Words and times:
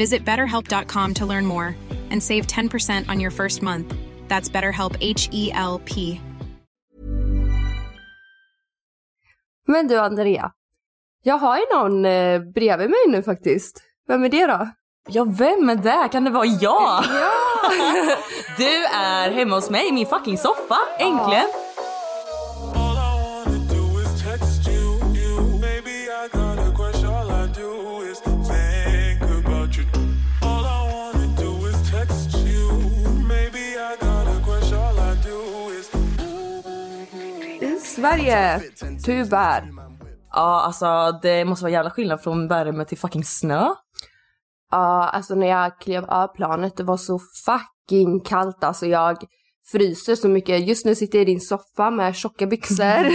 Visit 0.00 0.24
betterhelp.com 0.24 1.14
to 1.14 1.26
learn 1.26 1.46
more 1.46 1.76
and 2.10 2.22
save 2.22 2.46
10% 2.46 3.12
on 3.12 3.20
your 3.20 3.30
first 3.30 3.62
month. 3.62 3.94
That's 4.28 4.48
BetterHelp 4.52 4.96
H 5.00 5.28
E 5.32 5.50
L 5.52 5.80
P. 5.84 6.20
Men 9.66 9.88
du 9.88 9.98
Andrea, 9.98 10.52
jag 11.22 11.38
har 11.38 11.58
ju 11.58 11.64
någon 11.72 12.04
eh, 12.04 12.40
bredvid 12.40 12.90
mig 12.90 12.98
nu 13.08 13.22
faktiskt. 13.22 13.82
Vem 14.08 14.24
är 14.24 14.28
det 14.28 14.46
då? 14.46 14.68
Ja, 15.08 15.24
vem 15.24 15.70
är 15.70 15.76
det? 15.76 16.08
Kan 16.12 16.24
det 16.24 16.30
vara 16.30 16.46
jag? 16.46 17.04
du 18.56 18.84
är 18.94 19.30
hemma 19.30 19.54
hos 19.54 19.70
mig 19.70 19.88
i 19.88 19.92
min 19.92 20.06
fucking 20.06 20.38
soffa, 20.38 20.78
äntligen. 20.98 21.44
All 21.44 21.69
Sverige, 38.00 38.60
tyvärr. 39.04 39.64
Ja, 40.32 40.62
alltså 40.66 41.18
det 41.22 41.44
måste 41.44 41.64
vara 41.64 41.72
jävla 41.72 41.90
skillnad 41.90 42.22
från 42.22 42.48
värme 42.48 42.84
till 42.84 42.98
fucking 42.98 43.24
snö. 43.24 43.68
Ja, 44.70 45.08
alltså 45.08 45.34
när 45.34 45.46
jag 45.46 45.78
klev 45.80 46.04
av 46.04 46.26
planet, 46.26 46.76
det 46.76 46.82
var 46.84 46.96
så 46.96 47.20
fucking 47.46 48.20
kallt. 48.20 48.64
Alltså 48.64 48.86
jag 48.86 49.16
fryser 49.72 50.14
så 50.14 50.28
mycket. 50.28 50.68
Just 50.68 50.84
nu 50.84 50.94
sitter 50.94 51.18
jag 51.18 51.22
i 51.22 51.32
din 51.32 51.40
soffa 51.40 51.90
med 51.90 52.16
tjocka 52.16 52.46
byxor, 52.46 53.10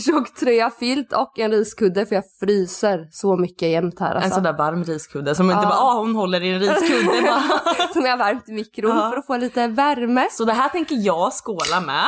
tjock 0.00 0.34
tröja, 0.34 0.70
filt 0.70 1.12
och 1.12 1.38
en 1.38 1.50
riskudde 1.50 2.06
för 2.06 2.14
jag 2.14 2.24
fryser 2.40 3.08
så 3.10 3.36
mycket 3.36 3.68
jämt 3.68 4.00
här. 4.00 4.10
En 4.10 4.16
Alltså. 4.16 4.34
sån 4.34 4.42
där 4.42 4.52
varm 4.58 4.84
riskudde 4.84 5.34
som 5.34 5.50
inte 5.50 5.66
bara 5.66 5.78
ah, 5.78 5.98
hon 5.98 6.14
håller 6.14 6.40
i 6.42 6.52
en 6.52 6.60
riskudde. 6.60 7.32
Som 7.92 8.02
jag 8.04 8.10
har 8.10 8.18
värmt 8.18 8.48
i 8.48 8.52
mikron 8.52 9.10
för 9.10 9.16
att 9.16 9.26
få 9.26 9.36
lite 9.36 9.66
värme. 9.66 10.28
Så 10.30 10.44
det 10.44 10.52
här 10.52 10.68
tänker 10.68 10.96
jag 10.98 11.32
skåla 11.32 11.80
med. 11.86 12.06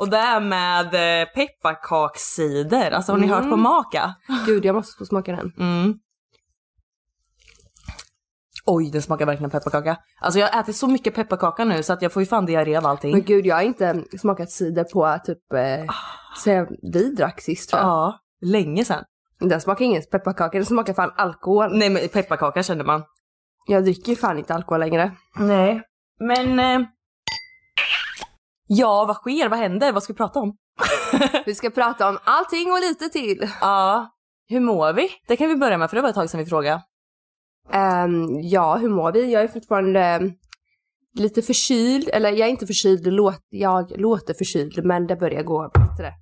Och 0.00 0.10
det 0.10 0.16
är 0.16 0.40
med 0.40 0.86
eh, 0.86 1.28
pepparkakscider. 1.28 2.90
Alltså 2.90 3.12
har 3.12 3.18
ni 3.18 3.26
hört 3.26 3.50
på 3.50 3.56
maka? 3.56 4.14
Gud, 4.46 4.64
jag 4.64 4.74
måste 4.74 4.98
få 4.98 5.04
smaka 5.04 5.32
den. 5.32 5.52
Mm. 5.58 5.94
Oj, 8.66 8.90
den 8.90 9.02
smakar 9.02 9.26
verkligen 9.26 9.50
pepparkaka. 9.50 9.96
Alltså 10.20 10.40
jag 10.40 10.48
har 10.48 10.60
ätit 10.60 10.76
så 10.76 10.86
mycket 10.86 11.14
pepparkaka 11.14 11.64
nu 11.64 11.82
så 11.82 11.92
att 11.92 12.02
jag 12.02 12.12
får 12.12 12.22
ju 12.22 12.26
fan 12.26 12.46
diarré 12.46 12.76
av 12.76 12.86
allting. 12.86 13.12
Men 13.12 13.22
gud, 13.22 13.46
jag 13.46 13.56
har 13.56 13.62
inte 13.62 14.04
smakat 14.20 14.50
cider 14.50 14.84
på 14.84 15.18
typ 15.24 15.52
eh, 15.52 15.94
sen 16.44 16.66
vi 16.92 17.14
drack 17.14 17.40
sist 17.40 17.70
tror 17.70 17.82
jag. 17.82 17.88
Ja, 17.88 18.18
länge 18.40 18.84
sedan. 18.84 19.04
Den 19.40 19.60
smakar 19.60 19.84
ingen 19.84 20.02
pepparkaka, 20.10 20.58
den 20.58 20.66
smakar 20.66 20.92
fan 20.92 21.12
alkohol. 21.16 21.78
Nej 21.78 21.90
men 21.90 22.08
pepparkaka 22.08 22.62
kände 22.62 22.84
man. 22.84 23.02
Jag 23.66 23.84
dricker 23.84 24.12
ju 24.12 24.16
fan 24.16 24.38
inte 24.38 24.54
alkohol 24.54 24.80
längre. 24.80 25.12
Nej. 25.38 25.82
Men... 26.18 26.58
Eh... 26.58 26.86
Ja, 28.72 29.04
vad 29.04 29.16
sker? 29.16 29.48
Vad 29.48 29.58
händer? 29.58 29.92
Vad 29.92 30.02
ska 30.02 30.12
vi 30.12 30.16
prata 30.16 30.40
om? 30.40 30.56
Vi 31.46 31.54
ska 31.54 31.70
prata 31.70 32.08
om 32.08 32.18
allting 32.24 32.72
och 32.72 32.80
lite 32.80 33.08
till. 33.08 33.50
Ja, 33.60 34.10
hur 34.48 34.60
mår 34.60 34.92
vi? 34.92 35.08
Det 35.28 35.36
kan 35.36 35.48
vi 35.48 35.56
börja 35.56 35.78
med 35.78 35.90
för 35.90 35.96
det 35.96 36.02
var 36.02 36.08
ett 36.08 36.14
tag 36.14 36.30
sedan 36.30 36.40
vi 36.40 36.46
frågade. 36.46 36.82
Ehm, 37.72 38.40
ja, 38.42 38.76
hur 38.76 38.88
mår 38.88 39.12
vi? 39.12 39.32
Jag 39.32 39.42
är 39.42 39.48
fortfarande 39.48 40.00
ehm, 40.00 40.32
lite 41.14 41.42
förkyld, 41.42 42.08
eller 42.12 42.30
jag 42.30 42.46
är 42.46 42.50
inte 42.50 42.66
förkyld, 42.66 43.06
låt, 43.06 43.46
jag 43.48 43.92
låter 44.00 44.34
förkyld 44.34 44.84
men 44.84 45.06
det 45.06 45.16
börjar 45.16 45.42
gå 45.42 45.70
bättre. 45.74 46.12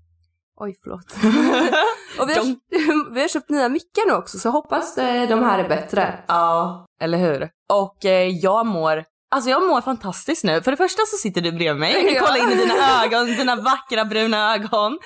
Oj, 0.56 0.76
förlåt. 0.82 1.12
och 2.20 2.28
vi 2.28 2.34
har, 2.34 3.14
vi 3.14 3.20
har 3.20 3.28
köpt 3.28 3.50
nya 3.50 3.68
mickar 3.68 4.08
nu 4.08 4.14
också 4.14 4.38
så 4.38 4.50
hoppas 4.50 4.98
eh, 4.98 5.28
de 5.28 5.42
här 5.42 5.58
är 5.58 5.68
bättre. 5.68 6.24
Ja, 6.28 6.86
eller 7.00 7.18
hur? 7.18 7.50
Och 7.72 8.04
eh, 8.04 8.28
jag 8.28 8.66
mår 8.66 9.04
Alltså 9.30 9.50
jag 9.50 9.68
mår 9.68 9.80
fantastiskt 9.80 10.44
nu. 10.44 10.62
För 10.62 10.70
det 10.70 10.76
första 10.76 11.02
så 11.06 11.16
sitter 11.16 11.40
du 11.40 11.52
bredvid 11.52 11.80
mig. 11.80 11.92
Jag 11.92 12.02
kan 12.06 12.14
Ja. 12.14 12.22
kolla 12.26 12.38
in 12.38 12.58
i 12.58 12.62
dina 12.62 13.04
ögon, 13.04 13.26
dina 13.26 13.56
vackra 13.56 14.04
bruna 14.04 14.54
ögon. 14.54 14.98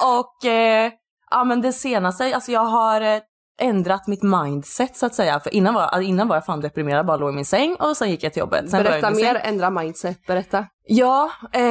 Och 0.00 0.44
eh, 0.50 0.92
ja 1.30 1.44
men 1.44 1.60
det 1.60 1.72
senaste, 1.72 2.34
alltså 2.34 2.52
jag 2.52 2.64
har 2.64 3.00
eh, 3.00 3.20
ändrat 3.60 4.06
mitt 4.06 4.22
mindset 4.22 4.96
så 4.96 5.06
att 5.06 5.14
säga. 5.14 5.40
För 5.40 5.54
innan 5.54 5.74
var, 5.74 5.82
alltså, 5.82 6.00
innan 6.02 6.28
var 6.28 6.36
jag 6.36 6.44
fan 6.46 6.60
deprimerad, 6.60 7.06
bara 7.06 7.16
låg 7.16 7.30
i 7.30 7.34
min 7.36 7.44
säng 7.44 7.74
och 7.80 7.96
sen 7.96 8.10
gick 8.10 8.22
jag 8.22 8.32
till 8.32 8.40
jobbet. 8.40 8.70
Sen 8.70 8.82
Berätta 8.82 9.10
mer, 9.10 9.34
säng. 9.34 9.42
ändra 9.44 9.70
mindset, 9.70 10.26
berätta. 10.26 10.66
Ja, 10.86 11.30
eh, 11.52 11.62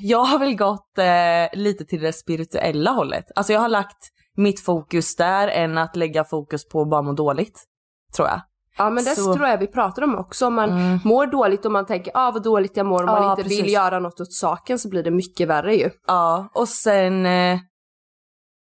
jag 0.00 0.24
har 0.24 0.38
väl 0.38 0.54
gått 0.56 0.98
eh, 0.98 1.58
lite 1.58 1.84
till 1.84 2.00
det 2.02 2.12
spirituella 2.12 2.90
hållet. 2.90 3.24
Alltså 3.36 3.52
jag 3.52 3.60
har 3.60 3.68
lagt 3.68 4.08
mitt 4.36 4.64
fokus 4.64 5.16
där 5.16 5.48
än 5.48 5.78
att 5.78 5.96
lägga 5.96 6.24
fokus 6.24 6.68
på 6.68 6.82
att 6.82 6.90
bara 6.90 7.02
må 7.02 7.12
dåligt. 7.12 7.64
Tror 8.16 8.28
jag. 8.28 8.40
Ja 8.78 8.90
men 8.90 9.04
det 9.04 9.10
Så- 9.16 9.34
tror 9.34 9.48
jag 9.48 9.58
vi 9.58 9.66
pratar 9.66 10.02
om 10.02 10.18
också. 10.18 10.46
Om 10.46 10.54
man 10.54 10.70
Mm. 10.70 10.98
mår 11.04 11.26
dåligt 11.26 11.64
och 11.64 11.72
man 11.72 11.86
tänker 11.86 12.12
ah 12.14 12.30
vad 12.30 12.42
dåligt 12.42 12.76
jag 12.76 12.86
mår 12.86 13.00
och 13.02 13.06
man 13.06 13.22
Ja, 13.22 13.30
inte 13.30 13.42
precis. 13.42 13.62
vill 13.62 13.72
göra 13.72 13.98
något 13.98 14.20
åt 14.20 14.32
saken 14.32 14.78
så 14.78 14.88
blir 14.88 15.02
det 15.02 15.10
mycket 15.10 15.48
värre 15.48 15.74
ju. 15.76 15.90
Ja, 16.06 16.48
och 16.54 16.68
sen 16.68 17.26
eh, 17.26 17.58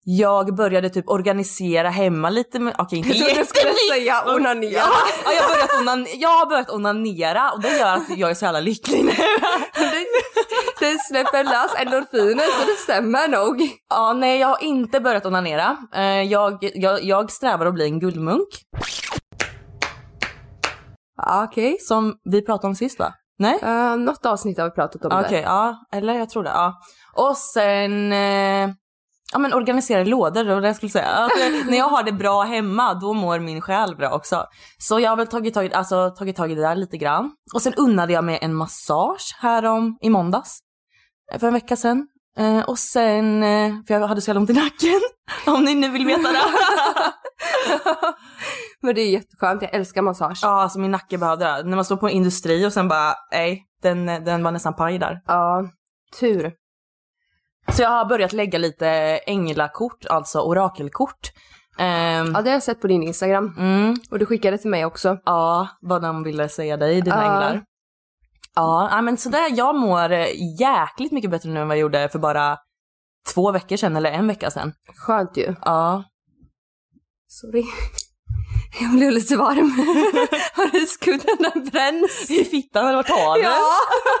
jag 0.09 0.55
började 0.55 0.89
typ 0.89 1.09
organisera 1.09 1.89
hemma 1.89 2.29
lite 2.29 2.59
med, 2.59 2.75
okej 2.77 2.97
inte 2.99 3.09
Jag 3.09 3.17
trodde 3.27 3.41
du 3.41 3.45
skulle 3.45 3.73
säga 3.91 4.23
onanera. 4.35 4.71
Ja, 4.71 4.87
ja, 5.25 5.31
jag, 5.33 5.41
har 5.43 5.49
börjat 5.55 5.81
onan, 5.81 6.07
jag 6.15 6.29
har 6.29 6.45
börjat 6.45 6.69
onanera 6.69 7.51
och 7.51 7.61
det 7.61 7.77
gör 7.77 7.95
att 7.95 8.17
jag 8.17 8.29
är 8.29 8.33
så 8.33 8.45
jävla 8.45 8.59
lycklig 8.59 9.05
nu. 9.05 9.11
Det 10.79 10.97
släpper 11.09 11.43
lös 11.43 11.71
endorfiner 11.77 12.43
så 12.43 12.65
det 12.67 12.77
stämmer 12.77 13.27
nog. 13.27 13.69
Ja, 13.89 14.13
nej 14.13 14.39
jag 14.39 14.47
har 14.47 14.63
inte 14.63 14.99
börjat 14.99 15.25
onanera. 15.25 15.77
Eh, 15.95 16.21
jag, 16.23 16.57
jag, 16.75 17.03
jag 17.03 17.31
strävar 17.31 17.65
att 17.65 17.73
bli 17.73 17.85
en 17.85 17.99
guldmunk. 17.99 18.47
Okej. 21.43 21.77
Som 21.81 22.15
vi 22.23 22.41
pratade 22.45 22.67
om 22.67 22.75
sist 22.75 22.99
va? 22.99 23.13
Nej? 23.39 23.59
Uh, 23.63 23.97
något 23.97 24.25
avsnitt 24.25 24.57
har 24.57 24.65
vi 24.65 24.71
pratat 24.71 25.05
om 25.05 25.11
Okej, 25.19 25.31
det. 25.31 25.41
ja. 25.41 25.75
Eller 25.93 26.13
jag 26.13 26.29
tror 26.29 26.43
det. 26.43 26.49
Ja. 26.49 26.73
Och 27.13 27.37
sen 27.37 28.11
eh, 28.13 28.69
ja, 29.33 29.39
men 29.39 29.53
organisera 29.53 30.03
lådor, 30.03 30.43
det 30.43 30.53
var 30.53 30.61
det 30.61 30.67
jag 30.67 30.75
skulle 30.75 30.89
säga. 30.89 31.29
Eh, 31.39 31.65
när 31.69 31.77
jag 31.77 31.89
har 31.89 32.03
det 32.03 32.11
bra 32.11 32.41
hemma, 32.41 32.93
då 32.93 33.13
mår 33.13 33.39
min 33.39 33.61
själ 33.61 33.95
bra 33.95 34.09
också. 34.09 34.45
Så 34.77 34.99
jag 34.99 35.09
har 35.09 35.17
väl 35.17 35.27
tagit 35.27 35.53
tag, 35.53 35.73
alltså, 35.73 36.09
tagit 36.09 36.35
tag 36.35 36.51
i 36.51 36.55
det 36.55 36.61
där 36.61 36.75
lite 36.75 36.97
grann. 36.97 37.31
Och 37.53 37.61
sen 37.61 37.73
unnade 37.73 38.13
jag 38.13 38.23
mig 38.23 38.39
en 38.41 38.53
massage 38.55 39.35
här 39.39 39.65
om, 39.65 39.97
i 40.01 40.09
måndags. 40.09 40.59
eh, 41.33 41.39
För 41.39 41.47
en 41.47 41.53
vecka 41.53 41.75
sedan. 41.75 42.07
Eh, 42.39 42.59
och 42.69 42.79
sen, 42.79 43.43
eh, 43.43 43.73
för 43.87 43.93
jag 43.93 44.07
hade 44.07 44.21
så 44.21 44.29
jävla 44.29 44.39
ont 44.41 44.49
i 44.49 44.53
nacken. 44.53 45.01
Om 45.55 45.63
ni 45.63 45.75
nu 45.75 45.89
vill 45.89 46.05
veta 46.05 46.21
det. 46.31 46.39
Men 48.81 48.95
det 48.95 49.01
är 49.01 49.09
jätteskönt, 49.11 49.61
jag 49.61 49.73
älskar 49.73 50.01
massage. 50.01 50.39
ja, 50.41 50.61
alltså 50.61 50.79
min 50.79 50.91
nacke 50.91 51.17
behövde 51.17 51.45
det. 51.45 51.63
När 51.63 51.75
man 51.75 51.85
står 51.85 51.97
på 51.97 52.07
en 52.07 52.13
industri 52.13 52.65
och 52.67 52.73
sen 52.73 52.87
bara, 52.87 53.13
nej, 53.31 53.63
den, 53.81 54.05
den 54.05 54.43
var 54.43 54.51
nästan 54.51 54.73
paj 54.75 54.97
där. 54.99 55.21
Ja, 55.27 55.63
tur. 56.19 56.53
Så 57.71 57.81
jag 57.81 57.89
har 57.89 58.05
börjat 58.05 58.33
lägga 58.33 58.59
lite 58.59 58.87
änglakort, 59.17 60.05
alltså 60.09 60.39
orakelkort. 60.41 61.31
Ehm, 61.79 62.31
Ja, 62.33 62.41
det 62.41 62.49
har 62.49 62.55
jag 62.55 62.63
sett 62.63 62.81
på 62.81 62.87
din 62.87 63.03
Instagram. 63.03 63.53
mm, 63.57 63.95
Och 64.11 64.19
du 64.19 64.25
skickade 64.25 64.57
till 64.57 64.69
mig 64.69 64.85
också. 64.85 65.17
ja, 65.25 65.67
vad 65.81 66.01
de 66.01 66.23
ville 66.23 66.49
säga 66.49 66.77
dig, 66.77 67.01
dina 67.01 67.15
Ja. 67.15 67.21
änglar. 67.23 67.63
Ja, 68.55 69.01
men 69.01 69.17
sådär, 69.17 69.47
jag 69.57 69.75
mår 69.75 70.11
jäkligt 70.59 71.11
mycket 71.11 71.31
bättre 71.31 71.49
nu 71.49 71.59
än 71.59 71.67
vad 71.67 71.77
jag 71.77 71.81
gjorde 71.81 72.09
för 72.09 72.19
bara 72.19 72.57
två 73.33 73.51
veckor 73.51 73.75
sedan, 73.77 73.95
eller 73.95 74.11
en 74.11 74.27
vecka 74.27 74.51
sedan. 74.51 74.73
Skönt 74.95 75.37
ju. 75.37 75.55
Ja. 75.65 76.03
Sorry. 77.27 77.63
Jag 78.81 78.91
blev 78.91 79.11
lite 79.11 79.37
varm. 79.37 79.71
Har 80.53 80.71
du 80.71 80.85
skudden 80.85 81.37
den 81.39 81.65
bränns? 81.65 82.31
I 82.31 82.45
fittan 82.45 82.85
eller 82.87 82.95
vart 82.95 83.09
har? 83.09 83.37
Ja, 83.37 83.57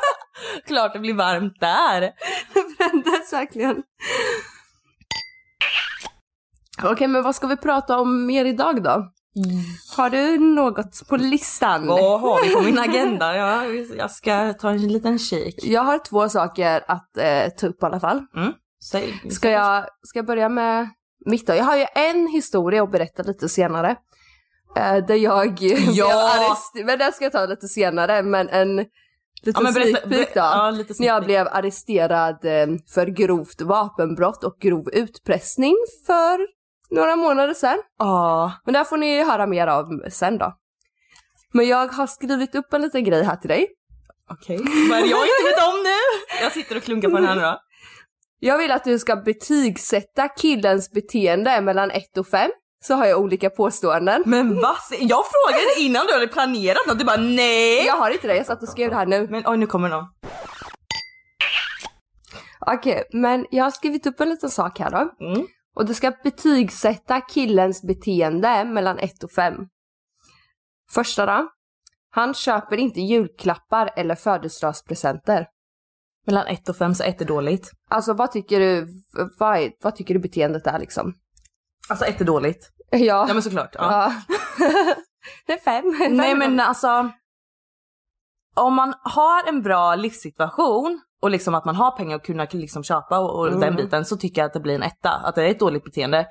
Klart 0.67 0.93
det 0.93 0.99
blir 0.99 1.13
varmt 1.13 1.59
där. 1.59 2.01
det 2.53 2.77
brändes 2.77 3.33
verkligen. 3.33 3.83
Okej, 6.83 7.07
men 7.07 7.23
vad 7.23 7.35
ska 7.35 7.47
vi 7.47 7.57
prata 7.57 7.99
om 7.99 8.25
mer 8.25 8.45
idag 8.45 8.83
då? 8.83 9.11
Har 9.97 10.09
du 10.09 10.37
något 10.37 11.07
på 11.09 11.17
listan? 11.17 11.87
Vad 11.87 12.21
har 12.21 12.43
vi 12.43 12.53
på 12.53 12.61
min 12.61 12.79
agenda? 12.79 13.35
Ja, 13.35 13.65
jag 13.97 14.11
ska 14.11 14.53
ta 14.53 14.69
en 14.69 14.87
liten 14.87 15.19
kik. 15.19 15.55
Jag 15.63 15.81
har 15.81 15.99
två 15.99 16.29
saker 16.29 16.83
att 16.87 17.17
eh, 17.17 17.49
ta 17.57 17.67
upp 17.67 17.83
i 17.83 17.85
alla 17.85 17.99
fall. 17.99 18.21
Säg. 18.91 19.21
Ska 19.31 19.49
jag, 19.49 19.85
ska 20.03 20.19
jag 20.19 20.25
börja 20.25 20.49
med 20.49 20.89
mitt 21.27 21.47
då? 21.47 21.53
Jag 21.55 21.63
har 21.63 21.77
ju 21.77 21.85
en 21.95 22.27
historia 22.27 22.83
att 22.83 22.91
berätta 22.91 23.23
lite 23.23 23.49
senare. 23.49 23.95
Eh, 24.77 24.95
där 25.05 25.15
jag 25.15 25.53
blev 25.59 25.77
arresterad, 26.07 26.85
men 26.85 26.99
den 26.99 27.13
ska 27.13 27.25
jag 27.25 27.31
ta 27.31 27.45
lite 27.45 27.67
senare, 27.67 28.23
men 28.23 28.49
en 28.49 28.75
liten 29.43 29.65
Ja, 29.65 29.71
sneak 29.71 30.03
peek 30.09 30.33
då. 30.33 30.39
ja, 30.39 30.71
när 30.99 31.07
jag 31.07 31.23
blev 31.25 31.47
arresterad 31.47 32.45
eh, 32.45 32.67
för 32.93 33.05
grovt 33.07 33.61
vapenbrott 33.61 34.43
och 34.43 34.57
grov 34.59 34.89
utpressning 34.93 35.75
för 36.05 36.39
några 36.95 37.15
månader 37.15 37.53
sedan. 37.53 37.77
Ja. 37.99 38.51
Men 38.65 38.73
det 38.73 38.79
här 38.79 38.83
får 38.85 38.97
ni 38.97 39.23
höra 39.23 39.47
mer 39.47 39.67
av 39.67 39.85
sen 40.09 40.37
då. 40.37 40.53
Men 41.53 41.67
jag 41.67 41.87
har 41.87 42.07
skrivit 42.07 42.55
upp 42.55 42.73
en 42.73 42.81
liten 42.81 43.03
grej 43.03 43.23
här 43.23 43.35
till 43.35 43.49
dig. 43.49 43.67
Okej. 44.29 44.57
Vad 44.89 44.97
är 44.99 45.01
det 45.01 45.07
jag 45.07 45.19
inte 45.23 45.43
vet 45.45 45.67
om 45.67 45.83
nu? 45.83 45.99
Jag 46.43 46.51
sitter 46.51 46.77
och 46.77 46.83
klunkar 46.83 47.09
på 47.09 47.15
den 47.15 47.25
här 47.27 47.35
nu 47.35 47.41
då. 47.41 47.59
Jag 48.39 48.57
vill 48.57 48.71
att 48.71 48.83
du 48.83 48.99
ska 48.99 49.15
betygsätta 49.15 50.27
killens 50.27 50.91
beteende 50.91 51.61
mellan 51.61 51.91
1 51.91 52.17
och 52.17 52.27
5. 52.27 52.51
Så 52.83 52.93
har 52.93 53.05
jag 53.05 53.19
olika 53.19 53.49
påståenden. 53.49 54.23
Men 54.25 54.55
vad? 54.55 54.77
Jag 54.99 55.23
frågade 55.25 55.79
innan 55.79 56.05
du 56.07 56.13
hade 56.13 56.27
planerat 56.27 56.87
något, 56.87 56.99
du 56.99 57.05
bara 57.05 57.17
nej. 57.17 57.85
Jag 57.85 57.95
har 57.95 58.11
inte 58.11 58.27
det, 58.27 58.35
jag 58.35 58.45
satt 58.45 58.63
och 58.63 58.69
skrev 58.69 58.89
det 58.89 58.95
här 58.95 59.05
nu. 59.05 59.27
Men 59.29 59.43
oj 59.47 59.57
nu 59.57 59.65
kommer 59.65 59.89
någon. 59.89 60.05
Okej, 62.59 63.03
men 63.13 63.45
jag 63.51 63.63
har 63.63 63.71
skrivit 63.71 64.07
upp 64.07 64.19
en 64.19 64.29
liten 64.29 64.49
sak 64.49 64.79
här 64.79 64.89
då. 64.89 65.25
Mm. 65.25 65.47
Och 65.75 65.85
du 65.85 65.93
ska 65.93 66.11
betygsätta 66.23 67.21
killens 67.21 67.81
beteende 67.81 68.65
mellan 68.65 68.99
1 68.99 69.23
och 69.23 69.31
5. 69.31 69.53
Första 70.91 71.25
då. 71.25 71.49
Han 72.09 72.33
köper 72.33 72.77
inte 72.77 73.01
julklappar 73.01 73.89
eller 73.95 74.15
födelsedagspresenter. 74.15 75.47
Mellan 76.27 76.47
ett 76.47 76.69
och 76.69 76.75
fem 76.77 76.95
så 76.95 77.03
ett 77.03 77.21
är 77.21 77.25
dåligt. 77.25 77.71
Alltså 77.89 78.13
vad 78.13 78.31
tycker 78.31 78.59
du, 78.59 78.87
vad, 79.39 79.57
är- 79.57 79.71
vad 79.83 79.95
tycker 79.95 80.13
du 80.13 80.19
beteendet 80.19 80.67
är 80.67 80.79
liksom? 80.79 81.13
Alltså 81.89 82.05
ett 82.05 82.21
är 82.21 82.25
dåligt. 82.25 82.71
Ja. 82.91 82.97
Ja 83.27 83.33
men 83.33 83.43
såklart. 83.43 83.69
Ja. 83.73 84.13
ja. 84.59 84.65
det 85.47 85.53
är 85.53 85.57
fem. 85.57 86.15
Nej 86.17 86.35
men 86.35 86.59
alltså. 86.59 87.11
Om 88.55 88.73
man 88.73 88.93
har 89.03 89.47
en 89.49 89.61
bra 89.61 89.95
livssituation 89.95 91.01
och 91.21 91.29
liksom 91.31 91.55
att 91.55 91.65
man 91.65 91.75
har 91.75 91.91
pengar 91.91 92.15
att 92.15 92.25
kunna 92.25 92.47
liksom 92.51 92.83
köpa 92.83 93.19
och, 93.19 93.39
och 93.39 93.47
Mm. 93.47 93.59
den 93.59 93.75
biten 93.75 94.05
så 94.05 94.17
tycker 94.17 94.41
jag 94.41 94.45
att 94.47 94.53
det 94.53 94.59
blir 94.59 94.75
en 94.75 94.83
etta. 94.83 95.09
Att 95.11 95.35
det 95.35 95.43
är 95.43 95.51
ett 95.51 95.59
dåligt 95.59 95.83
beteende. 95.83 96.25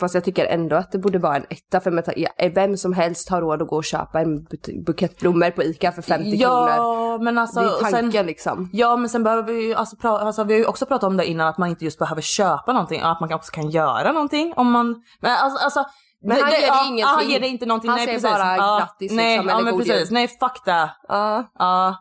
Fast 0.00 0.14
jag 0.14 0.24
tycker 0.24 0.46
ändå 0.46 0.76
att 0.76 0.92
det 0.92 0.98
borde 0.98 1.18
vara 1.18 1.36
en 1.36 1.44
etta 1.50 1.80
för 1.80 2.12
ja, 2.16 2.30
vem 2.54 2.76
som 2.76 2.92
helst 2.92 3.28
har 3.30 3.40
råd 3.40 3.62
att 3.62 3.68
gå 3.68 3.76
och 3.76 3.84
köpa 3.84 4.20
en 4.20 4.38
bu- 4.46 4.84
bukett 4.86 5.20
blommor 5.20 5.50
på 5.50 5.62
ICA 5.62 5.92
för 5.92 6.02
50 6.02 6.38
kronor. 6.38 6.68
Ja 6.68 7.18
men 7.20 7.38
alltså. 7.38 7.60
Det 7.60 7.66
är 7.66 7.90
tanken 7.90 8.12
sen, 8.12 8.26
liksom. 8.26 8.70
ja 8.72 8.96
men 8.96 9.08
sen 9.08 9.22
behöver 9.22 9.42
vi 9.52 9.66
ju, 9.66 9.74
alltså, 9.74 9.96
pra, 9.96 10.18
alltså 10.18 10.44
vi 10.44 10.52
har 10.54 10.58
ju 10.58 10.66
också 10.66 10.86
pratat 10.86 11.06
om 11.06 11.16
det 11.16 11.26
innan 11.26 11.48
att 11.48 11.58
man 11.58 11.68
inte 11.68 11.84
just 11.84 11.98
behöver 11.98 12.22
köpa 12.22 12.72
någonting. 12.72 13.00
Att 13.00 13.20
man 13.20 13.32
också 13.32 13.52
kan 13.52 13.70
göra 13.70 14.12
någonting 14.12 14.52
om 14.56 14.70
man. 14.70 15.02
Men 15.20 15.32
alltså. 15.36 15.64
alltså 15.64 15.84
Men 16.22 16.30
han 16.42 16.50
ger 16.50 16.58
dig 16.58 16.66
ja, 16.68 16.84
ingenting. 16.86 17.04
Han 17.04 17.28
ger 17.28 17.40
dig 17.40 17.48
inte 17.48 17.66
någonting. 17.66 17.90
Han 17.90 17.96
nej, 17.98 18.06
säger 18.06 18.18
precis. 18.20 18.38
bara 18.38 18.56
ja, 18.56 18.78
grattis 18.78 19.12
nej, 19.12 19.36
liksom, 19.36 19.48
ja, 19.48 19.54
eller 19.54 19.64
men 19.64 19.72
god 19.74 19.86
precis. 19.86 20.10
jul. 20.10 20.14
Nej 20.14 20.28
fuck 20.28 20.64
det. 20.64 20.90
Ja, 21.08 21.44
Ja. 21.58 21.96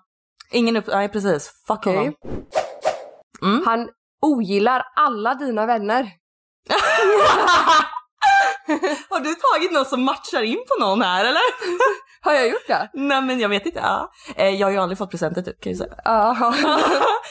Ingen 0.51 0.77
upp, 0.77 0.87
nej 0.87 1.09
precis. 1.09 1.51
Fuck 1.67 1.77
okej. 1.77 1.97
honom. 1.97 2.13
Mm. 3.41 3.63
Han 3.65 3.89
ogillar 4.21 4.83
alla 4.95 5.35
dina 5.35 5.65
vänner. 5.65 6.07
Har 9.09 9.19
du 9.19 9.35
tagit 9.35 9.71
något 9.71 9.87
som 9.87 10.03
matchar 10.03 10.41
in 10.43 10.57
på 10.67 10.85
någon 10.85 11.01
här 11.01 11.25
eller? 11.25 11.41
Har 12.21 12.33
jag 12.33 12.47
gjort 12.49 12.67
det? 12.67 12.89
Nej 12.93 13.21
men 13.21 13.39
jag 13.39 13.49
vet 13.49 13.65
inte. 13.65 13.79
Ja. 13.83 14.11
Eh, 14.35 14.49
Jag 14.49 14.67
har 14.67 14.71
ju 14.71 14.77
aldrig 14.77 14.97
fått 14.97 15.11
presenter 15.11 15.41
typ 15.41 15.63
kan 15.63 15.71
jag 15.71 15.77
säga. 15.77 15.93
Ja. 16.05 16.53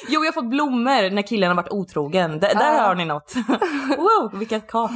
jo 0.08 0.20
jag 0.24 0.28
har 0.28 0.32
fått 0.32 0.50
blommor 0.50 1.10
när 1.10 1.22
killen 1.22 1.48
har 1.48 1.56
varit 1.56 1.72
otrogen. 1.72 2.40
D- 2.40 2.50
där 2.54 2.74
Ja. 2.74 2.82
hör 2.82 2.94
ni 2.94 3.04
något. 3.04 3.34
wow 3.98 4.30
vilket 4.38 4.70
kap. 4.70 4.90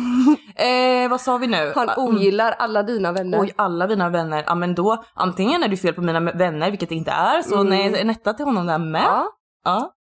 Eh, 0.57 1.11
vad 1.11 1.21
sa 1.21 1.37
vi 1.37 1.47
nu? 1.47 1.73
Han 1.75 1.89
Mm. 1.89 2.05
ogillar 2.09 2.53
alla 2.59 2.83
dina 2.83 3.13
vänner. 3.13 3.41
Oj, 3.41 3.53
alla 3.57 3.87
mina 3.87 4.09
vänner. 4.09 4.45
Ja 4.47 4.55
men 4.55 4.75
då, 4.75 5.05
antingen 5.15 5.63
är 5.63 5.69
det 5.69 5.77
fel 5.77 5.95
på 5.95 6.03
mina 6.03 6.21
vänner, 6.21 6.71
vilket 6.71 6.89
det 6.89 6.95
inte 6.95 7.11
är, 7.11 7.43
så 7.43 7.55
Mm. 7.55 7.67
nej, 7.69 8.01
en 8.01 8.11
etta 8.11 8.33
till 8.33 8.45
honom 8.45 8.67
där 8.67 8.79
med. 8.79 9.03
Ja. 9.05 9.27
Ja. 9.65 9.93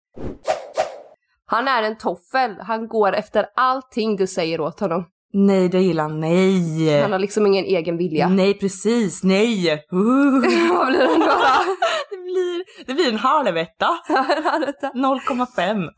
Han 1.46 1.68
är 1.68 1.82
en 1.82 1.98
toffel. 1.98 2.56
Han 2.60 2.88
går 2.88 3.12
efter 3.12 3.46
allting 3.56 4.16
du 4.16 4.26
säger 4.26 4.60
åt 4.60 4.80
honom. 4.80 5.04
Nej, 5.32 5.68
det 5.68 5.80
gillar 5.80 6.02
han. 6.02 6.20
Nej. 6.20 7.00
Han 7.02 7.12
har 7.12 7.18
liksom 7.18 7.46
ingen 7.46 7.64
egen 7.64 7.96
vilja. 7.96 8.28
Nej, 8.28 8.54
precis. 8.54 9.24
Nej. 9.24 9.72
Uh. 9.72 9.80
Vad 10.72 10.86
blir 10.86 10.98
det 10.98 11.06
då? 11.06 11.26
det, 12.10 12.16
blir, 12.16 12.86
det 12.86 12.94
blir 12.94 13.08
en 13.08 13.18
halvetta. 13.18 13.86
0,5. 14.94 15.88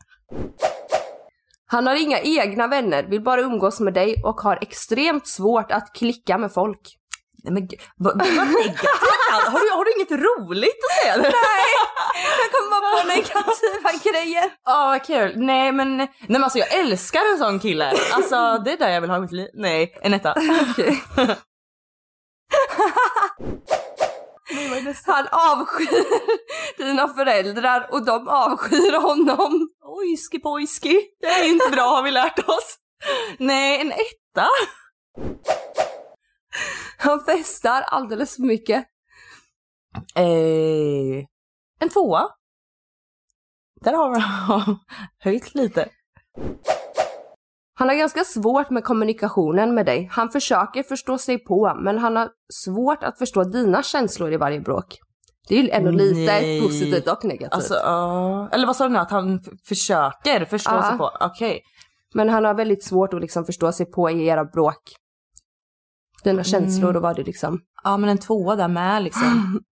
Han 1.71 1.87
har 1.87 2.03
inga 2.03 2.19
egna 2.19 2.67
vänner, 2.67 3.03
vill 3.03 3.23
bara 3.23 3.41
umgås 3.41 3.79
med 3.79 3.93
dig 3.93 4.15
och 4.23 4.41
har 4.41 4.59
extremt 4.61 5.27
svårt 5.27 5.71
att 5.71 5.93
klicka 5.93 6.37
med 6.37 6.51
folk. 6.53 6.98
Nej 7.43 7.53
men 7.53 7.67
vad, 7.97 8.17
vad 8.17 8.47
negativt. 8.47 8.89
har, 9.31 9.59
du, 9.59 9.69
har 9.69 9.85
du 9.85 9.91
inget 9.95 10.11
roligt 10.11 10.79
att 10.85 11.03
säga? 11.03 11.17
Nej. 11.21 11.31
Jag 12.41 12.51
kommer 12.51 12.69
bara 12.81 13.01
på 13.01 13.07
negativa 13.07 13.91
grejer. 14.11 14.51
Ja, 14.65 14.87
vad 14.87 15.03
kul. 15.05 15.33
Nej 15.35 15.71
men, 15.71 15.97
nej 15.97 16.09
men 16.27 16.43
alltså 16.43 16.59
jag 16.59 16.73
älskar 16.73 17.31
en 17.31 17.37
sån 17.37 17.59
kille. 17.59 17.93
Alltså 18.11 18.61
det 18.65 18.71
är 18.71 18.77
där 18.77 18.89
jag 18.89 19.01
vill 19.01 19.09
ha 19.09 19.19
mitt 19.19 19.31
liv. 19.31 19.47
Nej, 19.53 19.99
en 20.01 20.13
etta. 20.13 20.35
Han 25.05 25.27
avskyr 25.31 26.05
dina 26.77 27.07
föräldrar 27.07 27.87
och 27.91 28.05
de 28.05 28.27
avskyr 28.27 29.01
honom. 29.01 29.69
Ojski 29.85 30.39
pojski. 30.39 31.01
Det 31.21 31.27
är 31.27 31.47
inte 31.47 31.69
bra 31.69 31.83
har 31.83 32.03
vi 32.03 32.11
lärt 32.11 32.39
oss. 32.49 32.75
Nej, 33.37 33.81
en 33.81 33.91
etta. 33.91 34.47
Han 36.97 37.19
festar 37.19 37.81
alldeles 37.81 38.35
för 38.35 38.43
mycket. 38.43 38.85
Eh, 40.15 41.25
en 41.79 41.89
tvåa. 41.93 42.27
Där 43.81 43.93
har 43.93 44.15
vi 44.15 44.21
höjt 45.23 45.55
lite. 45.55 45.89
Han 47.73 47.89
har 47.89 47.95
ganska 47.95 48.23
svårt 48.23 48.69
med 48.69 48.83
kommunikationen 48.83 49.75
med 49.75 49.85
dig. 49.85 50.09
Han 50.11 50.29
försöker 50.29 50.83
förstå 50.83 51.17
sig 51.17 51.39
på, 51.39 51.77
men 51.81 51.97
han 51.97 52.15
har 52.15 52.29
svårt 52.53 53.03
att 53.03 53.17
förstå 53.17 53.43
dina 53.43 53.83
känslor 53.83 54.33
i 54.33 54.37
varje 54.37 54.59
bråk. 54.59 54.99
Det 55.47 55.55
är 55.59 55.63
ju 55.63 55.69
ändå 55.69 55.91
lite 55.91 56.31
Nej. 56.31 56.61
positivt 56.61 57.07
och 57.07 57.25
negativt. 57.25 57.53
Alltså, 57.53 57.73
ja. 57.73 58.49
eller 58.51 58.67
vad 58.67 58.75
sa 58.75 58.83
du 58.83 58.93
nu? 58.93 58.99
Att 58.99 59.11
han 59.11 59.39
försöker 59.67 60.45
förstå 60.45 60.71
Ja. 60.71 60.83
sig 60.89 60.97
på? 60.97 61.11
Okej. 61.19 61.61
Men 62.13 62.29
han 62.29 62.45
har 62.45 62.53
väldigt 62.53 62.83
svårt 62.83 63.13
att 63.13 63.21
liksom 63.21 63.45
förstå 63.45 63.71
sig 63.71 63.85
på 63.85 64.09
i 64.09 64.27
era 64.27 64.45
bråk. 64.45 64.81
Dina 66.23 66.43
känslor, 66.43 66.93
då 66.93 66.99
var 66.99 67.13
det 67.13 67.23
liksom... 67.23 67.59
Ja 67.83 67.97
men 67.97 68.09
en 68.09 68.17
tvåa 68.17 68.55
där 68.55 68.67
med 68.67 69.03
liksom. 69.03 69.59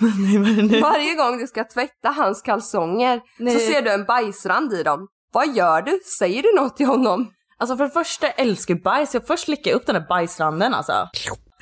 Varje 0.82 1.14
gång 1.14 1.38
du 1.38 1.46
ska 1.46 1.64
tvätta 1.64 2.08
hans 2.08 2.42
kalsonger 2.42 3.20
Nej. 3.38 3.54
så 3.54 3.72
ser 3.72 3.82
du 3.82 3.90
en 3.90 4.04
bajsrand 4.04 4.72
i 4.72 4.82
dem. 4.82 5.08
Vad 5.32 5.56
gör 5.56 5.82
du? 5.82 6.00
Säger 6.18 6.42
du 6.42 6.54
något 6.54 6.76
till 6.76 6.86
honom? 6.86 7.32
Alltså 7.58 7.76
för 7.76 7.84
det 7.84 7.90
första 7.90 8.26
jag 8.26 8.40
älskar 8.40 8.74
jag 8.74 8.82
bajs, 8.82 9.14
jag 9.14 9.26
först 9.26 9.44
slickar 9.44 9.72
upp 9.72 9.86
den 9.86 9.94
där 9.94 10.06
bajsranden 10.08 10.74
alltså. 10.74 11.08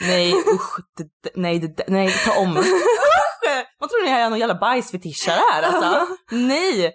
Nej 0.01 0.33
usch, 0.33 0.81
det, 0.97 1.31
nej, 1.35 1.59
det, 1.59 1.85
nej 1.89 2.15
ta 2.25 2.41
om. 2.41 2.57
Usch! 2.57 2.67
Man 3.81 3.89
tror 3.89 4.05
ni 4.05 4.11
är 4.11 4.31
någon 4.31 4.39
jävla 4.39 4.55
bajsfetischare 4.55 5.41
här 5.53 5.63
alltså. 5.63 6.07
Nej! 6.31 6.95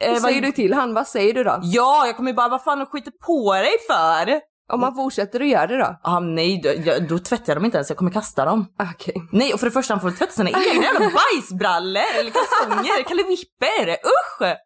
Eh, 0.00 0.12
Vad 0.12 0.22
säger 0.22 0.40
du 0.42 0.52
till 0.52 0.74
han? 0.74 0.94
Vad 0.94 1.06
säger 1.08 1.34
du 1.34 1.44
då? 1.44 1.58
Ja, 1.62 2.06
jag 2.06 2.16
kommer 2.16 2.30
ju 2.30 2.36
bara, 2.36 2.48
vad 2.48 2.62
fan 2.62 2.86
skiter 2.86 3.12
på 3.26 3.52
dig 3.54 3.72
för? 3.86 4.40
Om 4.72 4.82
han 4.82 4.94
fortsätter 4.94 5.40
att 5.40 5.48
göra 5.48 5.66
det 5.66 5.76
då? 5.78 5.96
Ah, 6.02 6.20
nej, 6.20 6.60
då, 6.64 6.70
jag, 6.84 7.08
då 7.08 7.18
tvättar 7.18 7.44
jag 7.46 7.56
dem 7.56 7.64
inte 7.64 7.76
ens, 7.76 7.88
jag 7.90 7.98
kommer 7.98 8.10
kasta 8.10 8.44
dem. 8.44 8.66
Okej. 8.94 9.14
Nej, 9.32 9.52
och 9.54 9.60
för 9.60 9.66
det 9.66 9.70
första 9.70 9.94
han 9.94 10.00
får 10.00 10.10
tvätta 10.10 10.32
sina 10.32 10.48
egna 10.50 10.82
jävla 10.82 10.98
bajsbrallor 11.34 12.02
eller 12.20 12.30
kalsonger, 12.30 13.02
kalivipper, 13.02 13.90
usch! 13.90 14.56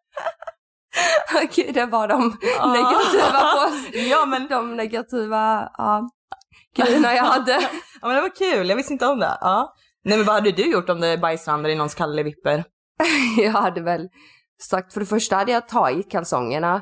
Okej, 1.43 1.71
det 1.73 1.85
var 1.85 2.07
de 2.07 2.37
Ah. 2.59 2.73
negativa 2.73 3.41
på 3.41 3.97
Ja 3.97 4.25
men, 4.25 4.47
de 4.47 4.75
negativa 4.75 5.69
ja, 5.77 6.09
grejerna 6.77 7.13
jag 7.15 7.23
hade. 7.23 7.51
ja 8.01 8.07
men 8.07 8.15
det 8.15 8.21
var 8.21 8.35
kul, 8.35 8.69
jag 8.69 8.75
visste 8.75 8.93
inte 8.93 9.07
om 9.07 9.19
det. 9.19 9.37
Ja. 9.41 9.73
Nej 10.03 10.17
men 10.17 10.25
vad 10.27 10.35
hade 10.35 10.51
du 10.51 10.71
gjort 10.71 10.89
om 10.89 10.99
det 11.01 11.07
är 11.07 11.17
bajsrandar 11.17 11.69
i 11.69 11.75
någons 11.75 11.95
kalivipper? 11.95 12.63
Jag 13.37 13.51
hade 13.51 13.81
väl 13.81 14.07
sagt, 14.61 14.93
för 14.93 14.99
det 14.99 15.05
första 15.05 15.35
hade 15.35 15.51
jag 15.51 15.67
tagit 15.67 16.11
kalsongerna. 16.11 16.81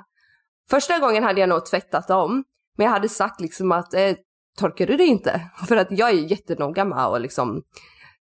Första 0.70 1.00
gången 1.00 1.24
hade 1.24 1.40
jag 1.40 1.50
nog 1.50 1.66
tvättat 1.66 2.08
dem, 2.08 2.44
men 2.78 2.86
jag 2.86 2.92
hade 2.92 3.10
sagt 3.10 3.42
liksom 3.42 3.72
att 3.72 3.94
eh, 3.94 4.14
torkar 4.60 4.88
du 4.88 4.98
det 4.98 5.06
inte? 5.06 5.42
För 5.68 5.78
att 5.78 5.88
jag 5.90 6.10
är 6.10 6.14
ju 6.14 6.28
jättenoga 6.28 6.86
med 6.86 7.06
att 7.06 7.22
liksom 7.22 7.62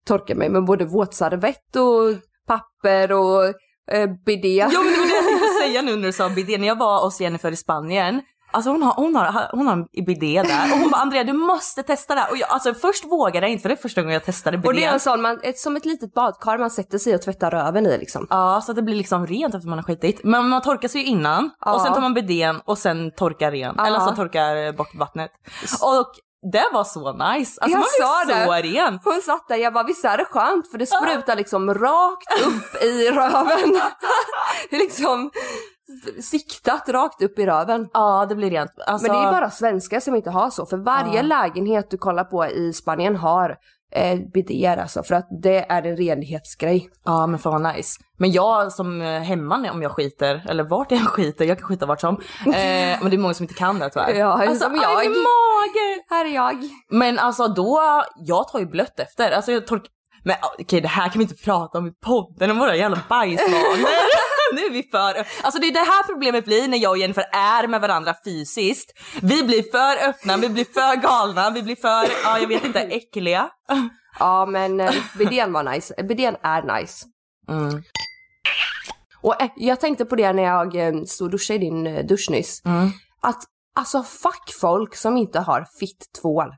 torka 0.06 0.36
mig 0.36 0.50
med 0.50 0.66
både 0.66 0.86
våtservett 0.86 1.76
och 1.76 2.18
papper 2.48 3.12
och 3.12 3.46
eh, 3.92 4.10
bidé. 4.26 4.68
Ja 4.72 4.84
men 4.84 4.94
det 4.94 5.00
var 5.00 5.08
det 5.08 5.16
jag 5.16 5.26
tänkte 5.26 5.48
säga 5.64 5.82
nu 5.82 5.96
när 5.96 6.04
du 6.04 6.14
sa 6.14 6.30
bidé. 6.30 6.58
När 6.58 6.68
jag 6.68 6.78
var 6.78 7.04
hos 7.04 7.22
Jennifer 7.22 7.52
i 7.52 7.56
Spanien, 7.56 8.22
alltså 8.52 8.70
hon 8.72 8.84
har, 8.84 8.94
hon 8.94 9.16
har, 9.16 9.50
hon 9.52 9.68
har 9.68 9.74
en 9.74 10.06
bidé 10.06 10.44
där 10.48 10.74
och 10.74 10.80
hon 10.80 10.92
bara 10.92 11.02
Andrea 11.02 11.24
du 11.24 11.34
måste 11.34 11.84
testa 11.84 12.16
det. 12.16 12.28
Och 12.32 12.38
jag, 12.38 12.50
alltså 12.50 12.74
först 12.74 13.06
vågade 13.06 13.46
jag 13.46 13.52
inte 13.52 13.62
för 13.62 13.70
det 13.70 13.76
är 13.76 13.82
första 13.82 14.02
gången 14.02 14.14
jag 14.14 14.26
testade 14.26 14.58
bidén. 14.58 14.68
och 14.70 14.74
det 14.76 14.84
är 14.84 14.94
en 14.94 15.00
sån, 15.00 15.22
man, 15.22 15.40
ett, 15.44 15.60
som 15.60 15.76
ett 15.78 15.86
litet 15.86 16.14
badkar 16.14 16.58
man 16.58 16.72
sätter 16.72 16.98
sig 16.98 17.16
och 17.16 17.22
tvättar 17.22 17.52
röven 17.52 17.86
i 17.86 17.98
liksom. 17.98 18.28
Ja, 18.30 18.62
så 18.66 18.72
att 18.72 18.76
det 18.76 18.82
blir 18.82 18.96
liksom 18.96 19.28
rent 19.28 19.56
efter 19.56 19.70
man 19.70 19.78
har 19.78 19.84
skitit. 19.84 20.24
Men 20.24 20.50
man 20.50 20.62
torkar 20.62 20.88
sig 20.88 21.02
ju 21.02 21.08
innan 21.08 21.50
Ja. 21.66 21.74
och 21.74 21.82
sen 21.82 21.94
tar 21.94 22.02
man 22.02 22.14
bidén 22.14 22.62
och 22.66 22.78
sen 22.78 23.12
torkar 23.12 23.52
ren. 23.52 23.76
Ja. 23.78 23.88
Eller 23.88 24.00
så 24.00 24.12
torkar 24.16 24.74
bort 24.74 24.96
vattnet. 24.96 25.32
Och 25.82 26.12
det 26.52 26.64
var 26.74 26.84
så 26.84 27.12
nice. 27.14 27.62
Alltså 27.62 27.78
Jag 27.78 27.80
man 27.80 27.84
sa 28.00 28.26
blir 28.26 28.46
så 28.46 28.52
det. 28.52 28.62
ren. 28.62 29.00
Hon 29.04 29.22
satt 29.22 29.48
där, 29.48 29.56
jag 29.56 29.74
bara 29.74 29.84
visst 29.84 30.06
är 30.06 30.18
det 30.18 30.26
skönt 30.26 30.72
för 30.72 30.78
det 30.78 30.86
sprutar 30.86 31.36
liksom 31.36 31.74
rakt 31.74 32.46
upp 32.48 32.84
i 32.84 33.10
röven. 33.12 33.72
det 34.70 34.76
är 34.76 34.80
liksom 34.80 35.32
siktat 36.22 36.90
rakt 36.90 37.22
upp 37.22 37.40
i 37.40 37.46
röven. 37.46 37.88
Ja, 37.94 38.26
det 38.30 38.36
blir 38.36 38.50
rent. 38.50 38.72
Alltså, 38.88 39.08
Men 39.12 39.22
det 39.22 39.28
är 39.28 39.32
bara 39.32 39.50
svenskar 39.50 40.00
som 40.00 40.16
inte 40.16 40.30
har 40.30 40.50
så, 40.50 40.66
för 40.66 40.78
varje 40.78 41.16
Ja. 41.16 41.22
lägenhet 41.22 41.88
du 41.92 41.98
kollar 41.98 42.24
på 42.24 42.46
i 42.46 42.74
Spanien 42.74 43.16
har 43.16 43.56
eh, 43.96 44.20
bidéer 44.34 44.78
alltså, 44.78 45.04
för 45.04 45.16
att 45.16 45.28
det 45.44 45.72
är 45.72 45.84
en 45.84 45.98
renlighetsgrej. 45.98 46.90
Ja, 47.06 47.28
men 47.28 47.40
fan 47.40 47.64
vad 47.64 47.76
nice. 47.76 48.00
Men 48.18 48.32
jag 48.32 48.72
som 48.72 49.02
eh, 49.02 49.08
hemma 49.22 49.58
när- 49.58 49.72
om 49.72 49.82
jag 49.82 49.92
skiter, 49.92 50.46
eller 50.50 50.64
vart 50.64 50.92
jag 50.92 51.00
skiter, 51.08 51.46
jag 51.46 51.58
kan 51.60 51.68
skita 51.68 51.86
vart 51.86 52.02
som. 52.02 52.16
Eh, 52.46 52.52
men 53.02 53.10
det 53.10 53.16
är 53.16 53.18
många 53.18 53.34
som 53.34 53.44
inte 53.44 53.54
kan 53.54 53.80
det 53.80 53.90
tyvärr. 53.90 54.14
Ja, 54.14 54.26
alltså, 54.48 54.66
som 54.66 54.76
jag. 54.76 54.96
mage! 54.96 56.04
Här 56.10 56.26
är 56.26 56.30
jag. 56.36 56.58
Men 56.90 57.20
alltså 57.20 57.48
då, 57.48 58.04
jag 58.16 58.48
tar 58.48 58.60
ju 58.60 58.66
blött 58.66 59.00
efter. 59.00 59.32
Alltså 59.32 59.52
jag 59.52 59.68
torkar, 59.68 59.88
men 60.24 60.36
okej 60.60 60.82
det 60.82 60.88
här 60.88 61.10
kan 61.10 61.20
vi 61.20 61.24
inte 61.24 61.44
prata 61.44 61.78
om 61.78 61.88
i 61.88 61.92
podden, 62.06 62.52
om 62.52 62.58
våra 62.60 62.76
jävla 62.76 63.00
bajsvanor. 63.10 63.88
nu 64.56 64.66
är 64.66 64.72
vi 64.72 64.84
för, 64.84 65.28
alltså 65.44 65.62
det 65.62 65.68
är 65.68 65.74
det 65.74 65.80
här 65.80 66.04
problemet 66.04 66.46
blir 66.46 66.68
när 66.68 66.78
jag 66.78 66.92
och 66.92 66.98
Jennifer 66.98 67.26
är 67.34 67.68
med 67.68 67.82
varandra 67.82 68.16
fysiskt. 68.26 69.00
Vi 69.22 69.44
blir 69.44 69.64
för 69.72 70.10
öppna, 70.10 70.38
vi 70.38 70.50
blir 70.50 70.66
för 70.66 70.96
galna, 70.96 71.50
vi 71.50 71.64
blir 71.64 71.76
för, 71.76 72.06
ja 72.24 72.40
jag 72.40 72.48
vet 72.48 72.66
inte, 72.66 72.80
äckliga. 72.80 73.50
Ja 74.20 74.46
men 74.46 74.80
eh, 74.80 74.94
bidén 75.18 75.54
var 75.54 75.64
nice, 75.64 76.04
bidén 76.04 76.36
är 76.44 76.80
nice. 76.80 77.06
Mm. 77.50 77.84
Och 79.22 79.42
eh, 79.42 79.50
jag 79.56 79.80
tänkte 79.80 80.06
på 80.06 80.16
det 80.16 80.34
när 80.34 80.44
jag 80.44 80.76
eh, 80.76 81.04
stod 81.04 81.26
och 81.26 81.32
duschade 81.32 81.56
i 81.56 81.60
din 81.60 82.08
dusch 82.08 82.28
nyss. 82.30 82.66
Mm. 82.66 82.90
Att 83.22 83.44
alltså 83.76 84.04
fuck 84.04 84.54
folk 84.62 84.96
som 84.96 85.18
inte 85.18 85.40
har 85.40 85.68
fitt-tvål. 85.80 86.56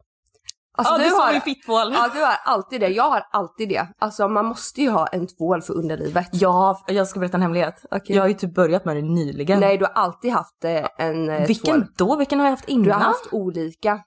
Alltså, 0.78 0.94
ja 0.94 1.04
du 1.04 1.10
sa 1.10 1.26
har, 1.26 1.34
ju 1.34 1.42
fitttvål. 1.42 1.94
Ja 1.94 2.10
du 2.14 2.22
har 2.22 2.36
alltid 2.46 2.82
det, 2.82 2.88
jag 2.88 3.10
har 3.10 3.24
alltid 3.32 3.70
det. 3.70 3.88
Alltså 4.00 4.28
man 4.28 4.46
måste 4.46 4.82
ju 4.82 4.90
ha 4.90 5.08
en 5.08 5.28
tvål 5.28 5.62
för 5.62 5.74
underlivet. 5.74 6.30
Ja, 6.32 6.84
jag 6.88 7.08
ska 7.08 7.20
berätta 7.20 7.38
en 7.38 7.42
hemlighet. 7.42 7.86
Okej. 7.92 8.16
Jag 8.16 8.24
har 8.24 8.28
ju 8.28 8.34
typ 8.34 8.56
börjat 8.56 8.86
med 8.86 8.96
det 8.96 9.02
nyligen. 9.02 9.60
Nej 9.60 9.78
du 9.78 9.86
har 9.86 9.94
alltid 9.94 10.32
haft 10.32 10.64
eh, 10.66 10.86
en 10.98 11.30
eh, 11.30 11.48
Vilken 11.48 11.82
tvål. 11.82 11.88
då? 11.98 12.16
Vilken 12.16 12.40
har 12.40 12.46
jag 12.46 12.52
haft 12.52 12.70
innan? 12.70 12.84
Du 12.84 12.92
har 12.92 13.00
haft 13.00 13.28
olika. 13.34 14.00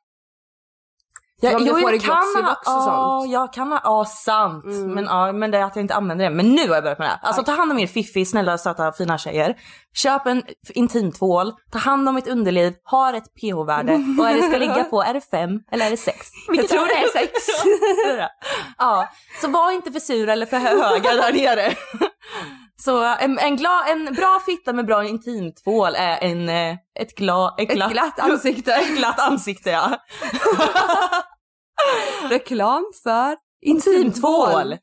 Ja, 1.40 1.58
får 1.58 1.94
i 1.94 1.98
kan 1.98 2.16
ha- 2.44 2.56
och 2.66 2.82
sånt. 2.82 3.32
jag 3.32 3.52
kan 3.52 3.72
ha, 3.72 3.80
ja 3.84 4.04
sant. 4.04 4.64
Mm. 4.64 4.90
Men, 4.94 5.04
ja, 5.04 5.32
men 5.32 5.50
det 5.50 5.58
är 5.58 5.62
att 5.64 5.76
jag 5.76 5.82
inte 5.82 5.94
använder 5.94 6.24
det. 6.24 6.36
Men 6.36 6.54
nu 6.54 6.68
har 6.68 6.74
jag 6.74 6.84
börjat 6.84 6.98
med 6.98 7.08
det. 7.08 7.18
Alltså 7.22 7.42
ta 7.42 7.52
hand 7.52 7.72
om 7.72 7.78
er 7.78 7.86
fiffi, 7.86 8.24
snälla, 8.24 8.58
söta, 8.58 8.92
fina 8.92 9.18
tjejer. 9.18 9.56
Köp 9.94 10.26
en 10.26 10.42
intimtvål, 10.74 11.52
ta 11.72 11.78
hand 11.78 12.08
om 12.08 12.16
ert 12.16 12.28
underliv, 12.28 12.74
har 12.84 13.14
ett 13.14 13.34
pH-värde. 13.40 13.92
Och 14.18 14.28
är 14.28 14.34
det 14.34 14.42
ska 14.42 14.58
ligga 14.58 14.84
på, 14.84 15.02
är 15.02 15.14
det 15.14 15.20
fem 15.20 15.50
eller 15.72 15.86
är 15.86 15.90
det 15.90 15.96
sex? 15.96 16.26
Jag 16.48 16.68
tror 16.68 16.86
det 16.86 16.94
är 17.04 17.08
sex. 17.08 17.32
Det 18.04 18.10
är 18.10 18.16
det. 18.16 18.28
ja, 18.78 19.08
så 19.40 19.48
var 19.48 19.70
inte 19.70 19.92
för 19.92 20.00
sura 20.00 20.32
eller 20.32 20.46
för 20.46 20.56
höga 20.56 21.14
där 21.14 21.32
nere. 21.32 21.72
Så 22.80 23.04
en, 23.04 23.38
en, 23.38 23.56
gla, 23.56 23.84
en 23.88 24.14
bra 24.14 24.40
fitta 24.46 24.72
med 24.72 24.86
bra 24.86 25.04
intimtvål 25.04 25.94
är 25.96 26.18
en, 26.22 26.48
eh, 26.48 26.76
ett, 27.00 27.14
gla, 27.16 27.54
ett, 27.58 27.70
Ett 27.70 27.76
glatt, 27.76 27.92
glatt 27.92 28.18
ansikte. 28.20 28.72
ett 28.72 28.96
glatt 28.96 29.18
ansikte 29.18 29.70
ja. 29.70 29.98
Reklam 32.30 32.84
för 33.02 33.36
Intimtvål. 33.62 34.76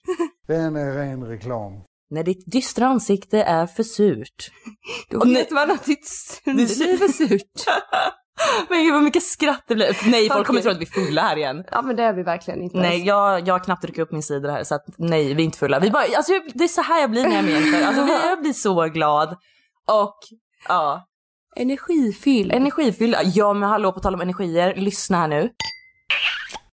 Den 0.47 0.75
är 0.75 0.93
ren 0.93 1.23
reklam. 1.23 1.73
När 2.09 2.23
ditt 2.23 2.51
dystra 2.51 2.87
ansikte 2.87 3.43
är 3.43 3.67
för 3.67 3.83
surt. 3.83 4.51
Då 5.09 5.19
Och 5.19 5.27
vet 5.27 5.51
man 5.51 5.71
att 5.71 5.85
ditt 5.85 6.07
underliv 6.45 7.03
är 7.03 7.07
surt. 7.07 7.65
Men 8.69 8.83
gud 8.83 8.93
vad 8.93 9.03
mycket 9.03 9.23
skratt 9.23 9.63
det 9.67 9.75
blir. 9.75 10.11
Nej 10.11 10.29
folk 10.29 10.47
kommer 10.47 10.61
tro 10.61 10.71
att 10.71 10.77
vi 10.77 10.85
är 10.85 11.05
fulla 11.05 11.21
här 11.21 11.37
igen. 11.37 11.63
Ja 11.71 11.81
men 11.81 11.95
det 11.95 12.03
är 12.03 12.13
vi 12.13 12.23
verkligen 12.23 12.61
inte. 12.61 12.77
Nej 12.77 13.03
jag, 13.05 13.47
jag 13.47 13.53
har 13.53 13.59
knappt 13.59 13.81
druckit 13.81 13.99
upp 13.99 14.11
min 14.11 14.23
cider 14.23 14.49
här 14.49 14.63
så 14.63 14.75
att 14.75 14.85
nej 14.97 15.33
vi 15.33 15.43
är 15.43 15.45
inte 15.45 15.57
fulla. 15.57 15.79
Vi 15.79 15.91
bara, 15.91 16.03
alltså, 16.17 16.33
det 16.53 16.63
är 16.63 16.67
så 16.67 16.81
här 16.81 17.01
jag 17.01 17.11
blir 17.11 17.23
när 17.27 17.35
jag 17.35 17.49
är. 17.81 17.87
Alltså, 17.87 18.27
jag 18.27 18.41
blir 18.41 18.53
så 18.53 18.83
glad. 18.85 19.37
Och 19.87 20.17
ja, 20.67 21.07
Energifylld. 21.55 22.51
energifyllda. 22.51 23.23
Ja 23.23 23.53
men 23.53 23.69
hallå 23.69 23.91
på 23.91 23.99
tal 23.99 24.13
om 24.13 24.21
energier, 24.21 24.75
lyssna 24.75 25.17
här 25.17 25.27
nu. 25.27 25.49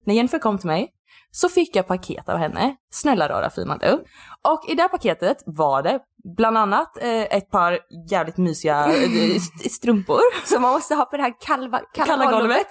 När 0.07 0.15
Jennifer 0.15 0.39
kom 0.39 0.59
till 0.59 0.67
mig 0.67 0.89
så 1.31 1.49
fick 1.49 1.77
jag 1.77 1.87
paket 1.87 2.29
av 2.29 2.39
henne. 2.39 2.77
Snälla 2.93 3.29
rara 3.29 3.51
fina 3.51 3.77
du. 3.77 4.05
Och 4.49 4.65
i 4.69 4.75
det 4.75 4.83
här 4.83 4.89
paketet 4.89 5.43
var 5.47 5.83
det 5.83 6.01
bland 6.37 6.59
annat 6.59 6.97
eh, 7.03 7.23
ett 7.37 7.51
par 7.51 7.79
jävligt 8.11 8.37
mysiga 8.37 8.87
eh, 8.87 9.37
st- 9.37 9.69
strumpor. 9.71 10.47
Som 10.47 10.63
man 10.63 10.73
måste 10.73 10.95
ha 10.95 11.05
på 11.05 11.17
det 11.17 11.23
här 11.23 11.35
kalva, 11.41 11.81
kalla, 11.95 12.07
Kalla 12.07 12.25
golvet. 12.25 12.41
golvet. 12.41 12.67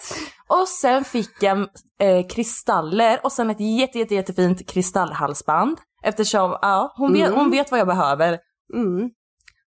Och 0.48 0.68
sen 0.68 1.04
fick 1.04 1.44
jag 1.44 1.58
eh, 2.00 2.28
kristaller 2.30 3.20
och 3.24 3.32
sen 3.32 3.50
ett 3.50 3.60
jätte, 3.80 4.00
jätte, 4.00 4.16
jättefint 4.16 4.70
kristallhalsband. 4.70 5.78
Eftersom 6.04 6.58
ja, 6.62 6.94
hon, 6.98 7.14
vet, 7.14 7.28
Mm. 7.28 7.40
hon 7.40 7.52
vet 7.52 7.72
vad 7.72 7.80
jag 7.80 7.88
behöver. 7.88 8.40
Mm. 8.74 9.10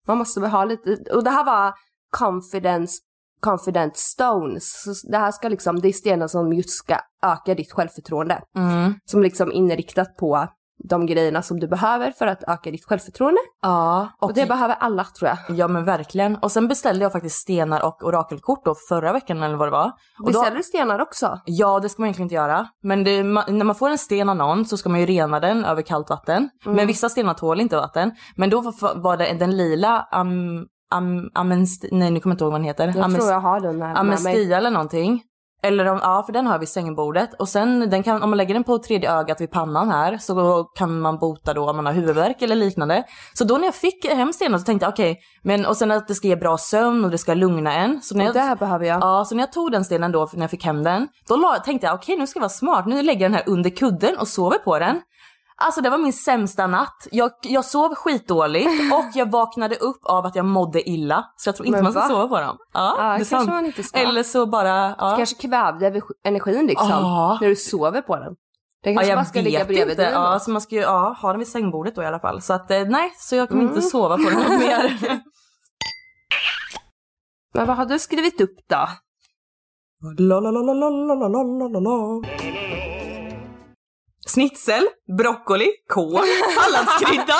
Man 0.06 0.18
måste 0.18 0.40
väl 0.40 0.50
ha 0.50 0.64
lite, 0.64 0.96
och 1.14 1.24
det 1.24 1.30
här 1.30 1.44
var 1.44 1.74
confidence, 2.18 2.94
confident 3.40 3.96
stones. 3.96 4.82
Så 4.82 5.10
det 5.10 5.18
här 5.18 5.30
ska 5.32 5.48
liksom, 5.48 5.80
det 5.80 5.88
är 5.88 5.92
stenar 5.92 6.28
som 6.28 6.52
just 6.52 6.70
ska 6.70 6.96
öka 7.22 7.54
ditt 7.54 7.72
självförtroende. 7.72 8.42
Mm. 8.56 8.94
Som 9.04 9.22
liksom 9.22 9.52
inriktat 9.52 10.16
på 10.16 10.48
de 10.84 11.06
grejerna 11.06 11.42
som 11.42 11.60
du 11.60 11.68
behöver 11.68 12.10
för 12.10 12.26
att 12.26 12.42
öka 12.48 12.70
ditt 12.70 12.84
självförtroende. 12.84 13.40
Ja, 13.62 14.08
Och, 14.18 14.28
och 14.28 14.34
det 14.34 14.46
behöver 14.46 14.74
alla 14.80 15.04
tror 15.04 15.28
jag. 15.28 15.56
Ja 15.58 15.68
men 15.68 15.84
verkligen. 15.84 16.36
Och 16.36 16.52
sen 16.52 16.68
beställde 16.68 17.02
jag 17.04 17.12
faktiskt 17.12 17.36
stenar 17.36 17.84
och 17.86 18.04
orakelkort 18.04 18.64
då 18.64 18.74
förra 18.88 19.12
veckan 19.12 19.42
eller 19.42 19.56
vad 19.56 19.68
det 19.68 19.72
var. 19.72 19.86
Och 19.86 19.92
då, 20.18 20.24
Beställer 20.40 20.56
du 20.56 20.62
stenar 20.62 21.00
också? 21.00 21.40
ja 21.44 21.80
det 21.80 21.88
ska 21.88 22.02
man 22.02 22.06
egentligen 22.06 22.24
inte 22.26 22.34
göra. 22.34 22.66
Men 22.82 23.04
det, 23.04 23.24
ma, 23.24 23.44
när 23.48 23.64
man 23.64 23.74
får 23.74 23.90
en 23.90 23.98
sten 23.98 24.28
av 24.28 24.36
någon 24.36 24.64
så 24.64 24.76
ska 24.76 24.88
man 24.88 25.00
ju 25.00 25.06
rena 25.06 25.40
den 25.40 25.64
över 25.64 25.82
kallt 25.82 26.10
vatten. 26.10 26.50
Mm. 26.64 26.76
Men 26.76 26.86
vissa 26.86 27.08
stenar 27.08 27.34
tål 27.34 27.60
inte 27.60 27.76
vatten. 27.76 28.12
Men 28.36 28.50
då 28.50 28.60
var, 28.94 29.16
det 29.16 29.32
den 29.38 29.56
lila 29.56 30.08
am, 30.10 30.66
am, 30.90 31.30
amenst, 31.34 31.84
nej 31.92 32.10
nu 32.10 32.20
kommer 32.20 32.32
jag 32.32 32.34
inte 32.34 32.44
ihåg 32.44 32.52
vad 32.52 32.60
den 32.60 32.64
heter. 32.66 32.86
Jag 32.86 32.96
Ames- 32.96 33.16
tror 33.18 33.30
jag 33.30 33.40
har 33.40 33.60
den 33.60 33.82
här. 33.82 33.94
Amestia 33.94 34.56
eller 34.56 34.70
någonting. 34.70 35.22
Eller 35.62 35.86
om, 35.86 35.98
ja 36.02 36.22
för 36.26 36.32
den 36.32 36.46
har 36.46 36.58
vid 36.58 36.68
sängbordet 36.68 37.34
och 37.38 37.48
sen 37.48 37.90
den 37.90 38.02
kan, 38.02 38.22
om 38.22 38.30
man 38.30 38.36
lägger 38.36 38.54
den 38.54 38.64
på 38.64 38.78
tredje 38.78 39.12
ögat 39.12 39.40
vid 39.40 39.50
pannan 39.50 39.90
här 39.90 40.18
så 40.18 40.64
kan 40.64 41.00
man 41.00 41.18
bota 41.18 41.54
då 41.54 41.70
om 41.70 41.76
man 41.76 41.86
har 41.86 41.92
huvudvärk 41.92 42.42
eller 42.42 42.56
liknande. 42.56 43.04
Så 43.34 43.44
då 43.44 43.58
när 43.58 43.64
jag 43.64 43.74
fick 43.74 44.06
hem 44.06 44.32
stenen 44.32 44.60
så 44.60 44.64
tänkte 44.66 44.86
jag 44.86 44.92
okej, 44.92 45.18
men 45.42 45.66
och 45.66 45.76
sen 45.76 45.90
att 45.90 46.08
det 46.08 46.14
ska 46.14 46.28
ge 46.28 46.36
bra 46.36 46.58
sömn 46.58 47.04
och 47.04 47.10
det 47.10 47.18
ska 47.18 47.34
lugna 47.34 47.74
en. 47.74 48.02
Så 48.02 48.16
när 48.16 48.24
Och 48.24 48.28
jag, 48.28 48.34
det 48.34 48.40
här 48.40 48.56
behöver 48.56 48.86
jag. 48.86 49.02
Ja, 49.02 49.24
så 49.24 49.34
när 49.34 49.42
jag 49.42 49.52
tog 49.52 49.72
den 49.72 49.84
stenen 49.84 50.12
då 50.12 50.28
när 50.32 50.40
jag 50.40 50.50
fick 50.50 50.64
hem 50.64 50.82
den, 50.82 51.08
då 51.28 51.36
la, 51.36 51.58
tänkte 51.58 51.86
jag 51.86 51.94
okej 51.94 52.16
nu 52.16 52.26
ska 52.26 52.38
jag 52.38 52.42
vara 52.42 52.48
smart, 52.48 52.86
nu 52.86 53.02
lägger 53.02 53.20
jag 53.20 53.30
den 53.30 53.38
här 53.38 53.44
under 53.46 53.70
kudden 53.70 54.18
och 54.18 54.28
sover 54.28 54.58
på 54.58 54.78
den. 54.78 55.00
Alltså 55.64 55.80
det 55.80 55.90
var 55.90 55.98
min 55.98 56.12
sämsta 56.12 56.66
natt. 56.66 57.08
Jag, 57.10 57.30
jag 57.42 57.64
sov 57.64 57.94
skitdåligt 57.94 58.66
och 58.94 59.04
jag 59.14 59.30
vaknade 59.30 59.76
upp 59.76 60.04
av 60.04 60.26
att 60.26 60.34
jag 60.36 60.44
mådde 60.44 60.88
illa. 60.90 61.24
Så 61.36 61.48
jag 61.48 61.56
tror 61.56 61.66
inte 61.66 61.76
Men 61.76 61.82
man 61.84 61.92
ska 61.92 62.00
va? 62.02 62.08
sova 62.08 62.28
på 62.28 62.40
dem. 62.40 62.56
Ja, 62.72 62.94
Ja, 62.98 63.02
det 63.02 63.08
är 63.08 63.16
kanske 63.16 63.24
sant. 63.24 63.48
man 63.48 63.66
inte 63.66 63.82
ska. 63.82 63.98
Eller 63.98 64.22
så 64.22 64.46
bara, 64.46 64.94
ja. 64.98 65.14
Kanske 65.16 65.48
kvävde 65.48 65.86
ener- 65.90 66.02
energin 66.24 66.66
liksom. 66.66 66.88
Ja. 66.88 67.38
När 67.40 67.48
du 67.48 67.56
sover 67.56 68.02
på 68.02 68.16
den. 68.16 68.34
Den 68.84 68.92
Ja, 68.92 68.98
kanske 68.98 69.10
jag 69.10 69.18
bara 69.18 69.24
ska 69.24 69.40
ligga 69.40 69.64
bredvid 69.64 69.90
inte. 69.90 70.02
dig. 70.02 70.12
Ja, 70.12 70.32
Ja. 70.32 70.38
så 70.40 70.50
man 70.50 70.60
ska 70.60 70.74
ju 70.74 70.80
ja, 70.80 71.16
ha 71.22 71.28
den 71.30 71.38
vid 71.38 71.48
sängbordet 71.48 71.94
då 71.94 72.02
i 72.02 72.06
alla 72.06 72.20
fall. 72.20 72.42
Så 72.42 72.52
att 72.52 72.70
eh, 72.70 72.80
nej, 72.84 73.12
så 73.18 73.36
jag 73.36 73.48
kommer 73.48 73.62
Mm. 73.62 73.74
inte 73.74 73.86
sova 73.88 74.16
på 74.16 74.22
den 74.30 74.58
mer. 74.58 74.98
Men 77.54 77.66
vad 77.66 77.76
har 77.76 77.84
du 77.86 77.98
skrivit 77.98 78.40
upp 78.40 78.56
då? 78.68 78.88
La, 80.18 80.40
la, 80.40 80.50
la, 80.50 80.60
la, 80.60 80.72
la, 80.74 80.90
la, 80.90 81.14
la, 81.14 81.42
la, 81.42 81.68
la, 81.68 81.80
la. 81.80 82.22
Snitsel, 84.30 84.82
broccoli, 85.18 85.68
kål, 85.88 86.20
salladskrydda. 86.60 87.34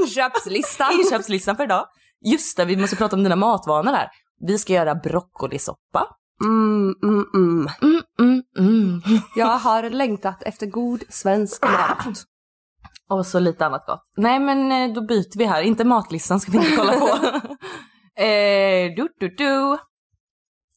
Inköpslistan. 0.00 0.92
Inköpslistan 0.92 1.56
för 1.56 1.64
idag. 1.64 1.86
Just 2.24 2.56
det, 2.56 2.64
vi 2.64 2.76
måste 2.76 2.96
prata 2.96 3.16
om 3.16 3.22
dina 3.22 3.36
matvanor 3.36 3.92
här. 3.92 4.08
Vi 4.46 4.58
ska 4.58 4.72
göra 4.72 4.94
broccolisoppa. 4.94 6.06
Mm, 6.44 6.94
mm, 7.02 7.24
mm. 7.34 7.68
Mm, 7.82 8.02
mm, 8.20 8.42
mm. 8.58 9.00
Jag 9.36 9.58
har 9.58 9.90
längtat 9.90 10.42
efter 10.42 10.66
god 10.66 11.04
svensk 11.08 11.62
mat. 11.62 12.06
Och 13.10 13.26
så 13.26 13.38
lite 13.38 13.66
annat 13.66 13.86
gott. 13.86 14.02
Nej 14.16 14.40
men 14.40 14.72
eh, 14.72 14.94
då 14.94 15.06
byter 15.06 15.38
vi 15.38 15.44
här, 15.44 15.62
inte 15.62 15.84
matlistan 15.84 16.40
ska 16.40 16.52
vi 16.52 16.58
inte 16.58 16.76
kolla 16.76 16.92
på. 16.92 17.06
eh, 18.22 18.94
du, 18.96 19.08
du, 19.20 19.28
du. 19.28 19.78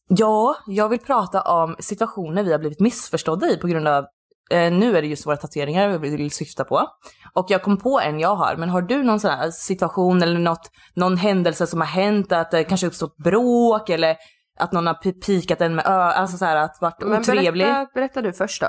Ja, 0.08 0.56
jag 0.66 0.88
vill 0.88 0.98
prata 0.98 1.42
om 1.42 1.76
situationer 1.78 2.44
vi 2.44 2.52
har 2.52 2.58
blivit 2.58 2.80
missförstådda 2.80 3.50
i 3.50 3.56
på 3.56 3.66
grund 3.66 3.88
av, 3.88 4.04
eh, 4.50 4.72
nu 4.72 4.96
är 4.96 5.02
det 5.02 5.08
just 5.08 5.26
våra 5.26 5.36
tatueringar 5.36 5.98
vi 5.98 6.16
vill 6.16 6.30
syfta 6.30 6.64
på. 6.64 6.86
Och 7.34 7.46
jag 7.48 7.62
kom 7.62 7.76
på 7.78 8.00
en 8.00 8.20
jag 8.20 8.34
har, 8.36 8.56
men 8.56 8.68
har 8.70 8.82
du 8.82 9.02
någon 9.02 9.20
sån 9.20 9.30
här 9.30 9.50
situation 9.50 10.22
eller 10.22 10.38
något, 10.38 10.70
någon 10.94 11.16
händelse 11.16 11.66
som 11.66 11.80
har 11.80 11.88
hänt, 11.88 12.32
att 12.32 12.50
det 12.50 12.64
kanske 12.64 12.86
uppstått 12.86 13.16
bråk 13.16 13.88
eller 13.90 14.16
att 14.58 14.72
någon 14.72 14.86
har 14.86 14.94
pi- 14.94 15.20
pikat 15.26 15.60
en 15.60 15.74
med 15.74 15.86
ö, 15.86 15.90
alltså 16.02 16.36
så 16.36 16.44
här 16.44 16.56
att 16.56 16.78
varit 16.80 17.00
Men 17.00 17.20
otrevlig? 17.20 17.66
berätta, 17.66 17.90
berätta 17.94 18.22
du 18.22 18.32
först 18.32 18.62
då. 18.62 18.68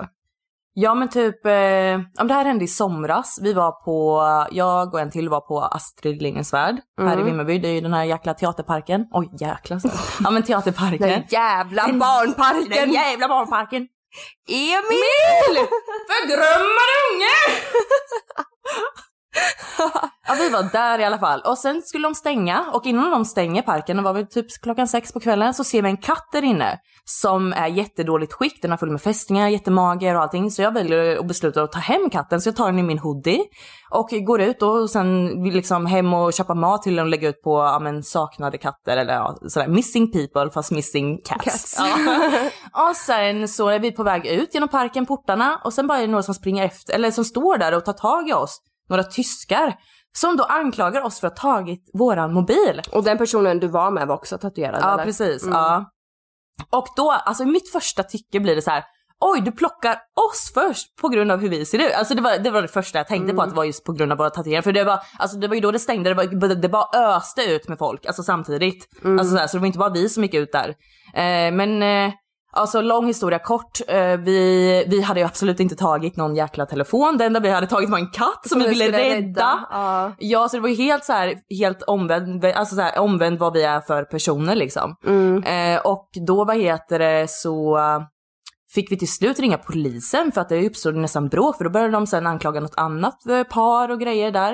Ja 0.75 0.95
men 0.95 1.07
typ, 1.09 1.45
eh, 1.45 1.51
om 2.21 2.27
det 2.27 2.33
här 2.33 2.45
hände 2.45 2.63
i 2.65 2.67
somras. 2.67 3.39
Vi 3.41 3.53
var 3.53 3.71
på, 3.71 4.21
jag 4.51 4.93
och 4.93 4.99
en 4.99 5.11
till 5.11 5.29
var 5.29 5.39
på 5.41 5.61
Astrid 5.61 6.21
Lindgrens 6.21 6.53
Värld 6.53 6.75
här 6.99 7.07
i 7.09 7.13
Mm. 7.13 7.25
Vimmerby. 7.25 7.59
Det 7.59 7.67
är 7.67 7.73
ju 7.73 7.81
den 7.81 7.93
här 7.93 8.03
jäkla 8.03 8.33
teaterparken. 8.33 9.05
Oj 9.11 9.29
jäkla 9.39 9.79
så. 9.79 9.89
Ja 10.23 10.31
men 10.31 10.43
teaterparken. 10.43 11.09
Den 11.09 11.23
jävla 11.29 11.83
barnparken. 11.83 12.69
Den 12.69 12.91
jävla 12.91 13.27
barnparken. 13.27 13.87
Emil! 14.47 15.67
Förgrömmade 16.07 16.93
unge! 17.11 17.37
ja 20.27 20.33
vi 20.39 20.49
var 20.49 20.63
där 20.63 20.99
i 20.99 21.05
alla 21.05 21.19
fall. 21.19 21.41
Och 21.45 21.57
sen 21.57 21.81
skulle 21.81 22.07
de 22.07 22.15
stänga 22.15 22.65
och 22.73 22.85
innan 22.85 23.11
de 23.11 23.25
stänger 23.25 23.61
parken, 23.61 23.97
det 23.97 24.03
var 24.03 24.13
väl 24.13 24.27
typ 24.27 24.45
klockan 24.61 24.87
sex 24.87 25.13
på 25.13 25.19
kvällen, 25.19 25.53
så 25.53 25.63
ser 25.63 25.81
vi 25.81 25.89
en 25.89 25.97
katt 25.97 26.29
där 26.31 26.43
inne 26.43 26.79
som 27.05 27.53
är 27.53 27.67
jättedåligt 27.67 28.33
skick. 28.33 28.61
Den 28.61 28.71
har 28.71 28.77
full 28.77 28.91
med 28.91 29.01
fästingar, 29.01 29.49
jättemager 29.49 30.15
och 30.15 30.21
allting. 30.21 30.51
Så 30.51 30.61
jag 30.61 30.71
väljer 30.71 31.19
och 31.19 31.25
beslutar 31.25 31.63
att 31.63 31.71
ta 31.71 31.79
hem 31.79 32.09
katten 32.09 32.41
så 32.41 32.47
jag 32.47 32.55
tar 32.55 32.65
den 32.65 32.79
i 32.79 32.83
min 32.83 32.99
hoodie 32.99 33.39
och 33.91 34.09
går 34.25 34.41
ut 34.41 34.61
och 34.61 34.89
sen 34.89 35.27
liksom 35.43 35.85
hem 35.85 36.13
och 36.13 36.33
köpa 36.33 36.53
mat 36.53 36.81
till 36.81 36.95
den 36.95 37.05
och 37.05 37.09
lägga 37.09 37.29
ut 37.29 37.41
på 37.41 37.57
ja, 37.59 37.79
men, 37.79 38.03
saknade 38.03 38.57
katter 38.57 38.97
eller 38.97 39.13
ja, 39.13 39.37
sådär 39.47 39.67
missing 39.67 40.11
people 40.11 40.51
fast 40.51 40.71
missing 40.71 41.17
cats. 41.25 41.43
Cats. 41.43 41.75
Ja. 41.79 42.87
och 42.89 42.95
sen 42.95 43.47
så 43.47 43.69
är 43.69 43.79
vi 43.79 43.91
på 43.91 44.03
väg 44.03 44.25
ut 44.25 44.53
genom 44.53 44.69
parken, 44.69 45.05
portarna 45.05 45.61
och 45.63 45.73
sen 45.73 45.87
bara 45.87 45.97
är 45.97 46.01
det 46.01 46.11
några 46.11 46.23
som 46.23 46.33
springer 46.33 46.65
efter, 46.65 46.93
eller 46.93 47.11
som 47.11 47.25
står 47.25 47.57
där 47.57 47.77
och 47.77 47.85
tar 47.85 47.93
tag 47.93 48.29
i 48.29 48.33
oss. 48.33 48.59
Några 48.89 49.03
tyskar. 49.03 49.75
Som 50.15 50.37
då 50.37 50.43
anklagar 50.43 51.01
oss 51.01 51.19
för 51.19 51.27
att 51.27 51.39
ha 51.39 51.53
tagit 51.53 51.89
våran 51.93 52.33
mobil. 52.33 52.81
Och 52.91 53.03
den 53.03 53.17
personen 53.17 53.59
du 53.59 53.67
var 53.67 53.91
med 53.91 54.07
var 54.07 54.15
också 54.15 54.37
tatuerad 54.37 54.79
Ja 54.81 54.93
eller? 54.93 55.03
precis, 55.03 55.43
Mm. 55.43 55.53
ja. 55.55 55.85
Och 56.69 56.87
då, 56.95 57.11
alltså 57.11 57.43
i 57.43 57.45
mitt 57.45 57.71
första 57.71 58.03
tycke 58.03 58.39
blir 58.39 58.55
det 58.55 58.61
så 58.61 58.71
här. 58.71 58.83
Oj, 59.19 59.41
du 59.41 59.51
plockar 59.51 59.91
oss 60.29 60.51
först 60.53 60.95
på 61.01 61.09
grund 61.09 61.31
av 61.31 61.39
hur 61.39 61.49
vi 61.49 61.65
ser 61.65 61.79
ut. 61.79 61.93
Alltså 61.93 62.15
det 62.15 62.21
var 62.21 62.37
det, 62.37 62.49
var 62.51 62.61
det 62.61 62.67
första 62.67 62.99
jag 62.99 63.07
tänkte 63.07 63.33
på, 63.33 63.41
att 63.41 63.49
det 63.49 63.55
var 63.55 63.63
just 63.63 63.83
på 63.83 63.93
grund 63.93 64.11
av 64.11 64.17
våra 64.17 64.29
tatueringar. 64.29 64.61
För 64.61 64.71
det 64.71 64.83
var, 64.83 64.99
alltså 65.17 65.37
det 65.37 65.47
var 65.47 65.55
ju 65.55 65.61
då 65.61 65.71
det 65.71 65.79
stängde, 65.79 66.09
det, 66.09 66.13
var, 66.13 66.55
det 66.55 66.69
bara 66.69 67.15
öste 67.15 67.43
ut 67.43 67.67
med 67.69 67.77
folk, 67.77 68.05
alltså 68.05 68.23
samtidigt. 68.23 68.87
Alltså 69.19 69.35
så, 69.35 69.37
här, 69.37 69.47
så 69.47 69.57
det 69.57 69.61
var 69.61 69.67
inte 69.67 69.79
bara 69.79 69.89
vi 69.89 70.09
som 70.09 70.23
gick 70.23 70.33
ut 70.33 70.51
där. 70.51 70.69
Eh, 71.13 71.51
men 71.53 71.83
eh, 71.83 72.13
alltså 72.53 72.81
lång 72.81 73.07
historia 73.07 73.39
kort, 73.39 73.79
eh, 73.87 74.17
vi, 74.17 74.85
vi 74.87 75.01
hade 75.01 75.19
ju 75.19 75.25
absolut 75.25 75.59
inte 75.59 75.75
tagit 75.75 76.15
någon 76.15 76.35
jäkla 76.35 76.65
telefon. 76.65 77.17
Det 77.17 77.25
enda 77.25 77.39
vi 77.39 77.49
hade 77.49 77.67
tagit 77.67 77.89
var 77.89 77.97
en 77.97 78.11
katt 78.11 78.49
som 78.49 78.59
vi 78.59 78.65
du 78.65 78.69
ville 78.69 78.83
skulle 78.85 79.15
rädda. 79.15 79.67
Ja. 79.71 80.11
Ja, 80.19 80.49
så 80.49 80.57
det 80.57 80.61
var 80.61 80.69
ju 80.69 80.75
helt 80.75 81.05
så 81.05 81.13
här, 81.13 81.35
helt 81.59 81.81
omvänd, 81.81 82.45
alltså 82.45 82.75
så 82.75 82.81
här, 82.81 82.99
omvänd 82.99 83.39
vad 83.39 83.53
vi 83.53 83.63
är 83.63 83.81
för 83.81 84.03
personer 84.03 84.55
liksom. 84.55 84.95
Mm. 85.05 85.43
Eh, 85.43 85.81
och 85.81 86.09
då, 86.27 86.45
vad 86.45 86.57
heter 86.57 86.99
det, 86.99 87.29
så 87.29 87.79
fick 88.73 88.91
vi 88.91 88.97
till 88.97 89.11
slut 89.11 89.39
ringa 89.39 89.57
polisen 89.57 90.31
för 90.31 90.41
att 90.41 90.49
det 90.49 90.67
uppstod 90.67 90.95
nästan 90.95 91.27
bråk 91.27 91.57
för 91.57 91.63
då 91.63 91.69
började 91.69 91.91
de 91.91 92.07
sen 92.07 92.27
anklaga 92.27 92.59
något 92.59 92.77
annat 92.77 93.25
eh, 93.25 93.43
par 93.43 93.91
och 93.91 93.99
grejer 93.99 94.31
där. 94.31 94.53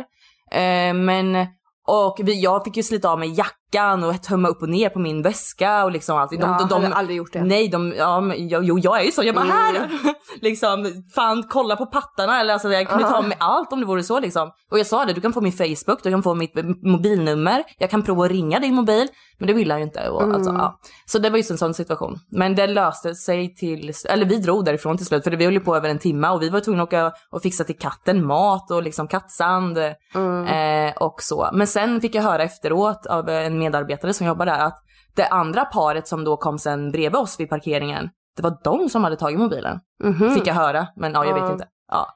Eh, 0.52 0.94
men, 0.94 1.48
och 1.88 2.20
vi, 2.24 2.42
jag 2.42 2.64
fick 2.64 2.78
ju 2.78 2.84
slita 2.84 3.10
av 3.10 3.20
mig 3.20 3.38
jackan 3.38 3.59
och 4.06 4.22
tömma 4.24 4.48
upp 4.48 4.62
och 4.62 4.70
ner 4.70 4.90
på 4.90 5.00
min 5.00 5.22
väska 5.22 5.84
och 5.86 5.92
liksom 5.92 6.18
allt. 6.18 6.32
De, 6.32 6.38
Ja, 6.42 6.68
de, 6.70 6.84
hade 6.84 6.96
aldrig 6.96 7.18
gjort 7.18 7.34
det. 7.34 7.44
Nej, 7.44 7.68
de, 7.68 7.94
ja, 7.98 8.36
jag- 8.36 8.64
jo 8.64 8.80
jag 8.80 9.00
är 9.00 9.04
ju 9.06 9.12
så, 9.12 9.24
jag 9.24 9.36
bara 9.36 9.46
Mm. 9.46 9.58
här! 9.58 9.90
liksom, 10.42 11.04
fan 11.16 11.44
kolla 11.50 11.76
på 11.76 11.86
pattarna 11.86 12.40
eller 12.40 12.54
alltså 12.54 12.70
jag 12.72 12.88
kunde 12.90 13.04
ta 13.10 13.22
med 13.22 13.38
allt 13.40 13.74
om 13.74 13.80
det 13.80 13.86
vore 13.86 14.04
så 14.04 14.20
liksom. 14.20 14.52
Och 14.72 14.80
jag 14.80 14.88
sa 14.88 15.06
det, 15.06 15.14
du 15.14 15.22
kan 15.22 15.34
få 15.34 15.42
min 15.42 15.52
Facebook, 15.54 16.04
du 16.04 16.10
kan 16.12 16.24
få 16.24 16.34
mitt 16.36 16.54
mobilnummer, 16.84 17.64
jag 17.78 17.90
kan 17.90 18.04
prova 18.04 18.26
att 18.26 18.32
ringa 18.32 18.60
din 18.60 18.76
mobil. 18.76 19.08
Men 19.38 19.48
det 19.48 19.54
ville 19.54 19.74
han 19.74 19.82
ju 19.82 19.86
inte. 19.86 20.10
Och, 20.10 20.22
alltså, 20.24 20.50
Mm. 20.50 20.62
ja. 20.62 20.80
Så 21.06 21.20
det 21.20 21.30
var 21.30 21.38
just 21.38 21.52
en 21.52 21.58
sån 21.58 21.74
situation. 21.74 22.20
Men 22.32 22.56
det 22.56 22.68
löste 22.68 23.16
sig 23.16 23.56
till, 23.56 23.92
eller 24.10 24.26
vi 24.26 24.38
drog 24.38 24.66
därifrån 24.66 24.98
till 24.98 25.06
slut 25.06 25.24
för 25.24 25.32
vi 25.32 25.46
höll 25.46 25.54
ju 25.54 25.60
på 25.60 25.76
över 25.76 25.90
en 25.90 26.00
timme 26.00 26.30
och 26.30 26.42
vi 26.42 26.50
var 26.50 26.60
tvungna 26.60 26.84
att 26.84 26.90
åka 26.90 27.12
och 27.32 27.42
fixa 27.42 27.64
till 27.64 27.78
katten 27.78 28.26
mat 28.26 28.72
och 28.72 28.84
liksom 28.84 29.08
kattsand 29.08 29.78
Mm. 30.16 30.46
eh, 30.88 30.94
och 30.98 31.16
så. 31.22 31.50
Men 31.54 31.68
sen 31.68 32.02
fick 32.02 32.16
jag 32.16 32.24
höra 32.24 32.44
efteråt 32.44 33.06
av 33.06 33.30
en 33.30 33.59
medarbetare 33.60 34.14
som 34.14 34.28
jobbar 34.28 34.46
där 34.46 34.60
att 34.60 34.78
det 35.16 35.28
andra 35.28 35.66
paret 35.66 36.08
som 36.08 36.24
då 36.24 36.38
kom 36.38 36.60
sen 36.60 36.92
bredvid 36.92 37.16
oss 37.16 37.40
vid 37.40 37.50
parkeringen, 37.50 38.10
det 38.36 38.42
var 38.44 38.58
de 38.64 38.90
som 38.90 39.04
hade 39.04 39.16
tagit 39.16 39.40
mobilen. 39.40 39.80
Mhm. 40.04 40.34
Fick 40.34 40.48
jag 40.48 40.54
höra, 40.54 40.88
men 40.96 41.14
ja, 41.14 41.26
jag 41.26 41.34
vet 41.34 41.44
Ja. 41.44 41.52
inte. 41.52 41.68
Ja. 41.92 42.08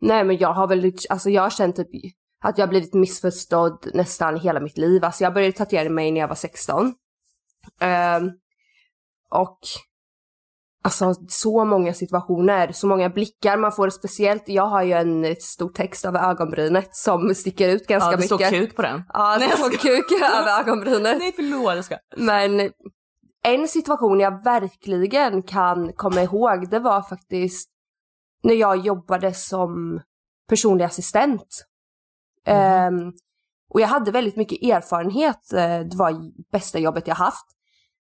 Nej 0.00 0.24
men 0.24 0.36
jag 0.38 0.52
har 0.52 0.66
väl, 0.66 0.92
alltså 1.10 1.30
jag 1.30 1.42
har 1.42 1.50
känt 1.50 1.76
typ 1.76 1.88
att 2.44 2.58
jag 2.58 2.66
har 2.66 2.70
blivit 2.70 2.94
missförstådd 2.94 3.86
nästan 3.94 4.36
hela 4.40 4.60
mitt 4.60 4.78
liv. 4.78 5.04
Alltså 5.04 5.24
jag 5.24 5.34
började 5.34 5.52
tatuera 5.52 5.88
mig 5.90 6.10
när 6.12 6.20
jag 6.20 6.28
var 6.28 6.34
16. 6.34 6.94
Ehm, 7.80 8.30
och 9.30 9.58
alltså 10.84 11.14
så 11.28 11.64
många 11.64 11.94
situationer, 11.94 12.72
så 12.72 12.86
många 12.86 13.08
blickar 13.08 13.56
man 13.56 13.72
får. 13.72 13.90
Speciellt, 13.90 14.42
jag 14.46 14.66
har 14.66 14.82
ju 14.82 14.92
en 14.92 15.36
stor 15.36 15.68
text 15.68 16.04
över 16.04 16.30
ögonbrynet 16.30 16.96
som 16.96 17.34
sticker 17.34 17.68
ut 17.68 17.86
ganska 17.86 18.06
ja, 18.06 18.10
det 18.10 18.16
mycket. 18.16 18.48
står 18.48 18.50
kuk 18.50 18.76
på 18.76 18.82
den. 18.82 19.02
Ja, 19.12 19.38
det 19.38 19.46
Nej, 19.46 19.56
står 19.56 19.70
kuk 19.70 20.22
över 20.22 20.60
ögonbrynet. 20.60 21.18
Nej 21.18 21.32
förlåt, 21.36 21.74
jag 21.74 21.84
ska. 21.84 21.96
Men 22.16 22.70
en 23.44 23.68
situation 23.68 24.20
jag 24.20 24.44
verkligen 24.44 25.42
kan 25.42 25.92
komma 25.92 26.22
ihåg, 26.22 26.70
det 26.70 26.78
var 26.78 27.02
faktiskt 27.02 27.70
när 28.42 28.54
jag 28.54 28.76
jobbade 28.76 29.34
som 29.34 30.00
personlig 30.48 30.84
assistent. 30.84 31.64
Ehm, 32.46 33.12
och 33.70 33.80
jag 33.80 33.88
hade 33.88 34.10
väldigt 34.10 34.36
mycket 34.36 34.62
erfarenhet, 34.62 35.52
eh, 35.52 35.80
det 35.80 35.96
var 35.96 36.14
bästa 36.52 36.78
jobbet 36.78 37.06
jag 37.06 37.14
haft. 37.14 37.46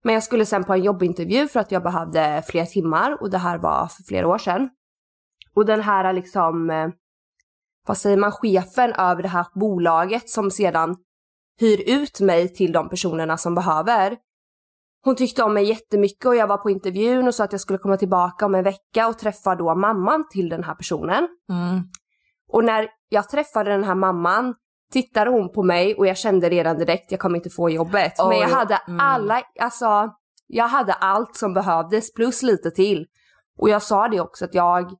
Men 0.04 0.14
jag 0.14 0.22
skulle 0.22 0.46
sen 0.46 0.64
på 0.64 0.72
en 0.72 0.82
jobbintervju 0.82 1.48
för 1.48 1.60
att 1.60 1.72
jag 1.72 1.82
behövde 1.82 2.42
fler 2.46 2.64
timmar 2.64 3.22
och 3.22 3.30
det 3.30 3.38
här 3.38 3.58
var 3.58 3.86
för 3.86 4.02
flera 4.02 4.28
år 4.28 4.38
sedan. 4.38 4.70
Och 5.54 5.66
den 5.66 5.80
här 5.80 6.12
liksom, 6.12 6.70
eh, 6.70 6.88
vad 7.86 7.98
säger 7.98 8.16
man, 8.16 8.32
chefen 8.32 8.92
över 8.92 9.22
det 9.22 9.28
här 9.28 9.46
bolaget 9.54 10.30
som 10.30 10.50
sedan 10.50 10.96
hyr 11.60 11.82
ut 11.86 12.20
mig 12.20 12.54
till 12.54 12.72
de 12.72 12.88
personerna 12.88 13.36
som 13.36 13.54
behöver. 13.54 14.16
Hon 15.04 15.16
tyckte 15.16 15.42
om 15.42 15.54
mig 15.54 15.64
jättemycket 15.64 16.26
och 16.26 16.36
jag 16.36 16.46
var 16.46 16.56
på 16.56 16.70
intervjun 16.70 17.28
och 17.28 17.34
sa 17.34 17.44
att 17.44 17.52
jag 17.52 17.60
skulle 17.60 17.78
komma 17.78 17.96
tillbaka 17.96 18.46
om 18.46 18.54
en 18.54 18.64
vecka 18.64 19.08
och 19.08 19.18
träffa 19.18 19.54
då 19.54 19.74
mamman 19.74 20.28
till 20.28 20.48
den 20.48 20.64
här 20.64 20.74
personen. 20.74 21.28
Mm. 21.50 21.82
Och 22.48 22.64
när 22.64 22.88
jag 23.08 23.28
träffade 23.28 23.70
den 23.70 23.84
här 23.84 23.94
mamman 23.94 24.54
tittade 24.94 25.30
hon 25.30 25.52
på 25.52 25.62
mig 25.62 25.94
och 25.94 26.06
jag 26.06 26.16
kände 26.16 26.48
redan 26.48 26.78
direkt 26.78 27.10
jag 27.12 27.20
kommer 27.20 27.36
inte 27.36 27.50
få 27.50 27.70
jobbet. 27.70 28.12
Men 28.18 28.38
jag 28.38 28.48
Oj, 28.48 28.54
hade 28.54 28.74
mm. 28.74 29.00
alla, 29.00 29.42
alltså 29.60 30.10
Jag 30.46 30.68
hade 30.68 30.92
allt 30.92 31.36
som 31.36 31.54
behövdes 31.54 32.14
plus 32.14 32.42
lite 32.42 32.70
till. 32.70 33.06
Och 33.58 33.68
jag 33.68 33.82
sa 33.82 34.08
det 34.08 34.20
också 34.20 34.44
att 34.44 34.54
jag, 34.54 34.92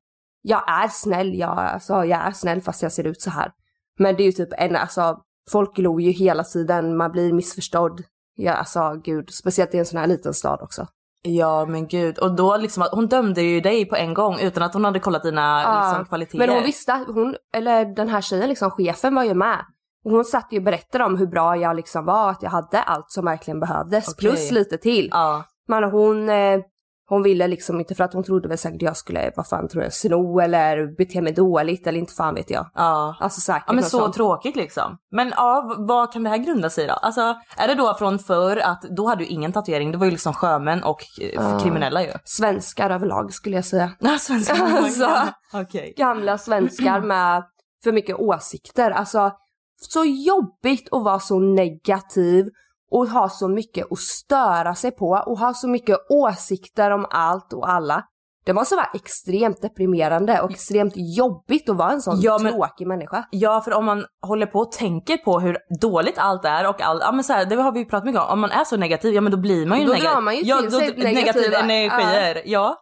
jag 0.43 0.63
är 0.83 0.89
snäll, 0.89 1.39
jag, 1.39 1.59
alltså, 1.59 1.93
jag 1.93 2.27
är 2.27 2.33
snäll 2.33 2.61
fast 2.61 2.83
jag 2.83 2.93
ser 2.93 3.07
ut 3.07 3.23
så 3.23 3.31
här. 3.31 3.53
Men 3.99 4.17
det 4.17 4.23
är 4.23 4.25
ju 4.25 4.33
typ 4.33 4.49
en, 4.59 4.77
alltså 4.77 5.19
folk 5.51 5.77
glor 5.77 6.01
ju 6.01 6.11
hela 6.11 6.45
tiden, 6.45 6.97
man 6.97 7.13
blir 7.13 7.33
missförstådd. 7.33 8.03
Ja, 8.35 8.53
alltså 8.53 9.01
gud, 9.05 9.31
speciellt 9.31 9.75
i 9.75 9.79
en 9.79 9.87
sån 9.87 9.99
här 9.99 10.07
liten 10.07 10.35
stad 10.35 10.61
också. 10.63 10.87
Ja 11.27 11.67
men 11.67 11.89
gud, 11.89 12.19
och 12.19 12.37
då 12.37 12.57
liksom, 12.57 12.89
hon 12.93 13.07
dömde 13.07 13.43
ju 13.43 13.61
dig 13.61 13.85
på 13.87 13.97
en 13.97 14.15
gång 14.15 14.41
utan 14.41 14.63
att 14.63 14.75
hon 14.75 14.85
hade 14.85 15.01
kollat 15.01 15.23
dina 15.23 15.63
Ja, 15.63 15.89
liksom, 15.89 16.05
kvaliteter. 16.05 16.39
Men 16.39 16.49
hon 16.49 16.63
visste, 16.63 16.93
hon, 17.07 17.37
eller 17.53 17.85
den 17.85 18.09
här 18.09 18.21
tjejen 18.21 18.49
liksom, 18.49 18.71
chefen 18.71 19.15
var 19.15 19.25
ju 19.25 19.35
med. 19.35 19.65
Och 20.05 20.11
hon 20.11 20.25
satt 20.25 20.49
ju 20.51 20.59
och 20.59 20.65
berättade 20.65 21.05
om 21.05 21.19
hur 21.19 21.27
bra 21.27 21.57
jag 21.57 21.77
liksom 21.77 22.05
var, 22.05 22.31
att 22.31 22.43
jag 22.43 22.51
hade 22.51 22.83
allt 22.83 23.11
som 23.11 23.25
verkligen 23.25 23.61
behövdes, 23.61 24.09
Okej. 24.09 24.17
plus 24.29 24.51
lite 24.51 24.79
till. 24.79 25.09
Ja. 25.13 25.45
Men 25.69 25.85
hon, 25.85 26.29
eh, 26.29 26.61
hon 27.09 27.23
ville 27.23 27.47
liksom 27.47 27.81
inte 27.81 27.95
för 27.95 28.05
att 28.05 28.13
hon 28.13 28.25
trodde 28.25 28.49
väl 28.49 28.59
säkert 28.59 28.83
jag 28.83 28.97
skulle, 28.97 29.33
vad 29.37 29.49
fan 29.49 29.69
tror 29.69 29.83
jag, 29.83 29.93
sno 29.93 30.41
eller 30.41 30.97
bete 30.97 31.21
mig 31.23 31.33
dåligt 31.33 31.87
eller 31.87 31.99
inte 31.99 32.13
fan 32.15 32.35
vet 32.35 32.51
jag. 32.51 32.71
Ja. 32.75 33.17
Alltså 33.21 33.41
säkert 33.41 33.65
Ja 33.67 33.73
men 33.73 33.85
så 33.85 33.99
sånt. 33.99 34.15
tråkigt 34.15 34.57
liksom. 34.57 34.97
Men 35.11 35.33
ja, 35.37 35.75
vad 35.79 36.13
kan 36.13 36.23
det 36.23 36.31
här 36.31 36.37
grunda 36.37 36.71
sig 36.71 36.85
i 36.85 36.87
då? 36.87 36.93
Alltså 36.93 37.21
är 37.57 37.69
det 37.69 37.75
då 37.75 37.95
från 37.95 38.19
förr 38.19 38.57
att 38.57 38.83
då 38.83 39.09
hade 39.09 39.25
du 39.25 39.27
ingen 39.27 39.53
tatuering, 39.53 39.93
det 39.93 39.99
var 39.99 40.05
ju 40.05 40.11
liksom 40.11 40.33
sjömän 40.35 40.83
och 40.85 41.03
eh, 41.21 41.59
kriminella 41.61 42.03
ju. 42.03 42.11
Svenskar 42.25 42.91
överlag 42.91 43.33
skulle 43.33 43.57
jag 43.57 43.65
säga. 43.65 43.91
Ja, 43.99 44.19
svenska 44.19 44.55
Alltså. 44.65 45.11
Okej. 45.53 45.95
Gamla 45.97 46.39
svenskar 46.39 47.01
med 47.01 47.45
för 47.85 47.93
mycket 47.93 48.17
åsikter. 48.17 48.91
Alltså 48.91 49.33
så 49.77 50.05
jobbigt 50.05 50.89
att 50.93 51.03
vara 51.05 51.19
så 51.21 51.39
negativ 51.39 52.47
och 52.91 53.09
ha 53.09 53.29
så 53.29 53.49
mycket 53.49 53.93
att 53.93 53.99
störa 53.99 54.75
sig 54.75 54.91
på 54.91 55.23
och 55.27 55.39
ha 55.39 55.55
så 55.55 55.69
mycket 55.69 55.99
åsikter 56.11 56.91
om 56.91 57.07
allt 57.11 57.53
och 57.53 57.69
alla. 57.71 58.05
Det 58.47 58.53
måste 58.53 58.75
vara 58.77 58.91
extremt 58.95 59.63
deprimerande 59.63 60.41
och 60.41 60.51
extremt 60.51 60.93
jobbigt 60.97 61.69
att 61.69 61.77
vara 61.77 61.91
en 61.93 62.03
sån 62.03 62.21
Ja, 62.21 62.39
men- 62.39 62.53
tråkig 62.53 62.87
människa. 62.87 63.25
Ja 63.31 63.61
för 63.61 63.73
om 63.75 63.85
man 63.85 64.05
håller 64.27 64.47
på 64.47 64.59
och 64.59 64.73
tänker 64.73 65.17
på 65.17 65.41
hur 65.41 65.59
dåligt 65.81 66.19
allt 66.19 66.45
är 66.45 66.69
och 66.69 66.81
allt, 66.81 67.03
ja 67.03 67.13
men 67.13 67.25
så 67.25 67.33
här, 67.33 67.45
det 67.45 67.57
har 67.57 67.73
vi 67.73 67.79
ju 67.79 67.85
pratat 67.85 68.05
mycket 68.07 68.21
om, 68.23 68.29
om 68.31 68.41
man 68.41 68.51
är 68.51 68.65
så 68.65 68.77
negativ, 68.77 69.15
ja 69.15 69.21
men 69.21 69.33
då 69.33 69.39
blir 69.39 69.67
man 69.67 69.79
ju 69.81 69.85
Då 69.87 69.93
negativ. 69.93 70.11
drar 70.13 70.21
man 70.21 70.37
ju 70.37 70.43
ja, 70.43 70.59
till 70.61 70.71
då, 70.71 70.79
sig 70.79 70.87
negativa 70.97 71.13
negativa- 71.13 71.59
energier. 71.61 72.43
Ja. 72.47 72.77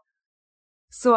Så 0.90 1.16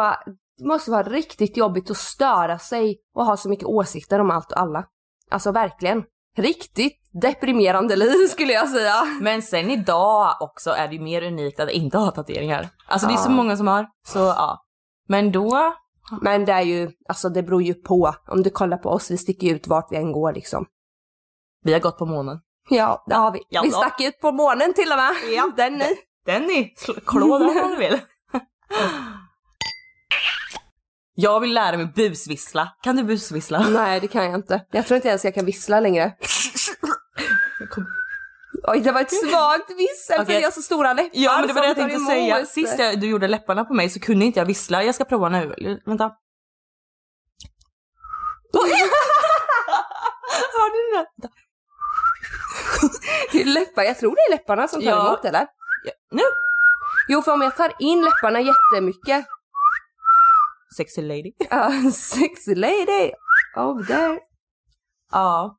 det 0.58 0.64
måste 0.68 0.90
vara 0.90 1.02
riktigt 1.02 1.56
jobbigt 1.56 1.90
att 1.90 1.96
störa 1.96 2.58
sig 2.58 2.96
och 3.14 3.24
ha 3.26 3.36
så 3.36 3.48
mycket 3.48 3.66
åsikter 3.66 4.18
om 4.20 4.30
allt 4.30 4.52
och 4.52 4.58
alla. 4.60 4.84
Alltså 5.30 5.52
verkligen. 5.52 6.04
Riktigt 6.36 7.00
deprimerande 7.22 7.96
liv 7.96 8.26
skulle 8.26 8.52
jag 8.52 8.68
säga. 8.68 9.04
Men 9.20 9.42
sen 9.42 9.70
idag 9.70 10.36
också 10.40 10.70
är 10.70 10.88
det 10.88 10.94
ju 10.94 11.00
mer 11.00 11.22
unikt 11.22 11.60
att 11.60 11.70
inte 11.70 11.98
ha 11.98 12.10
tatueringar. 12.10 12.68
Alltså 12.86 13.06
det 13.08 13.14
är 13.14 13.18
så 13.18 13.30
många 13.30 13.56
som 13.56 13.66
har, 13.66 13.86
så 14.06 14.18
ja. 14.18 14.62
Men 15.08 15.32
då, 15.32 15.74
Men 16.22 16.44
det 16.44 16.52
är 16.52 16.62
ju, 16.62 16.90
alltså 17.08 17.28
det 17.28 17.42
beror 17.42 17.62
ju 17.62 17.74
på. 17.74 18.14
Om 18.28 18.42
du 18.42 18.50
kollar 18.50 18.76
på 18.76 18.88
oss, 18.88 19.10
vi 19.10 19.18
sticker 19.18 19.46
ju 19.46 19.54
ut 19.54 19.66
vart 19.66 19.92
vi 19.92 19.96
än 19.96 20.12
går 20.12 20.32
liksom. 20.32 20.66
vi 21.62 21.72
har 21.72 21.80
gått 21.80 21.98
på 21.98 22.06
månen. 22.06 22.40
Ja, 22.68 23.04
det 23.06 23.14
har 23.14 23.32
vi. 23.32 23.40
Ja, 23.48 23.62
vi 23.62 23.70
stack 23.70 24.00
ut 24.00 24.20
på 24.20 24.32
månen 24.32 24.74
till 24.74 24.92
och 24.92 24.96
med. 24.96 25.14
Ja. 25.36 25.50
Den 25.56 25.72
ni. 25.72 25.96
Den 26.26 26.42
ni, 26.42 26.74
klå 27.06 27.38
den 27.38 27.64
om 27.64 27.70
du 27.70 27.76
vill. 27.76 28.00
Jag 31.18 31.40
vill 31.40 31.54
lära 31.54 31.76
mig 31.76 31.86
busvissla. 31.86 32.68
Kan 32.82 32.96
du 32.96 33.02
busvissla? 33.02 33.58
Nej, 33.68 34.00
det 34.00 34.08
kan 34.08 34.24
jag 34.24 34.34
inte. 34.34 34.64
Jag 34.70 34.86
tror 34.86 34.96
inte 34.96 35.08
ens 35.08 35.24
jag 35.24 35.34
kan 35.34 35.44
vissla 35.44 35.80
längre. 35.80 36.12
Oj, 38.68 38.80
det 38.80 38.92
var 38.92 39.00
ett 39.00 39.12
svagt 39.14 39.70
vissel 39.70 40.16
för 40.16 40.22
Okej. 40.22 40.34
jag 40.34 40.42
har 40.42 40.50
så 40.50 40.62
stora 40.62 40.92
läppar 40.92 41.10
Ja 41.12 41.38
men 41.38 41.46
det 41.48 41.52
var 41.54 41.60
det 41.62 41.66
jag 41.68 41.76
tänkte 41.76 41.98
säga. 41.98 42.46
Sist 42.46 42.78
jag, 42.78 43.00
du 43.00 43.06
gjorde 43.08 43.28
läpparna 43.28 43.64
på 43.64 43.74
mig 43.74 43.90
så 43.90 44.00
kunde 44.00 44.24
inte 44.24 44.38
jag 44.40 44.46
vissla. 44.46 44.82
Jag 44.82 44.94
ska 44.94 45.04
prova 45.04 45.28
nu. 45.28 45.54
Vänta. 45.86 46.04
Hörde 50.52 50.74
du 50.74 50.92
det? 50.96 51.08
Det 53.32 53.44
läppar, 53.44 53.82
jag 53.82 53.98
tror 53.98 54.14
det 54.14 54.20
är 54.20 54.30
läpparna 54.36 54.68
som 54.68 54.80
tar 54.82 54.88
Ja. 54.88 55.06
emot 55.06 55.24
eller? 55.24 55.46
Ja, 55.84 55.92
Nu! 56.10 56.22
Jo, 57.08 57.22
för 57.22 57.32
om 57.32 57.42
jag 57.42 57.56
tar 57.56 57.72
in 57.78 58.04
läpparna 58.04 58.40
jättemycket. 58.40 59.26
Sexy 60.76 61.02
lady. 61.02 61.32
Uh, 61.52 61.90
sexy 61.90 62.54
lady 62.54 63.12
over 63.56 63.84
there. 63.84 64.18
Ja. 65.12 65.58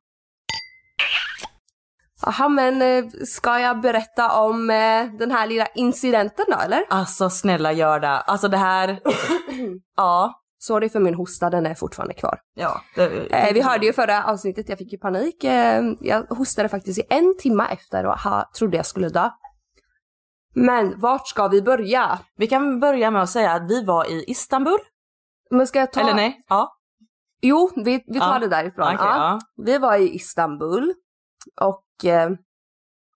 Jaha, 2.22 2.48
men 2.48 2.82
eh, 2.82 3.04
ska 3.26 3.60
jag 3.60 3.80
berätta 3.80 4.40
om 4.40 4.70
eh, 4.70 5.04
den 5.18 5.30
här 5.30 5.46
lilla 5.46 5.66
incidenten 5.66 6.44
då 6.48 6.56
eller? 6.58 6.82
Alltså 6.88 7.30
snälla 7.30 7.72
gör 7.72 8.00
det. 8.00 8.08
Alltså 8.08 8.48
det 8.48 8.56
här. 8.56 9.00
ja. 9.96 10.34
Sorry 10.60 10.88
för 10.88 11.00
min 11.00 11.14
hosta, 11.14 11.50
den 11.50 11.66
är 11.66 11.74
fortfarande 11.74 12.14
kvar. 12.14 12.40
Ja. 12.54 12.80
Det, 12.94 13.06
Eh, 13.30 13.54
vi 13.54 13.60
hörde 13.60 13.86
ju 13.86 13.92
förra 13.92 14.24
avsnittet, 14.24 14.68
jag 14.68 14.78
fick 14.78 14.92
ju 14.92 14.98
panik. 14.98 15.44
Eh, 15.44 15.82
jag 16.00 16.22
hostade 16.22 16.68
faktiskt 16.68 16.98
i 16.98 17.02
en 17.10 17.34
timme 17.38 17.66
efter 17.70 18.06
och 18.06 18.18
ha, 18.18 18.50
trodde 18.58 18.76
jag 18.76 18.86
skulle 18.86 19.08
dö. 19.08 19.30
Men 20.54 21.00
vart 21.00 21.28
ska 21.28 21.48
vi 21.48 21.62
börja? 21.62 22.18
Vi 22.36 22.46
kan 22.46 22.80
börja 22.80 23.10
med 23.10 23.22
att 23.22 23.30
säga 23.30 23.52
att 23.52 23.70
vi 23.70 23.84
var 23.84 24.10
i 24.10 24.24
Istanbul. 24.26 24.78
Men 25.50 25.66
ska 25.66 25.78
jag 25.78 25.92
ta... 25.92 26.00
Eller 26.00 26.14
nej? 26.14 26.40
Ja. 26.48 26.74
Jo, 27.40 27.70
vi, 27.76 28.04
vi 28.06 28.20
tar 28.20 28.32
Ja. 28.34 28.38
det 28.38 28.48
därifrån. 28.48 28.84
Okej, 28.86 28.96
ja. 29.00 29.16
ja. 29.16 29.64
Vi 29.64 29.78
var 29.78 29.96
i 29.96 30.14
Istanbul 30.14 30.94
och 31.60 32.04
eh, 32.04 32.30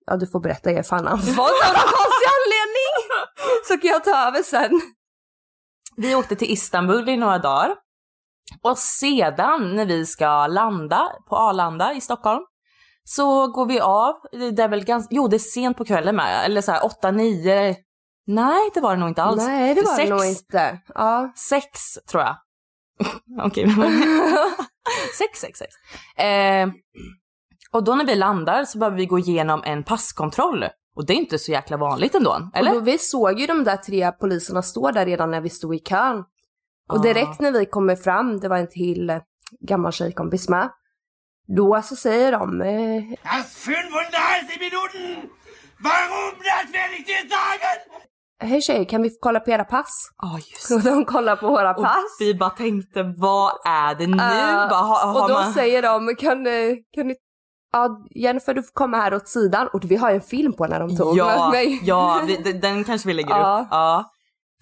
ja, 0.06 0.16
du 0.16 0.26
får 0.26 0.40
berätta 0.40 0.70
er 0.70 0.82
fan 0.82 1.06
av 1.08 1.18
någon 1.18 1.34
konstig 1.36 2.28
anledning. 2.36 2.94
Så 3.68 3.78
kan 3.78 3.90
jag 3.90 4.04
ta 4.04 4.26
över 4.28 4.42
sen. 4.42 4.80
Vi 5.96 6.14
åkte 6.14 6.36
till 6.36 6.50
Istanbul 6.52 7.08
i 7.08 7.16
några 7.16 7.38
dagar. 7.38 7.74
Och 8.62 8.78
sedan 8.78 9.76
när 9.76 9.86
vi 9.86 10.06
ska 10.06 10.46
landa 10.46 11.12
på 11.28 11.36
Arlanda 11.36 11.92
i 11.94 12.00
Stockholm 12.00 12.42
så 13.04 13.46
går 13.46 13.66
vi 13.66 13.80
av, 13.80 14.14
det 14.32 14.62
är 14.62 14.68
väl 14.68 14.84
ganska, 14.84 15.14
jo 15.14 15.28
det 15.28 15.36
är 15.36 15.38
sent 15.38 15.76
på 15.76 15.84
kvällen 15.84 16.16
med, 16.16 16.44
eller 16.44 16.60
så 16.60 16.72
här 16.72 16.84
8, 16.84 17.10
9, 17.10 17.76
nej 18.26 18.70
det 18.74 18.80
var 18.80 18.94
det 18.94 19.00
nog 19.00 19.08
inte 19.08 19.22
alls. 19.22 19.42
Nej, 19.46 19.74
det 19.74 19.82
var 19.82 19.96
sex, 19.96 20.08
det 20.08 20.14
nog 20.14 20.24
inte. 20.24 20.80
Ja. 20.94 21.32
Sex 21.36 21.80
tror 22.10 22.22
jag. 22.22 22.36
Okej. 23.46 23.66
sex, 25.18 25.40
sex, 25.40 25.58
sex. 25.58 25.74
Eh, 26.18 26.68
och 27.70 27.84
då 27.84 27.94
när 27.94 28.06
vi 28.06 28.14
landar 28.14 28.64
så 28.64 28.78
behöver 28.78 28.96
vi 28.96 29.06
gå 29.06 29.18
igenom 29.18 29.62
en 29.64 29.84
passkontroll. 29.84 30.64
Och 30.96 31.06
det 31.06 31.12
är 31.12 31.16
inte 31.16 31.38
så 31.38 31.52
jäkla 31.52 31.76
vanligt 31.76 32.14
ändå, 32.14 32.50
eller? 32.54 32.70
Och 32.70 32.76
då, 32.76 32.84
vi 32.84 32.98
såg 32.98 33.40
ju 33.40 33.46
de 33.46 33.64
där 33.64 33.76
tre 33.76 34.12
poliserna 34.12 34.62
stå 34.62 34.90
där 34.90 35.06
redan 35.06 35.30
när 35.30 35.40
vi 35.40 35.50
stod 35.50 35.74
i 35.74 35.78
kön. 35.78 36.24
Och 36.88 37.02
direkt 37.02 37.40
när 37.40 37.52
vi 37.52 37.66
kommer 37.66 37.96
fram, 37.96 38.40
det 38.40 38.48
var 38.48 38.56
en 38.56 38.68
till 38.68 39.20
gammal 39.60 39.92
tjejkompis 39.92 40.48
med. 40.48 40.70
Då 41.56 41.82
så 41.82 41.96
säger 41.96 42.32
de, 42.32 42.60
eh, 42.60 43.02
Das 43.22 43.54
35 43.54 44.58
Minuten! 44.60 45.30
Warum, 45.84 46.34
das 46.38 46.72
werde 46.72 46.94
ich 46.98 47.06
dir 47.06 47.28
sagen! 47.28 48.02
Hej 48.42 48.60
tjejer 48.62 48.84
kan 48.84 49.02
vi 49.02 49.10
kolla 49.20 49.40
på 49.40 49.50
era 49.50 49.64
pass? 49.64 50.10
Ja, 50.22 50.38
just 50.52 50.70
Och 50.70 50.80
de 50.82 51.04
kollar 51.04 51.36
på 51.36 51.46
våra 51.48 51.70
Och 51.74 51.84
pass. 51.84 52.16
vi 52.20 52.34
bara 52.34 52.50
tänkte, 52.50 53.02
vad 53.18 53.52
är 53.64 53.94
det 53.94 54.06
nu? 54.06 54.16
Ja, 54.16 54.66
bara, 54.70 54.80
har 54.80 55.22
och 55.22 55.28
då 55.28 55.34
man... 55.34 55.52
säger 55.52 55.82
de, 55.82 56.06
kan, 56.16 56.44
kan 56.94 57.06
ni, 57.08 57.14
ja 57.72 57.88
Jennifer 58.14 58.54
du 58.54 58.62
får 58.62 58.72
komma 58.72 58.96
här 58.96 59.14
åt 59.14 59.28
sidan. 59.28 59.68
Och 59.72 59.80
vi 59.84 59.96
har 59.96 60.10
ju 60.10 60.14
en 60.16 60.22
film 60.22 60.52
på 60.52 60.66
när 60.66 60.80
de 60.80 60.96
tog 60.96 61.16
Ja, 61.16 61.50
mig. 61.52 61.80
ja 61.84 62.20
vi, 62.26 62.36
den- 62.52 62.84
kanske 62.84 63.08
vi 63.08 63.14
lägger 63.14 63.36
Ja. 63.36 63.60
upp. 63.62 63.68
Ja. 63.70 64.04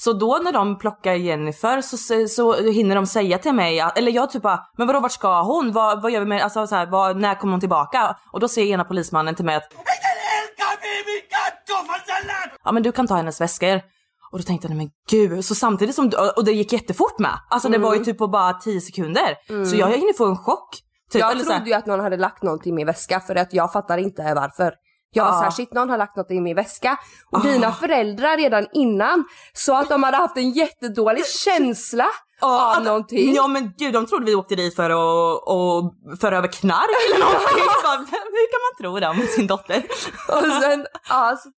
Så 0.02 0.12
då 0.12 0.40
när 0.44 0.52
de 0.52 0.78
plockar 0.78 1.12
Jennifer 1.14 1.80
så, 1.80 1.96
så, 2.28 2.54
hinner 2.54 2.94
de 2.94 3.06
säga 3.06 3.38
till 3.38 3.52
mig, 3.52 3.80
eller 3.96 4.12
jag 4.12 4.30
typ 4.30 4.42
bara, 4.42 4.60
men 4.78 4.86
vadå 4.86 5.00
vart 5.00 5.12
ska 5.12 5.42
hon? 5.42 5.72
Vad, 5.72 6.02
vad 6.02 6.10
gör 6.10 6.20
vi 6.20 6.26
med, 6.26 6.42
alltså 6.42 6.66
så 6.66 6.74
här, 6.74 6.86
vad, 6.86 7.16
när 7.16 7.34
kommer 7.34 7.52
hon 7.52 7.60
tillbaka? 7.60 8.16
Och 8.32 8.40
då 8.40 8.48
säger 8.48 8.74
ena 8.74 8.84
polismannen 8.84 9.34
till 9.34 9.44
mig 9.44 9.56
att, 9.56 9.72
Ja 12.64 12.72
men 12.72 12.82
du 12.82 12.92
kan 12.92 13.06
ta 13.06 13.14
hennes 13.14 13.40
väskor. 13.40 13.76
Och 14.32 14.38
då 14.38 14.44
tänkte 14.44 14.68
jag, 14.68 14.76
men 14.76 14.90
gud, 15.10 15.44
så 15.44 15.54
samtidigt 15.54 15.94
som, 15.94 16.12
och 16.36 16.44
det 16.44 16.52
gick 16.52 16.72
jättefort 16.72 17.18
med. 17.18 17.38
Alltså 17.50 17.68
det 17.68 17.78
var 17.78 17.94
ju 17.94 18.04
typ 18.04 18.18
på 18.18 18.28
bara 18.28 18.52
10 18.52 18.80
sekunder. 18.80 19.36
Så 19.64 19.76
jag 19.76 19.86
hinner 19.86 20.16
få 20.16 20.26
en 20.26 20.36
chock. 20.38 20.68
Typ, 21.12 21.20
Jag 21.20 21.30
trodde 21.56 21.70
ju 21.70 21.74
att 21.74 21.86
någon 21.86 22.00
hade 22.00 22.16
lagt 22.16 22.42
någonting 22.42 22.72
i 22.72 22.76
min 22.76 22.86
väska 22.86 23.20
för 23.20 23.34
att 23.34 23.52
jag 23.52 23.72
fattar 23.72 23.98
inte 23.98 24.34
varför. 24.34 24.74
Jag 25.12 25.24
var 25.24 25.30
Ja. 25.30 25.38
såhär, 25.38 25.50
shit 25.50 25.72
någon 25.72 25.90
har 25.90 25.98
lagt 25.98 26.16
något 26.16 26.30
i 26.30 26.40
min 26.40 26.56
väska. 26.56 26.98
Och 27.32 27.38
Ah. 27.38 27.42
dina 27.42 27.72
föräldrar 27.72 28.36
redan 28.36 28.66
innan 28.72 29.24
sa 29.52 29.80
att 29.80 29.88
de 29.88 30.02
hade 30.02 30.16
haft 30.16 30.36
en 30.36 30.50
jättedålig 30.50 31.26
känsla 31.44 32.06
Ja, 32.40 32.76
av 32.76 32.84
någonting. 32.84 33.34
Ja 33.34 33.46
men 33.48 33.72
gud, 33.78 33.92
de 33.92 34.06
trodde 34.06 34.24
vi 34.26 34.34
åkte 34.34 34.54
dit 34.56 34.76
för 34.76 34.90
att 34.90 35.42
och 35.42 35.94
föra 36.20 36.38
över 36.38 36.48
knark 36.48 36.90
eller 37.08 37.24
någonting. 37.24 37.64
Hur 38.10 38.50
kan 38.52 38.60
man 38.66 38.76
tro 38.80 39.00
det 39.00 39.08
om 39.22 39.26
sin 39.36 39.46
dotter? 39.46 39.82
Och 40.28 40.62
sen, 40.62 40.86
ja, 41.08 41.36
så, 41.42 41.48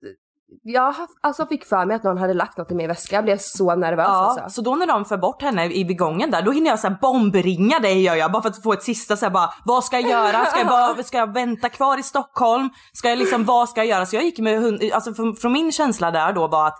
jag 0.62 0.94
alltså 1.20 1.46
fick 1.46 1.64
för 1.64 1.86
mig 1.86 1.96
att 1.96 2.02
någon 2.02 2.18
hade 2.18 2.34
lagt 2.34 2.58
något 2.58 2.70
i 2.70 2.74
min 2.74 2.88
väska. 2.88 3.16
Jag 3.16 3.24
blev 3.24 3.38
så 3.38 3.74
nervös 3.74 4.06
Ja, 4.08 4.14
alltså. 4.14 4.50
så 4.50 4.62
då 4.62 4.74
när 4.74 4.86
de 4.86 5.04
för 5.04 5.16
bort 5.16 5.42
henne 5.42 5.64
i 5.64 5.84
vid 5.84 5.98
gången 5.98 6.30
där, 6.30 6.42
då 6.42 6.50
hinner 6.50 6.70
jag 6.70 6.80
så 6.80 6.88
här 6.88 6.98
bombringa 7.00 7.78
dig 7.78 8.02
gör 8.02 8.14
jag 8.14 8.32
bara 8.32 8.42
för 8.42 8.48
att 8.48 8.62
få 8.62 8.72
ett 8.72 8.82
sista 8.82 9.16
så 9.16 9.26
här 9.26 9.32
bara, 9.32 9.54
vad 9.64 9.84
ska 9.84 10.00
jag 10.00 10.10
göra? 10.10 10.44
Ska 10.44 10.58
jag, 10.58 10.68
bara, 10.68 11.02
ska 11.02 11.18
jag 11.18 11.32
vänta 11.32 11.68
kvar 11.68 11.98
i 11.98 12.02
Stockholm? 12.02 12.70
Ska 12.92 13.08
jag 13.08 13.18
liksom, 13.18 13.44
vad 13.44 13.68
ska 13.68 13.80
jag 13.80 13.86
göra? 13.86 14.06
Så 14.06 14.16
jag 14.16 14.24
gick 14.24 14.38
med 14.38 14.80
alltså 14.94 15.14
från, 15.14 15.36
från 15.36 15.52
min 15.52 15.72
känsla 15.72 16.10
där 16.10 16.32
då 16.32 16.48
var 16.48 16.66
att 16.66 16.78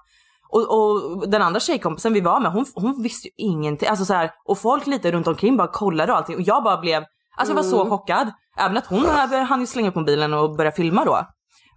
och, 0.52 0.61
och 0.78 1.28
den 1.28 1.42
andra 1.42 1.61
tjejkompisen 1.61 2.12
vi 2.12 2.20
var 2.20 2.40
med, 2.40 2.52
hon, 2.52 2.66
hon 2.74 3.02
visste 3.02 3.28
ju 3.28 3.32
ingenting. 3.37 3.88
Alltså 3.88 4.04
så 4.04 4.14
här, 4.14 4.30
och 4.44 4.58
folk 4.58 4.87
lite 4.87 5.12
runt 5.12 5.26
omkring 5.26 5.56
bara 5.56 5.68
kollade 5.68 6.12
och 6.12 6.18
allting 6.18 6.37
och 6.37 6.42
jag 6.42 6.64
bara 6.64 6.76
blev, 6.76 7.04
alltså 7.37 7.54
jag 7.54 7.62
var 7.62 7.70
så 7.70 7.90
chockad. 7.90 8.32
Även 8.58 8.76
att 8.76 8.87
hon 8.87 9.06
hann 9.48 9.61
ju 9.61 9.66
slänga 9.66 9.88
upp 9.88 9.94
mobilen 9.94 10.35
och 10.35 10.56
börja 10.56 10.72
filma 10.72 11.04
då. 11.04 11.26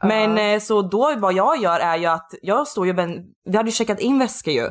Men 0.04 0.38
eh, 0.38 0.60
så 0.60 0.82
då 0.82 1.14
vad 1.18 1.34
jag 1.34 1.58
gör 1.58 1.80
är 1.80 1.98
ju 1.98 2.06
att 2.06 2.32
jag 2.42 2.68
står 2.68 2.86
ju, 2.88 2.94
ben- 2.94 3.24
vi 3.50 3.58
hade 3.58 3.70
ju 3.70 3.74
checkat 3.76 4.00
in 4.00 4.20
väskor 4.20 4.54
ju. 4.54 4.70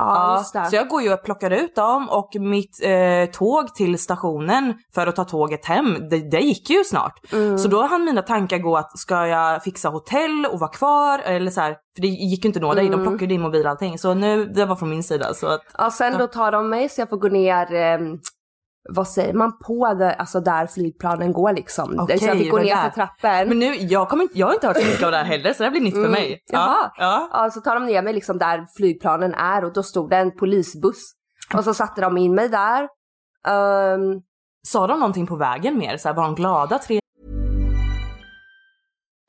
Ja, 0.00 0.44
det. 0.52 0.64
Så 0.66 0.76
jag 0.76 0.88
går 0.88 1.02
ju 1.02 1.12
och 1.12 1.24
plockar 1.24 1.50
ut 1.50 1.74
dem 1.76 2.08
och 2.10 2.28
mitt 2.40 2.80
eh, 2.84 3.30
tåg 3.32 3.74
till 3.74 3.98
stationen 3.98 4.74
för 4.94 5.06
att 5.06 5.16
ta 5.16 5.24
tåget 5.24 5.64
hem, 5.66 6.08
det, 6.10 6.30
det 6.30 6.40
gick 6.40 6.70
ju 6.70 6.84
snart. 6.84 7.32
Mm. 7.32 7.58
Så 7.58 7.68
då 7.68 7.82
hann 7.82 8.04
mina 8.04 8.22
tankar 8.22 8.58
gå 8.58 8.76
att 8.76 8.98
ska 8.98 9.26
jag 9.26 9.62
fixa 9.62 9.88
hotell 9.88 10.46
och 10.52 10.60
vara 10.60 10.70
kvar 10.70 11.18
eller 11.18 11.50
så 11.50 11.60
här, 11.60 11.70
för 11.96 12.02
det 12.02 12.08
gick 12.08 12.44
ju 12.44 12.48
inte 12.48 12.58
att 12.58 12.62
nå 12.62 12.74
dig, 12.74 12.86
Mm. 12.86 12.98
de 12.98 13.04
plockade 13.08 13.26
din 13.26 13.40
mobil 13.40 13.64
och 13.64 13.70
allting. 13.70 13.98
Så 13.98 14.14
nu, 14.14 14.44
det 14.44 14.64
var 14.66 14.76
från 14.76 14.90
min 14.90 15.02
sida 15.02 15.34
så 15.34 15.46
att 15.46 15.60
Ja, 15.78 15.90
sen 15.90 16.18
då 16.18 16.26
tar 16.26 16.52
de 16.52 16.68
mig 16.68 16.88
så 16.88 17.00
jag 17.00 17.08
får 17.08 17.16
gå 17.16 17.28
ner, 17.28 17.74
eh, 17.74 17.98
vad 18.88 19.08
säger 19.08 19.34
man, 19.34 19.58
på 19.58 19.94
det, 19.94 20.14
alltså 20.14 20.40
där 20.40 20.66
flygplanen 20.66 21.32
går 21.32 21.52
liksom. 21.52 21.98
Okej, 22.00 22.18
så 22.18 22.24
jag 22.26 22.38
fick 22.38 22.50
gå 22.50 22.58
det 22.58 22.64
ner 22.64 22.74
där. 22.76 22.82
för 22.82 22.90
trappen. 22.90 23.48
Men 23.48 23.58
nu, 23.58 23.74
jag, 23.74 24.08
kommer 24.08 24.22
inte, 24.22 24.38
jag 24.38 24.46
har 24.46 24.54
inte 24.54 24.66
hört 24.66 24.76
så 24.76 24.86
mycket 24.86 25.02
av 25.02 25.10
det 25.10 25.16
här 25.16 25.24
heller 25.24 25.52
så 25.52 25.58
det 25.58 25.64
här 25.64 25.70
blir 25.70 25.80
nytt 25.80 25.94
för 25.94 26.00
Mm, 26.00 26.12
mig. 26.12 26.38
jaha. 26.52 26.90
Ja, 26.98 27.28
Ja, 27.32 27.50
så 27.50 27.60
tar 27.60 27.74
de 27.74 27.86
ner 27.86 28.02
mig 28.02 28.12
liksom 28.12 28.38
där 28.38 28.66
flygplanen 28.76 29.34
är 29.34 29.64
och 29.64 29.72
då 29.72 29.82
stod 29.82 30.10
det 30.10 30.16
en 30.16 30.36
polisbuss. 30.36 31.12
Och 31.54 31.64
så 31.64 31.74
satte 31.74 32.00
de 32.00 32.16
in 32.18 32.34
mig 32.34 32.48
där. 32.48 32.88
Ehm, 33.48 34.20
Sa 34.66 34.86
de 34.86 35.00
någonting 35.00 35.26
på 35.26 35.36
vägen 35.36 35.78
mer? 35.78 35.96
Så 35.96 36.08
här, 36.08 36.14
var 36.16 36.22
de 36.22 36.34
glada? 36.34 36.78
Tre... 36.78 37.00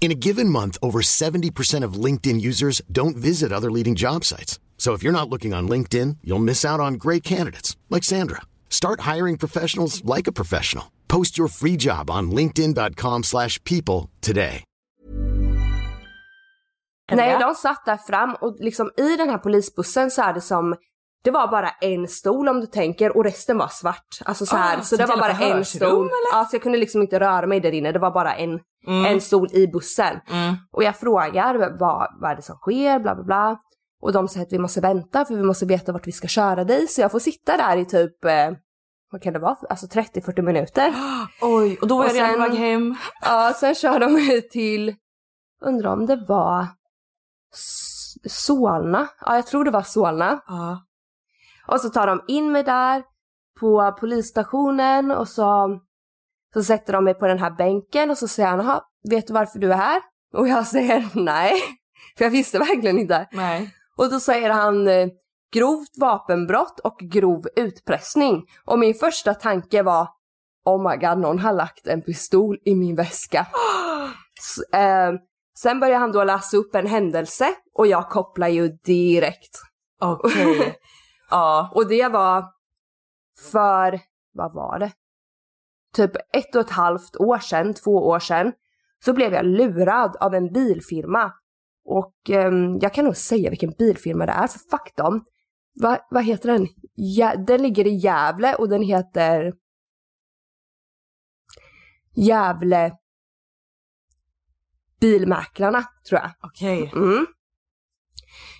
In 0.00 0.10
a 0.10 0.14
given 0.14 0.50
month, 0.50 0.76
over 0.82 1.00
70% 1.00 1.82
of 1.82 2.04
LinkedIn 2.04 2.40
users 2.40 2.82
don't 2.92 3.16
visit 3.16 3.52
other 3.52 3.70
leading 3.70 3.94
job 3.94 4.24
sites. 4.24 4.60
So 4.76 4.92
if 4.92 5.02
you're 5.02 5.18
not 5.18 5.30
looking 5.30 5.54
on 5.54 5.66
LinkedIn, 5.66 6.18
you'll 6.22 6.44
miss 6.44 6.64
out 6.64 6.80
on 6.80 6.94
great 6.98 7.22
candidates 7.22 7.74
like 7.88 8.04
Sandra. 8.04 8.42
Start 8.68 9.00
hiring 9.14 9.38
professionals 9.38 10.04
like 10.04 10.26
a 10.26 10.32
professional. 10.32 10.84
Post 11.08 11.38
your 11.38 11.48
free 11.48 11.76
job 11.78 12.10
on 12.10 12.30
linkedin.com/people 12.30 14.10
today. 14.20 14.62
nej, 17.12 17.38
de 17.40 17.54
satt 17.54 17.84
där 17.84 17.96
fram 17.96 18.34
och 18.40 18.56
liksom 18.58 18.90
i 18.96 19.16
den 19.16 19.28
här 19.30 19.38
polisbussen 19.38 20.10
så 20.10 20.22
är 20.22 20.32
det 20.32 20.40
som 20.40 20.76
det 21.24 21.30
var 21.30 21.48
bara 21.48 21.70
en 21.80 22.08
stol 22.08 22.48
om 22.48 22.60
du 22.60 22.66
tänker 22.66 23.16
och 23.16 23.24
resten 23.24 23.58
var 23.58 23.68
svart. 23.68 24.18
Alltså 24.24 24.46
så 24.46 24.56
här, 24.56 24.78
Ah, 24.78 24.82
så 24.82 24.96
det 24.96 25.06
var 25.06 25.16
bara 25.16 25.32
en 25.32 25.64
stol. 25.64 26.08
Ja, 26.32 26.44
så 26.50 26.54
jag 26.56 26.62
kunde 26.62 26.78
liksom 26.78 27.02
inte 27.02 27.20
röra 27.20 27.46
mig 27.46 27.60
där 27.60 27.72
inne, 27.72 27.92
det 27.92 27.98
var 27.98 28.10
bara 28.10 28.34
en, 28.34 28.60
Mm. 28.86 29.04
en 29.04 29.20
stol 29.20 29.48
i 29.52 29.66
bussen. 29.66 30.20
Mm. 30.30 30.54
Och 30.72 30.82
jag 30.82 30.96
frågar 30.96 31.78
vad, 31.78 32.08
vad 32.20 32.30
är 32.30 32.36
det 32.36 32.42
som 32.42 32.56
sker, 32.56 32.98
bla 32.98 33.14
bla 33.14 33.24
bla. 33.24 33.60
Och 34.02 34.12
de 34.12 34.28
säger 34.28 34.46
att 34.46 34.52
vi 34.52 34.58
måste 34.58 34.80
vänta 34.80 35.24
för 35.24 35.34
vi 35.34 35.42
måste 35.42 35.66
veta 35.66 35.92
vart 35.92 36.06
vi 36.06 36.12
ska 36.12 36.28
köra 36.28 36.64
dig. 36.64 36.86
Så 36.88 37.00
jag 37.00 37.12
får 37.12 37.18
sitta 37.18 37.56
där 37.56 37.76
i 37.76 37.84
typ, 37.84 38.24
eh, 38.24 38.50
vad 39.10 39.22
kan 39.22 39.32
det 39.32 39.38
vara, 39.38 39.56
alltså 39.70 39.86
30-40 39.86 40.42
minuter. 40.42 40.94
Oj, 41.40 41.78
och 41.80 41.88
då 41.88 41.96
var 41.98 42.04
Och 42.04 42.10
jag 42.10 42.16
redan 42.16 42.34
på 42.34 42.40
väg 42.40 42.58
hem. 42.58 42.94
Ja, 43.22 43.52
sen 43.56 43.74
kör 43.74 43.98
de 43.98 44.12
mig 44.12 44.48
till, 44.48 44.94
undrar 45.60 45.92
om 45.92 46.06
det 46.06 46.24
var 46.28 46.66
Solna. 48.28 49.08
Ja, 49.20 49.34
jag 49.34 49.46
tror 49.46 49.64
det 49.64 49.70
var 49.70 49.82
Solna. 49.82 50.40
Ja. 50.46 50.82
Och 51.66 51.80
så 51.80 51.88
tar 51.88 52.06
de 52.06 52.22
in 52.28 52.52
mig 52.52 52.62
där 52.62 53.02
på 53.60 53.96
polisstationen 54.00 55.10
och 55.10 55.28
så, 55.28 55.80
så 56.54 56.64
sätter 56.64 56.92
de 56.92 57.04
mig 57.04 57.14
på 57.14 57.26
den 57.26 57.38
här 57.38 57.50
bänken 57.50 58.10
och 58.10 58.18
så 58.18 58.28
säger 58.28 58.48
han, 58.48 58.58
"Jaha, 58.66 58.80
vet 59.10 59.26
du 59.26 59.32
varför 59.32 59.58
du 59.58 59.72
är 59.72 59.76
här? 59.76 60.02
Och 60.34 60.48
jag 60.48 60.66
säger 60.74 61.08
nej, 61.14 61.60
för 62.18 62.24
jag 62.24 62.30
visste 62.30 62.58
verkligen 62.58 62.98
inte. 62.98 63.28
Nej. 63.32 63.70
Och 63.96 64.10
då 64.10 64.20
säger 64.20 64.50
han 64.50 64.88
eh, 64.88 65.08
grovt 65.52 65.98
vapenbrott 66.00 66.80
och 66.80 66.98
grov 66.98 67.46
utpressning. 67.56 68.42
Och 68.64 68.78
min 68.78 68.94
första 68.94 69.34
tanke 69.34 69.82
var, 69.82 70.08
oh 70.64 70.90
my 70.90 70.96
god, 71.06 71.18
någon 71.18 71.38
har 71.38 71.52
lagt 71.52 71.86
en 71.86 72.02
pistol 72.02 72.58
i 72.64 72.74
min 72.74 72.96
väska. 72.96 73.46
S- 74.38 74.74
eh, 74.74 75.12
sen 75.58 75.80
börjar 75.80 75.98
han 75.98 76.12
då 76.12 76.24
läsa 76.24 76.56
upp 76.56 76.74
en 76.74 76.86
händelse 76.86 77.48
och 77.74 77.86
jag 77.86 78.10
kopplar 78.10 78.48
ju 78.48 78.68
direkt. 78.68 79.58
Okej. 80.00 80.76
ja. 81.30 81.70
Och 81.74 81.88
det 81.88 82.08
var 82.08 82.44
för, 83.52 84.00
vad 84.32 84.54
var 84.54 84.78
det? 84.78 84.92
Typ 85.94 86.10
ett 86.16 86.54
och 86.54 86.60
ett 86.60 86.70
halvt 86.70 87.16
år 87.16 87.38
sedan, 87.38 87.74
två 87.74 87.90
år 87.90 88.18
sedan, 88.18 88.52
så 89.04 89.12
blev 89.12 89.32
jag 89.32 89.46
lurad 89.46 90.16
av 90.16 90.34
en 90.34 90.52
bilfirma. 90.52 91.32
Och 91.84 92.14
ehm, 92.30 92.78
jag 92.78 92.94
kan 92.94 93.04
nog 93.04 93.16
säga 93.16 93.50
vilken 93.50 93.70
bilfirma 93.70 94.26
det 94.26 94.32
är, 94.32 94.46
för 94.46 94.58
fuck 94.58 94.96
dem. 94.96 95.24
Va, 95.82 95.98
vad 96.10 96.24
heter 96.24 96.52
den? 96.52 96.68
Ja, 96.94 97.36
den 97.36 97.62
ligger 97.62 97.86
i 97.86 97.94
Gävle 97.94 98.54
och 98.54 98.68
den 98.68 98.82
heter 98.82 99.52
Gävle 102.16 102.92
Bilmäklarna, 105.00 105.84
tror 106.08 106.20
jag. 106.20 106.30
Okej. 106.40 106.92
Mm. 106.94 107.26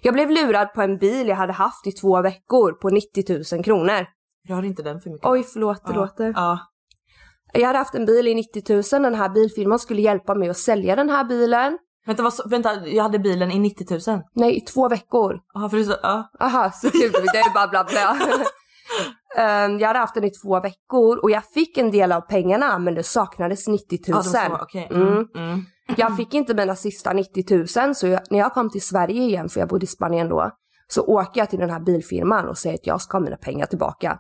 Jag 0.02 0.14
blev 0.14 0.30
lurad 0.30 0.74
på 0.74 0.82
en 0.82 0.98
bil 0.98 1.28
jag 1.28 1.36
hade 1.36 1.52
haft 1.52 1.86
i 1.86 1.92
två 1.92 2.22
veckor 2.22 2.72
på 2.72 2.90
90 2.90 3.54
000 3.56 3.64
kronor. 3.64 4.06
Rör 4.48 4.62
inte 4.64 4.82
den 4.82 5.00
för 5.00 5.10
mycket. 5.10 5.26
Oj, 5.26 5.42
förlåt, 5.42 5.84
det 5.86 5.92
Ja. 5.92 5.96
låter. 6.00 6.32
Ja. 6.36 6.58
Jag 7.54 7.66
hade 7.66 7.78
haft 7.78 7.94
en 7.94 8.06
bil 8.06 8.28
i 8.28 8.34
90 8.34 8.74
000, 8.74 9.02
den 9.02 9.14
här 9.14 9.28
bilfirman 9.28 9.78
skulle 9.78 10.02
hjälpa 10.02 10.34
mig 10.34 10.48
att 10.48 10.56
sälja 10.56 10.96
den 10.96 11.10
här 11.10 11.24
bilen. 11.24 11.78
Vänta, 12.06 12.22
vad, 12.22 12.50
vänta, 12.50 12.86
jag 12.86 13.02
hade 13.02 13.18
bilen 13.18 13.50
i 13.50 13.58
90 13.58 14.10
000. 14.10 14.20
Nej, 14.34 14.56
i 14.56 14.60
två 14.60 14.88
veckor. 14.88 15.40
Ja, 15.54 15.68
för 15.68 15.76
du 15.76 15.84
sa, 15.84 15.96
ja. 16.02 16.30
Aha, 16.40 16.70
så 16.70 16.88
det 16.88 17.04
är 17.04 17.54
bara 17.54 17.68
bla 17.68 17.84
bla. 17.84 18.16
Ehm, 19.36 19.78
jag 19.78 19.88
hade 19.88 19.98
haft 19.98 20.14
den 20.14 20.24
i 20.24 20.30
två 20.30 20.60
veckor 20.60 21.18
och 21.22 21.30
jag 21.30 21.44
fick 21.44 21.78
en 21.78 21.90
del 21.90 22.12
av 22.12 22.20
pengarna 22.20 22.78
men 22.78 22.94
det 22.94 23.02
saknades 23.02 23.68
90 23.68 23.98
000. 24.08 24.16
Ja, 24.16 24.22
så, 24.22 24.38
okej. 24.62 24.88
Mm. 24.90 25.08
Mm. 25.08 25.26
Mm. 25.34 25.62
Jag 25.96 26.16
fick 26.16 26.34
inte 26.34 26.54
mina 26.54 26.76
sista 26.76 27.12
90 27.12 27.84
000 27.86 27.94
så 27.94 28.06
jag, 28.06 28.20
när 28.30 28.38
jag 28.38 28.54
kom 28.54 28.70
till 28.70 28.82
Sverige 28.82 29.22
igen, 29.22 29.48
för 29.48 29.60
jag 29.60 29.68
bodde 29.68 29.84
i 29.84 29.86
Spanien 29.86 30.28
då, 30.28 30.50
så 30.88 31.02
åker 31.02 31.40
jag 31.40 31.50
till 31.50 31.58
den 31.58 31.70
här 31.70 31.80
bilfirman 31.80 32.48
och 32.48 32.58
säger 32.58 32.74
att 32.74 32.86
jag 32.86 33.00
ska 33.00 33.16
ha 33.16 33.24
mina 33.24 33.36
pengar 33.36 33.66
tillbaka. 33.66 34.18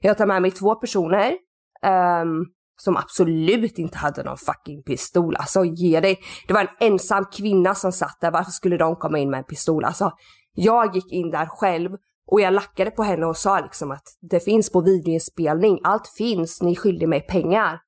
Jag 0.00 0.18
tar 0.18 0.26
med 0.26 0.42
mig 0.42 0.50
två 0.50 0.74
personer 0.74 1.36
ehm, 1.82 2.44
som 2.76 2.96
absolut 2.96 3.78
inte 3.78 3.98
hade 3.98 4.22
någon 4.22 4.36
fucking 4.36 4.82
pistol. 4.82 5.36
Alltså 5.36 5.64
ge 5.64 6.00
dig. 6.00 6.20
Det 6.46 6.54
var 6.54 6.60
en 6.60 6.92
ensam 6.92 7.24
kvinna 7.24 7.74
som 7.74 7.92
satt 7.92 8.18
där, 8.20 8.30
varför 8.30 8.50
skulle 8.50 8.76
de 8.76 8.96
komma 8.96 9.18
in 9.18 9.30
med 9.30 9.38
en 9.38 9.44
pistol? 9.44 9.84
Alltså 9.84 10.12
jag 10.54 10.94
gick 10.94 11.12
in 11.12 11.30
där 11.30 11.46
själv 11.46 11.90
och 12.26 12.40
jag 12.40 12.54
lackade 12.54 12.90
på 12.90 13.02
henne 13.02 13.26
och 13.26 13.36
sa 13.36 13.60
liksom 13.60 13.90
att 13.90 14.02
det 14.20 14.40
finns 14.40 14.72
på 14.72 14.80
videoinspelning, 14.80 15.80
allt 15.84 16.08
finns, 16.08 16.62
ni 16.62 16.76
skyldiga 16.76 17.08
mig 17.08 17.20
pengar. 17.20 17.80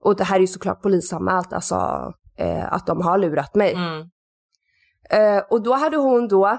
Och 0.00 0.16
det 0.16 0.24
här 0.24 0.36
är 0.36 0.40
ju 0.40 0.46
såklart 0.46 0.82
polisanmält, 0.82 1.52
alltså 1.52 1.74
eh, 2.38 2.72
att 2.72 2.86
de 2.86 3.00
har 3.00 3.18
lurat 3.18 3.54
mig. 3.54 3.72
Mm. 3.72 4.08
Eh, 5.10 5.42
och 5.50 5.62
då 5.62 5.74
hade 5.74 5.96
hon 5.96 6.28
då, 6.28 6.58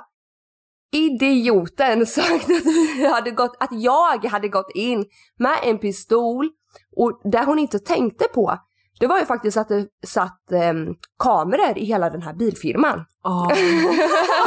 idioten, 0.92 2.06
sagt 2.06 2.44
att, 2.44 2.66
vi 2.98 3.08
hade 3.12 3.32
gått, 3.32 3.58
att 3.60 3.70
jag 3.72 4.26
hade 4.26 4.48
gått 4.48 4.72
in 4.76 5.06
med 5.40 5.58
en 5.64 5.78
pistol 5.78 6.50
och 6.96 7.22
det 7.24 7.46
hon 7.46 7.60
inte 7.60 7.80
tänkte 7.80 8.26
på, 8.34 8.58
det 9.00 9.08
var 9.08 9.20
ju 9.20 9.26
faktiskt 9.26 9.58
att 9.58 9.68
det 9.68 9.88
satt 10.08 10.52
ehm, 10.52 10.88
kameror 11.20 11.78
i 11.78 11.86
hela 11.86 12.10
den 12.10 12.22
här 12.22 12.34
bilfirman. 12.34 13.06
Åh. 13.24 13.48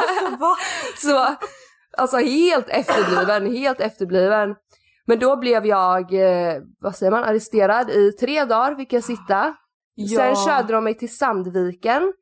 alltså? 0.01 0.57
Så, 1.09 1.37
alltså 1.97 2.17
helt 2.17 2.69
efterbliven, 2.69 3.57
helt 3.57 3.81
efterbliven. 3.81 4.55
Men 5.07 5.19
då 5.19 5.37
blev 5.37 5.67
jag, 5.67 6.13
eh, 6.13 6.63
vad 6.81 6.97
säger 6.97 7.11
man, 7.11 7.25
arresterad 7.25 7.91
i 7.91 8.13
tre 8.13 8.45
dagar 8.45 8.75
fick 8.75 8.93
jag 8.93 9.05
sitta. 9.05 9.55
Ja. 9.95 10.19
Sen 10.19 10.37
körde 10.37 10.73
de 10.73 10.85
mig 10.85 10.95
till 10.95 11.17
Sandviken. 11.17 12.13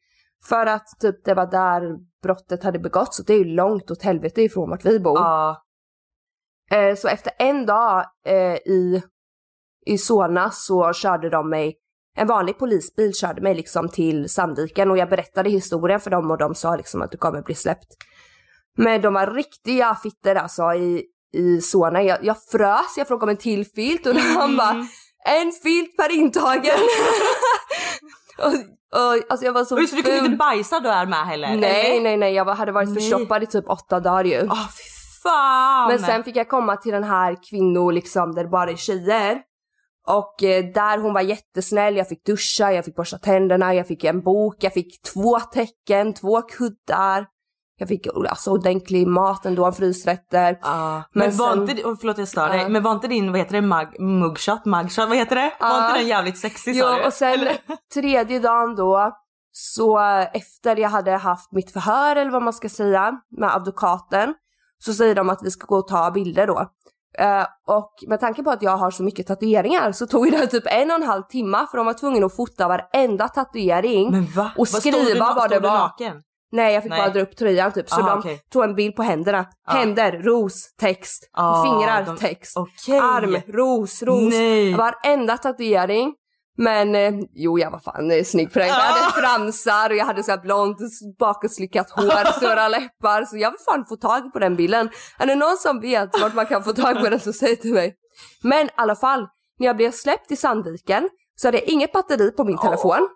För 0.49 0.67
att 0.67 0.87
typ 1.01 1.25
det 1.25 1.35
var 1.35 1.47
där 1.47 1.83
brottet 2.23 2.63
hade 2.63 2.79
begåtts, 2.79 3.17
så 3.17 3.23
det 3.23 3.35
är 3.35 3.39
ju 3.39 3.45
långt 3.45 3.91
åt 3.91 4.03
helvete 4.03 4.43
ifrån 4.43 4.71
vart 4.71 4.85
vi 4.85 5.01
bor. 5.01 5.19
Ja. 5.19 5.63
Eh, 6.71 6.95
så 6.95 7.09
efter 7.09 7.33
en 7.39 7.67
dag 7.67 8.05
eh, 8.27 8.55
i, 8.55 9.03
i 9.87 9.99
Solna 9.99 10.51
så 10.51 10.93
körde 10.93 11.31
de 11.31 11.51
mig, 11.51 11.75
en 12.17 12.27
vanlig 12.27 12.59
polisbil 12.59 13.15
körde 13.15 13.43
mig 13.43 13.55
liksom 13.55 13.89
till 13.89 14.29
Sandviken 14.29 14.91
och 14.91 14.99
jag 14.99 15.09
berättade 15.09 15.51
historien 15.51 16.01
för 16.01 16.11
dem 16.11 16.31
och 16.31 16.39
de 16.39 16.55
sa 16.55 16.77
liksom 16.77 17.03
att 17.03 17.11
du 17.11 17.19
kommer 17.19 17.43
bli 17.43 17.55
släppt. 17.55 17.97
Men 18.77 19.01
de 19.01 19.15
var 19.15 19.27
riktiga 19.27 19.95
fitter 19.95 20.35
alltså 20.35 20.73
i, 20.75 21.05
i 21.33 21.61
Solna. 21.61 22.03
Jag, 22.03 22.25
jag 22.25 22.37
frös, 22.43 22.95
jag 22.97 23.09
frågade 23.09 23.25
om 23.25 23.29
en 23.29 23.37
till 23.37 23.67
filt 23.67 24.07
och 24.07 24.15
han 24.17 24.57
bara 24.57 24.87
en 25.25 25.53
filt 25.63 25.97
per 25.97 26.13
intagen. 26.13 26.79
och, 28.39 28.53
och, 29.01 29.31
alltså 29.31 29.47
jag 29.47 29.53
var 29.53 29.65
så 29.65 29.77
så 29.87 29.97
du 29.97 30.03
kunde 30.03 30.19
inte 30.19 30.37
bajsa 30.37 30.81
då 30.81 30.91
här 30.91 31.07
med 31.07 31.27
heller? 31.27 31.57
Nej, 31.57 31.91
eller? 31.91 32.03
nej, 32.03 32.17
nej, 32.17 32.35
jag 32.35 32.45
hade 32.45 32.73
varit 32.73 32.95
förstoppad 32.95 33.43
i 33.43 33.47
typ 33.47 33.69
åtta 33.69 34.01
dagar 34.01 34.25
ju. 34.25 34.49
Åh 34.51 34.69
fy 34.69 34.83
fan! 35.23 35.89
Men 35.89 35.99
sen 35.99 36.25
fick 36.25 36.37
jag 36.37 36.49
komma 36.49 36.77
till 36.77 36.93
den 36.93 37.05
här 37.05 37.37
kvinno 37.51 37.91
liksom 37.91 38.35
där 38.35 38.43
det 38.43 38.51
bara 38.51 38.71
är 38.71 38.77
tjejer. 38.77 39.43
Och 40.07 40.43
eh, 40.43 40.65
där 40.65 40.99
hon 40.99 41.15
var 41.15 41.21
jättesnäll, 41.21 41.97
jag 41.97 42.09
fick 42.09 42.25
duscha, 42.27 42.73
jag 42.73 42.85
fick 42.85 42.97
borsta 42.97 43.19
tänderna, 43.19 43.75
jag 43.75 43.87
fick 43.87 44.05
en 44.05 44.23
bok, 44.23 44.57
jag 44.61 44.73
fick 44.73 45.03
två 45.03 45.41
tecken, 45.41 46.15
två 46.15 46.43
kuddar. 46.43 47.27
Jag 47.79 47.89
fick 47.89 48.07
alltså 48.29 48.51
ordentlig 48.51 49.07
mat 49.07 49.47
ändå, 49.47 49.73
frysrätter. 49.73 50.59
Ja, 50.63 51.03
men, 51.13 51.29
Men 51.29 51.37
var 51.37 51.53
sen- 51.55 51.71
inte, 51.71 51.85
oh, 51.85 51.97
förlåt 52.01 52.19
jag 52.19 52.29
stör 52.29 52.49
dig, 52.49 52.69
men 52.69 52.83
var 52.83 52.93
inte 52.93 53.09
din, 53.09 53.33
vad 53.33 53.39
heter 53.41 53.53
det, 53.53 53.61
mug, 53.61 54.01
mugshot, 54.01 54.65
mugshot, 54.65 55.09
vad 55.09 55.17
heter 55.17 55.37
det? 55.37 55.53
Var 55.61 55.69
Ja. 55.69 55.87
inte 55.89 55.99
den 56.01 56.09
jävligt 56.09 56.39
sexig 56.39 56.77
sa 56.77 56.93
Jo, 56.93 56.99
du? 57.01 57.07
och 57.07 57.13
sen 57.13 57.33
Eller? 57.33 57.57
tredje 57.95 58.39
dagen 58.41 58.75
då, 58.77 59.13
så 59.53 59.99
efter 60.33 60.77
jag 60.77 60.89
hade 60.89 61.11
haft 61.17 61.53
mitt 61.53 61.71
förhör 61.73 62.17
eller 62.17 62.31
vad 62.31 62.43
man 62.43 62.53
ska 62.53 62.69
säga 62.69 63.13
med 63.39 63.55
advokaten, 63.55 64.35
så 64.79 64.93
säger 64.95 65.15
de 65.15 65.31
att 65.31 65.43
vi 65.43 65.51
ska 65.51 65.67
gå 65.67 65.77
och 65.77 65.89
ta 65.89 66.11
bilder 66.11 66.47
då. 66.47 66.71
Eh, 67.19 67.47
och 67.67 67.93
med 68.07 68.21
tanke 68.21 68.43
på 68.43 68.51
att 68.51 68.63
jag 68.63 68.77
har 68.77 68.91
så 68.91 69.03
mycket 69.03 69.27
tatueringar 69.27 69.93
så 69.93 70.07
tog 70.07 70.31
det 70.33 70.47
typ 70.47 70.65
en 70.67 70.91
och 70.91 70.97
en 70.97 71.03
halv 71.03 71.23
timme 71.23 71.67
för 71.71 71.77
de 71.79 71.87
var 71.87 71.93
tvungna 71.95 72.27
att 72.27 72.37
fota 72.37 72.69
varenda 72.69 73.29
tatuering 73.29 74.11
Men 74.11 74.27
va? 74.27 74.51
och 74.57 74.59
Vad, 74.59 74.69
stod 74.69 74.93
du, 74.93 75.05
skriva 75.05 75.35
vad 75.35 75.51
det 75.51 75.57
stod 75.57 75.63
var. 75.71 75.79
naken? 75.79 76.23
Nej 76.53 76.75
jag 76.75 76.83
fick 76.83 76.91
Nej. 76.91 77.01
bara 77.01 77.11
dra 77.13 77.21
upp 77.21 77.37
tröjan 77.37 77.73
typ. 77.73 77.89
Så 77.91 78.01
Aha, 78.01 78.11
de 78.11 78.19
okej. 78.19 78.41
tog 78.53 78.65
en 78.65 78.75
bild 78.75 78.97
på 78.97 79.03
händerna. 79.03 79.47
Ja. 79.67 79.73
Händer, 79.73 80.13
ros, 80.13 80.75
text. 80.81 81.31
Ah, 81.33 81.63
Fingrar, 81.65 82.05
de- 82.07 82.17
text. 82.17 82.57
Okej. 82.57 82.99
Arm, 82.99 83.37
ros, 83.49 84.03
ros. 84.03 84.31
Nej. 84.31 84.75
Varenda 84.75 85.37
tatuering. 85.37 86.15
Men 86.59 86.95
eh, 86.95 87.13
jo, 87.35 87.59
jag 87.59 87.71
var 87.71 87.79
fan 87.79 88.11
eh, 88.11 88.25
snygg 88.25 88.53
på 88.53 88.59
den. 88.59 88.69
Jag 88.69 88.75
hade 88.75 89.13
fransar 89.13 89.91
och 89.91 89.97
jag 89.97 90.05
hade 90.05 90.23
så 90.23 90.31
här 90.31 90.39
blont 90.39 90.77
bakotslickat 91.19 91.91
hår, 91.91 92.33
stora 92.37 92.69
läppar. 92.69 93.25
Så 93.25 93.37
jag 93.37 93.51
vill 93.51 93.61
fan 93.71 93.85
få 93.89 93.97
tag 93.97 94.33
på 94.33 94.39
den 94.39 94.57
bilden. 94.57 94.91
Är 95.19 95.27
det 95.27 95.35
någon 95.35 95.57
som 95.57 95.81
vet 95.81 96.21
vart 96.21 96.35
man 96.35 96.47
kan 96.47 96.65
få 96.65 96.73
tag 96.73 97.01
på 97.01 97.09
den 97.11 97.21
så 97.21 97.33
säg 97.33 97.57
till 97.57 97.75
mig. 97.75 97.95
Men 98.43 98.67
i 98.67 98.71
alla 98.77 98.97
fall, 98.97 99.27
när 99.59 99.67
jag 99.67 99.77
blev 99.77 99.91
släppt 99.91 100.31
i 100.31 100.37
Sandviken 100.37 101.09
så 101.37 101.47
hade 101.49 101.59
jag 101.59 101.67
inget 101.69 101.93
batteri 101.93 102.31
på 102.31 102.45
min 102.45 102.59
telefon. 102.59 103.09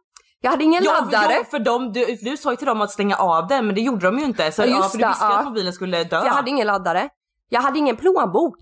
Jag 0.43 0.51
hade 0.51 0.65
ingen 0.65 0.85
Ja, 0.85 0.93
laddare. 0.93 1.33
ja, 1.35 1.45
för 1.51 1.59
de, 1.59 1.93
du, 1.93 2.17
du 2.23 2.37
sa 2.37 2.51
ju 2.51 2.57
till 2.57 2.67
dem 2.67 2.81
att 2.81 2.91
stänga 2.91 3.17
av 3.17 3.47
den 3.47 3.67
men 3.67 3.75
det 3.75 3.81
gjorde 3.81 4.07
de 4.07 4.19
ju 4.19 4.25
inte. 4.25 4.53
Så, 4.53 4.63
Ja, 4.63 4.67
ja, 4.67 4.83
för 4.83 4.99
du 4.99 5.07
visste 5.09 5.25
ja. 5.25 5.39
att 5.39 5.45
mobilen 5.45 5.73
skulle 5.73 6.05
dö. 6.05 6.21
För 6.21 6.27
jag 6.27 6.35
hade 6.35 6.51
ingen 6.51 6.67
laddare. 6.67 7.09
Jag 7.49 7.61
hade 7.61 7.79
ingen 7.79 7.97
plånbok. 7.97 8.57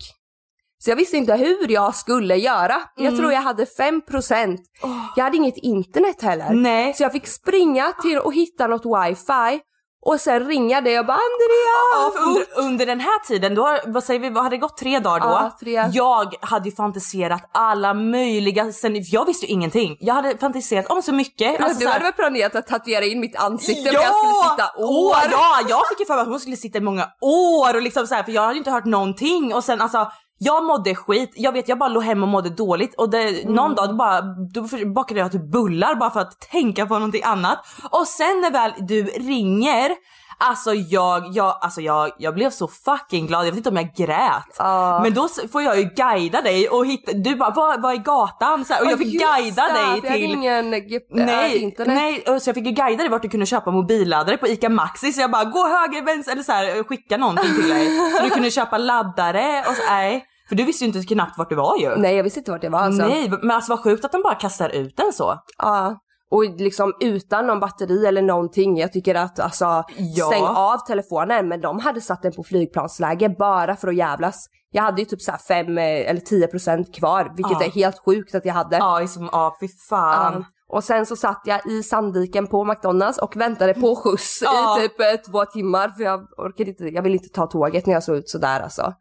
Så 0.84 0.90
jag 0.90 0.96
visste 0.96 1.16
inte 1.16 1.34
hur 1.34 1.70
jag 1.70 1.94
skulle 1.94 2.36
göra. 2.36 2.76
Jag 2.96 3.06
Mm. 3.06 3.18
tror 3.18 3.32
jag 3.32 3.40
hade 3.40 3.66
5%. 3.66 4.58
Jag 5.16 5.24
hade 5.24 5.36
inget 5.36 5.56
internet 5.56 6.22
heller. 6.22 6.50
Nej. 6.50 6.94
Så 6.94 7.02
jag 7.02 7.12
fick 7.12 7.26
springa 7.26 7.92
till 8.02 8.18
och 8.18 8.34
hitta 8.34 8.66
något 8.66 8.84
wifi 8.84 9.60
och 10.06 10.20
sen 10.20 10.46
ringa 10.46 10.80
det 10.80 10.98
och 10.98 11.06
bara 11.06 11.18
Andrea! 11.18 11.78
Ja, 11.94 12.12
under, 12.26 12.68
under 12.68 12.86
den 12.86 13.00
här 13.00 13.18
tiden, 13.26 13.54
då, 13.54 13.78
vad 13.86 14.04
säger 14.04 14.20
vi, 14.20 14.30
vad 14.30 14.42
hade 14.42 14.56
det 14.56 14.60
gått 14.60 14.76
tre 14.76 14.98
dagar 14.98 15.20
då? 15.20 15.26
Ja, 15.26 15.56
tre. 15.60 15.84
Jag 15.92 16.34
hade 16.40 16.68
ju 16.68 16.74
fantiserat 16.74 17.50
alla 17.52 17.94
möjliga, 17.94 18.72
sen, 18.72 18.96
jag 19.12 19.24
visste 19.26 19.46
ju 19.46 19.52
ingenting. 19.52 19.96
Jag 20.00 20.14
hade 20.14 20.38
fantiserat 20.38 20.86
om 20.86 21.02
så 21.02 21.12
mycket. 21.12 21.60
Alltså, 21.60 21.78
du 21.78 21.84
så 21.84 21.86
här- 21.86 21.92
hade 21.92 22.04
väl 22.04 22.12
planerat 22.12 22.54
att 22.54 22.66
tatuera 22.66 23.04
in 23.04 23.20
mitt 23.20 23.36
ansikte 23.36 23.88
för 23.90 23.94
jag 23.94 24.04
skulle 24.16 24.50
sitta 24.50 24.84
år? 24.84 25.14
Åh, 25.14 25.22
ja, 25.30 25.56
jag 25.68 25.88
fick 25.88 26.00
ju 26.00 26.06
för 26.06 26.14
mig 26.14 26.22
att 26.22 26.28
hon 26.28 26.40
skulle 26.40 26.56
sitta 26.56 26.78
i 26.78 26.80
många 26.80 27.08
år 27.22 27.74
och 27.76 27.82
liksom 27.82 28.06
så 28.06 28.14
här, 28.14 28.22
för 28.22 28.32
jag 28.32 28.42
hade 28.42 28.54
ju 28.54 28.58
inte 28.58 28.70
hört 28.70 28.84
någonting 28.84 29.54
och 29.54 29.64
sen 29.64 29.80
alltså 29.80 30.10
jag 30.38 30.64
mådde 30.64 30.94
skit, 30.94 31.32
jag 31.36 31.52
vet 31.52 31.68
jag 31.68 31.78
bara 31.78 31.88
låg 31.88 32.02
hemma 32.04 32.22
och 32.22 32.28
mådde 32.28 32.50
dåligt 32.50 32.94
och 32.94 33.10
det, 33.10 33.18
Mm. 33.42 33.54
någon 33.54 33.74
dag 33.74 33.88
då 33.88 33.94
bara, 33.94 34.20
då 34.54 34.66
bakade 34.94 35.20
jag 35.20 35.32
typ 35.32 35.52
bullar 35.52 35.94
bara 35.94 36.10
för 36.10 36.20
att 36.20 36.40
tänka 36.40 36.86
på 36.86 36.94
någonting 36.94 37.22
annat. 37.24 37.58
Och 37.90 38.06
sen 38.06 38.40
när 38.40 38.50
väl 38.50 38.72
du 38.78 39.02
ringer, 39.04 39.90
alltså 40.40 40.74
jag, 40.74 41.26
jag, 41.32 41.58
alltså 41.60 41.80
jag, 41.80 42.10
jag 42.18 42.34
blev 42.34 42.50
så 42.50 42.68
fucking 42.68 43.26
glad, 43.26 43.46
jag 43.46 43.50
vet 43.50 43.56
inte 43.56 43.68
om 43.68 43.76
jag 43.76 43.94
grät. 43.96 44.56
Ja. 44.58 45.00
Men 45.02 45.14
då 45.14 45.28
får 45.52 45.62
jag 45.62 45.78
ju 45.78 45.84
guida 45.84 46.40
dig 46.42 46.68
och 46.68 46.86
hitta, 46.86 47.12
du 47.12 47.34
bara 47.36 47.50
vad, 47.50 47.82
vad 47.82 47.92
är 47.92 47.96
gatan? 47.96 48.64
Så 48.64 48.74
här, 48.74 48.80
och 48.80 48.86
jag 48.86 48.92
Ja, 48.92 48.96
fick 48.96 49.20
guida 49.20 49.62
det, 49.68 49.72
dig 49.72 50.00
för 50.00 50.08
jag 50.08 50.16
till 50.16 50.24
ingen 50.24 50.74
äh, 50.74 50.80
Nej, 51.10 51.58
internet. 51.58 51.94
nej, 52.26 52.40
så 52.40 52.48
jag 52.48 52.54
fick 52.54 52.66
ju 52.66 52.72
guida 52.72 52.96
dig 53.02 53.08
vart 53.08 53.22
du 53.22 53.28
kunde 53.28 53.46
köpa 53.46 53.70
mobilladdare 53.70 54.36
på 54.36 54.46
ICA 54.48 54.68
Maxi 54.68 55.12
så 55.12 55.20
jag 55.20 55.30
bara 55.30 55.44
gå 55.44 55.68
höger, 55.68 56.02
vänster 56.04 56.32
eller 56.32 56.42
så 56.42 56.52
här, 56.52 56.82
skicka 56.84 57.16
någonting 57.16 57.54
till 57.54 57.68
dig. 57.68 57.96
Så 58.16 58.22
du 58.22 58.30
kunde 58.30 58.50
köpa 58.50 58.78
laddare 58.78 59.64
och 59.68 59.74
så, 59.74 59.82
nej. 59.90 60.24
För 60.48 60.56
du 60.56 60.64
visste 60.64 60.84
ju 60.84 60.92
inte 60.92 61.14
knappt 61.14 61.38
vart 61.38 61.48
du 61.48 61.54
var 61.56 61.76
ju. 61.78 61.96
Nej 61.96 62.16
jag 62.16 62.24
visste 62.24 62.40
inte 62.40 62.50
vart 62.50 62.60
det 62.60 62.68
var 62.68 62.78
alltså. 62.78 63.02
Nej, 63.02 63.30
men 63.42 63.50
alltså 63.50 63.72
vad 63.72 63.82
sjukt 63.84 64.04
att 64.04 64.12
de 64.12 64.22
bara 64.22 64.34
kastar 64.34 64.68
ut 64.68 64.96
den 64.96 65.12
så. 65.12 65.38
Ja. 65.58 65.96
Och 66.30 66.44
liksom 66.44 66.92
utan 67.00 67.46
någon 67.46 67.60
batteri 67.60 68.06
eller 68.06 68.22
någonting. 68.22 68.78
Jag 68.78 68.92
tycker 68.92 69.14
att 69.14 69.40
alltså 69.40 69.84
Ja. 69.96 70.26
stäng 70.26 70.44
av 70.44 70.78
telefonen. 70.86 71.48
Men 71.48 71.60
de 71.60 71.78
hade 71.78 72.00
satt 72.00 72.22
den 72.22 72.32
på 72.32 72.42
flygplansläge 72.44 73.28
bara 73.38 73.76
för 73.76 73.88
att 73.88 73.96
jävlas. 73.96 74.46
Jag 74.70 74.82
hade 74.82 75.00
ju 75.02 75.04
typ 75.04 75.20
så 75.22 75.30
här 75.30 75.38
5 75.38 75.78
eller 75.78 76.20
10% 76.20 76.92
kvar, 76.98 77.32
vilket 77.36 77.60
Ja. 77.60 77.66
är 77.66 77.70
helt 77.70 77.98
sjukt 78.04 78.34
att 78.34 78.44
jag 78.44 78.54
hade. 78.54 78.76
Ja, 78.76 79.06
som, 79.06 79.28
ja 79.32 79.56
fy 79.60 79.68
fan. 79.88 80.32
Ja. 80.34 80.44
Och 80.70 80.84
sen 80.84 81.06
så 81.06 81.16
satt 81.16 81.42
jag 81.44 81.66
i 81.66 81.82
Sandviken 81.82 82.46
på 82.46 82.64
McDonalds 82.64 83.18
och 83.18 83.36
väntade 83.36 83.74
på 83.74 83.96
skjuts 83.96 84.38
Ja. 84.42 84.78
i 84.78 84.88
typ 84.88 85.24
två 85.30 85.44
timmar 85.44 85.88
för 85.88 86.04
jag 86.04 86.20
orkade 86.36 86.70
inte, 86.70 86.84
jag 86.84 87.02
ville 87.02 87.16
inte 87.16 87.28
ta 87.28 87.46
tåget 87.46 87.86
när 87.86 87.94
jag 87.94 88.02
såg 88.02 88.16
ut 88.16 88.28
sådär 88.28 88.60
alltså. 88.60 88.92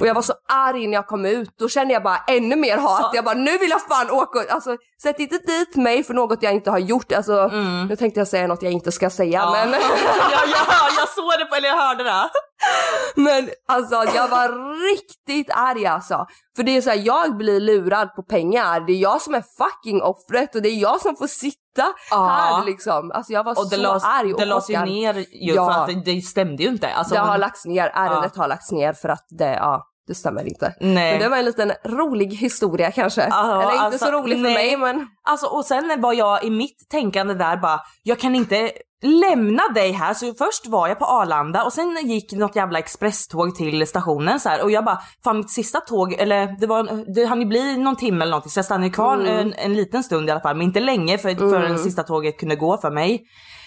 Och 0.00 0.06
jag 0.06 0.14
var 0.14 0.22
så 0.22 0.32
arg 0.48 0.86
när 0.86 0.94
jag 0.94 1.06
kom 1.06 1.26
ut, 1.26 1.50
då 1.58 1.68
kände 1.68 1.94
jag 1.94 2.02
bara 2.02 2.16
ännu 2.28 2.56
mer 2.56 2.76
hat. 2.78 3.10
Jag 3.14 3.24
bara 3.24 3.34
nu 3.34 3.58
vill 3.58 3.70
jag 3.70 3.82
fan 3.82 4.10
åka, 4.10 4.44
alltså 4.54 4.76
sätt 5.02 5.18
inte 5.18 5.38
dit 5.38 5.76
mig 5.76 6.02
för 6.04 6.14
något 6.14 6.42
jag 6.42 6.52
inte 6.52 6.70
har 6.70 6.78
gjort. 6.78 7.12
Alltså 7.12 7.46
nu 7.88 7.96
tänkte 7.96 8.20
jag 8.20 8.28
säga 8.28 8.46
något 8.46 8.62
jag 8.62 8.72
inte 8.72 8.92
ska 8.92 9.10
säga 9.10 9.38
Ja. 9.38 9.50
men, 9.52 9.70
ja, 9.72 9.78
ja, 10.30 10.88
jag 10.98 11.08
såg 11.08 11.32
det 11.38 11.44
på, 11.44 11.54
eller 11.54 11.68
jag 11.68 11.76
hörde 11.76 12.04
det. 12.04 12.30
Men 13.16 13.48
alltså 13.68 13.94
jag 14.14 14.28
var 14.28 14.48
riktigt 14.92 15.50
arg 15.54 15.86
alltså. 15.86 16.26
För 16.56 16.62
det 16.62 16.76
är 16.76 16.80
så 16.82 16.90
här, 16.90 16.96
jag 17.04 17.36
blir 17.36 17.60
lurad 17.60 18.14
på 18.14 18.22
pengar, 18.22 18.80
det 18.86 18.92
är 18.92 18.96
jag 18.96 19.22
som 19.22 19.34
är 19.34 19.44
fucking 19.58 20.02
offret 20.02 20.54
och 20.54 20.62
det 20.62 20.68
är 20.68 20.76
jag 20.82 21.00
som 21.00 21.16
får 21.16 21.26
sitta 21.26 21.56
Ja. 22.10 22.26
här 22.28 22.64
liksom. 22.64 23.10
Alltså 23.14 23.32
jag 23.32 23.44
var 23.44 23.52
Och 23.58 23.66
så 23.66 23.76
lades, 23.76 24.04
arg 24.04 24.32
och 24.34 24.40
det 24.40 24.46
lades 24.46 24.70
ju 24.70 24.78
ner 24.84 25.14
ju 25.14 25.24
Ja. 25.54 25.72
för 25.72 25.80
att 25.80 26.04
det, 26.04 26.12
det 26.14 26.20
stämde 26.20 26.62
ju 26.62 26.68
inte. 26.68 26.88
Alltså, 26.94 27.14
det 27.14 27.20
har 27.20 27.28
men- 27.30 27.40
lagts 27.40 27.64
ner, 27.66 27.90
ärendet 27.94 28.36
har 28.36 28.48
lagts 28.48 28.70
ner 28.72 28.92
för 28.92 29.08
att 29.08 29.26
det, 29.38 29.54
ja, 29.54 29.86
det 30.06 30.14
stämmer 30.14 30.48
inte. 30.48 30.74
Nej. 30.80 31.12
Men 31.12 31.20
det 31.22 31.28
var 31.28 31.36
en 31.36 31.44
liten 31.44 31.72
rolig 31.84 32.34
historia 32.34 32.90
kanske. 32.92 33.26
Ja, 33.30 33.62
Eller 33.62 33.72
inte 33.72 33.84
alltså, 33.84 34.04
så 34.06 34.12
rolig 34.12 34.36
för 34.36 34.42
nej. 34.42 34.54
mig 34.54 34.76
men 34.76 35.06
Alltså 35.28 35.46
och 35.46 35.64
sen 35.64 36.00
var 36.00 36.12
jag 36.12 36.44
i 36.44 36.50
mitt 36.50 36.88
tänkande 36.90 37.34
där 37.34 37.56
bara, 37.56 37.80
jag 38.02 38.18
kan 38.18 38.34
inte 38.34 38.70
lämna 39.02 39.62
dig 39.74 39.92
här. 39.92 40.14
Så 40.14 40.34
först 40.34 40.66
var 40.66 40.88
jag 40.88 40.98
på 40.98 41.04
Arlanda 41.04 41.64
och 41.64 41.72
sen 41.72 41.96
gick 42.08 42.32
något 42.32 42.56
jävla 42.56 42.78
expresståg 42.78 43.54
till 43.54 43.86
stationen 43.86 44.40
så 44.40 44.48
här 44.48 44.62
och 44.62 44.70
jag 44.70 44.84
bara, 44.84 44.98
fan 45.24 45.36
mitt 45.36 45.50
sista 45.50 45.80
tåg, 45.80 46.12
eller 46.12 46.60
det 46.60 46.66
var, 46.66 47.14
det 47.14 47.24
hann 47.26 47.40
ju 47.40 47.46
bli 47.46 47.76
någon 47.76 47.96
timme 47.96 48.22
eller 48.22 48.30
någonting 48.30 48.50
så 48.50 48.58
jag 48.58 48.64
stannade 48.64 48.90
kvar 48.90 49.14
Mm. 49.14 49.26
en, 49.38 49.52
en 49.52 49.74
liten 49.74 50.02
stund 50.04 50.28
i 50.28 50.32
alla 50.32 50.40
fall, 50.40 50.56
men 50.56 50.66
inte 50.66 50.80
länge 50.80 51.18
för, 51.18 51.34
för 51.34 51.68
det 51.68 51.78
sista 51.78 52.02
tåget 52.02 52.38
kunde 52.38 52.56
gå 52.56 52.78
för 52.78 52.90
mig. 52.90 53.22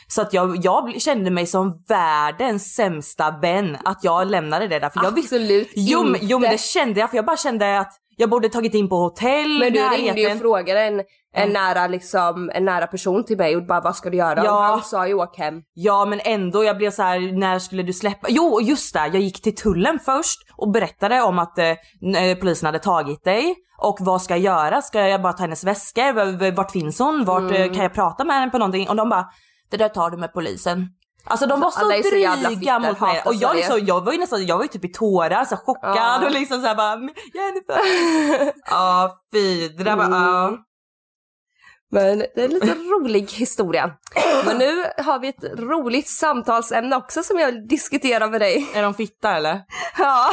Så 0.08 0.22
att 0.22 0.34
jag, 0.34 0.58
jag 0.66 1.02
kände 1.02 1.32
mig 1.32 1.46
som 1.46 1.84
världens 1.88 2.76
sämsta 2.76 3.32
vän 3.42 3.78
att 3.86 4.04
jag 4.04 4.28
lämnade 4.32 4.68
det 4.68 4.80
där. 4.80 4.90
För 4.90 5.04
jag 5.04 5.12
visste- 5.12 5.36
Absolut 5.36 5.72
jo, 5.76 6.04
men- 6.04 6.20
jo 6.22 6.40
men 6.40 6.46
inte. 6.52 6.54
det 6.56 6.62
kände 6.62 7.00
jag 7.00 7.10
för 7.10 7.18
jag 7.18 7.26
bara 7.26 7.38
kände 7.38 7.80
att 7.80 7.94
jag 8.20 8.30
borde 8.30 8.50
tagit 8.50 8.74
in 8.74 8.90
på 8.90 8.96
hotell, 8.96 9.60
Men 9.60 9.74
du 9.74 9.80
ringde 9.80 9.98
ju 9.98 10.06
närheten. 10.14 10.34
och 10.38 10.42
frågade 10.42 10.82
en, 10.82 11.04
en, 11.36 11.50
nära, 11.54 11.88
liksom, 11.88 12.52
en 12.54 12.66
nära 12.66 12.88
person 12.88 13.24
till 13.24 13.38
mig 13.38 13.56
och 13.56 13.66
bara 13.66 13.82
vad 13.82 13.96
ska 13.96 14.10
du 14.10 14.18
göra? 14.18 14.44
Ja. 14.46 14.52
Och 14.52 14.64
han 14.64 14.84
sa 14.84 15.08
ju 15.08 15.14
åk 15.14 15.38
hem. 15.38 15.62
Ja 15.74 16.06
men 16.06 16.20
ändå, 16.24 16.64
jag 16.64 16.78
blev 16.78 16.92
så 16.92 17.04
här: 17.04 17.40
när 17.40 17.60
skulle 17.60 17.84
du 17.84 17.94
släppa? 17.94 18.28
Jo 18.30 18.62
just 18.62 18.94
det, 18.94 19.00
jag 19.00 19.20
gick 19.22 19.42
till 19.42 19.56
tullen 19.56 20.00
först 20.06 20.40
och 20.58 20.72
berättade 20.72 21.22
om 21.22 21.40
att 21.40 21.58
eh, 21.58 21.66
eh, 21.68 22.38
polisen 22.42 22.66
hade 22.66 22.80
tagit 22.80 23.24
dig. 23.24 23.56
Och 23.82 23.98
vad 24.00 24.22
ska 24.22 24.34
jag 24.38 24.44
göra? 24.44 24.82
Ska 24.82 25.08
jag 25.08 25.22
bara 25.22 25.34
ta 25.34 25.44
hennes 25.44 25.64
väskor? 25.64 26.52
Vart 26.52 26.72
finns 26.72 27.00
hon? 27.00 27.26
Vart 27.26 27.42
Mm. 27.42 27.54
eh, 27.62 27.68
kan 27.74 27.84
jag 27.84 27.94
prata 27.94 28.24
med 28.24 28.36
henne 28.36 28.52
på 28.52 28.58
någonting? 28.58 28.90
Och 28.90 28.96
de 28.96 29.10
bara, 29.10 29.26
det 29.72 29.78
där 29.78 29.90
tar 29.90 30.10
du 30.10 30.18
med 30.18 30.34
polisen. 30.34 30.88
Alltså 31.30 31.46
de 31.48 31.60
var 31.62 31.72
så 31.72 31.80
Alla 31.80 32.04
så 32.04 32.10
dryga 32.10 32.80
mot 32.80 33.00
mig. 33.00 33.22
Och 33.26 33.34
jag, 33.34 33.42
Sverige. 33.52 33.54
liksom, 33.56 33.86
jag 33.86 34.06
var 34.06 34.12
ju 34.12 34.18
nästan, 34.20 34.46
jag 34.46 34.56
var 34.58 34.64
ju 34.64 34.68
typ 34.68 34.86
i 34.86 34.92
tårar, 34.92 35.46
så 35.46 35.58
chockad 35.58 35.96
Ja. 35.98 36.26
och 36.26 36.32
liksom 36.32 36.62
såhär 36.62 36.76
bara, 36.76 36.96
Jennifer. 37.34 37.82
Ja 38.70 39.20
fy, 39.34 39.68
det 39.70 39.84
där 39.84 39.96
var, 39.96 40.04
ja. 40.06 40.58
Men 41.92 42.20
det 42.20 42.38
är 42.42 42.46
en 42.46 42.52
lite 42.52 42.74
rolig 42.74 43.32
historia. 43.32 43.92
Men 44.46 44.58
nu 44.58 44.84
har 44.98 45.20
vi 45.20 45.28
ett 45.28 45.44
roligt 45.60 46.08
samtalsämne 46.10 46.96
också 46.96 47.24
som 47.24 47.40
jag 47.40 47.46
vill 47.52 47.68
diskutera 47.68 48.28
med 48.28 48.42
dig. 48.42 48.70
Är 48.74 48.84
de 48.84 48.94
fitta 48.94 49.36
eller? 49.36 49.62
Ja. 49.98 50.26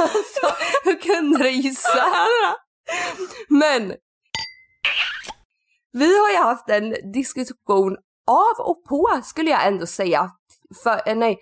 alltså, 0.00 0.54
hur 0.84 1.00
kunde 1.00 1.38
du 1.38 1.50
gissa? 1.50 2.04
Men 3.48 3.92
vi 5.92 6.18
har 6.18 6.30
ju 6.30 6.36
haft 6.36 6.70
en 6.70 7.12
diskussion 7.12 7.96
av 8.30 8.64
och 8.66 8.84
på 8.88 9.20
skulle 9.24 9.50
jag 9.50 9.66
ändå 9.66 9.86
säga. 9.86 10.30
För, 10.82 11.00
eh, 11.06 11.16
nej, 11.16 11.38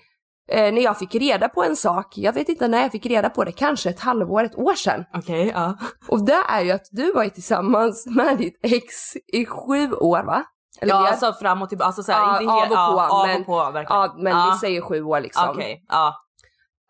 eh, 0.50 0.72
när 0.74 0.82
jag 0.82 0.98
fick 0.98 1.14
reda 1.14 1.48
på 1.48 1.64
en 1.64 1.76
sak, 1.76 2.18
jag 2.18 2.32
vet 2.32 2.48
inte 2.48 2.68
när 2.68 2.82
jag 2.82 2.92
fick 2.92 3.06
reda 3.06 3.30
på 3.30 3.44
det, 3.44 3.52
kanske 3.52 3.90
ett 3.90 4.00
halvår, 4.00 4.44
ett 4.44 4.58
år 4.58 4.74
sedan. 4.74 5.04
Okej, 5.14 5.52
ja. 5.54 5.78
Och 6.08 6.26
det 6.26 6.42
är 6.48 6.60
ju 6.60 6.70
att 6.70 6.86
du 6.90 7.12
var 7.12 7.24
ju 7.24 7.30
tillsammans 7.30 8.06
med 8.06 8.38
ditt 8.38 8.60
ex 8.62 9.16
i 9.32 9.46
sju 9.46 9.92
år 9.92 10.22
va? 10.24 10.44
Eller 10.80 10.94
Ja, 10.94 11.08
alltså 11.08 11.32
fram 11.32 11.62
och 11.62 11.68
tillbaka, 11.68 11.86
alltså 11.86 12.02
såhär, 12.02 12.20
Ja, 12.20 12.40
inte 12.40 12.52
av 12.52 12.58
helt, 12.60 12.70
och 12.70 12.76
på, 12.76 12.82
ja, 12.82 13.20
av 13.20 13.26
men- 13.26 13.40
och 13.40 13.46
på 13.46 13.56
verkligen. 13.56 14.00
Ja, 14.02 14.14
men 14.18 14.32
ja. 14.36 14.50
vi 14.52 14.58
säger 14.58 14.80
sju 14.80 15.02
år 15.02 15.20
liksom. 15.20 15.48
Okej, 15.48 15.84
ja. 15.88 16.14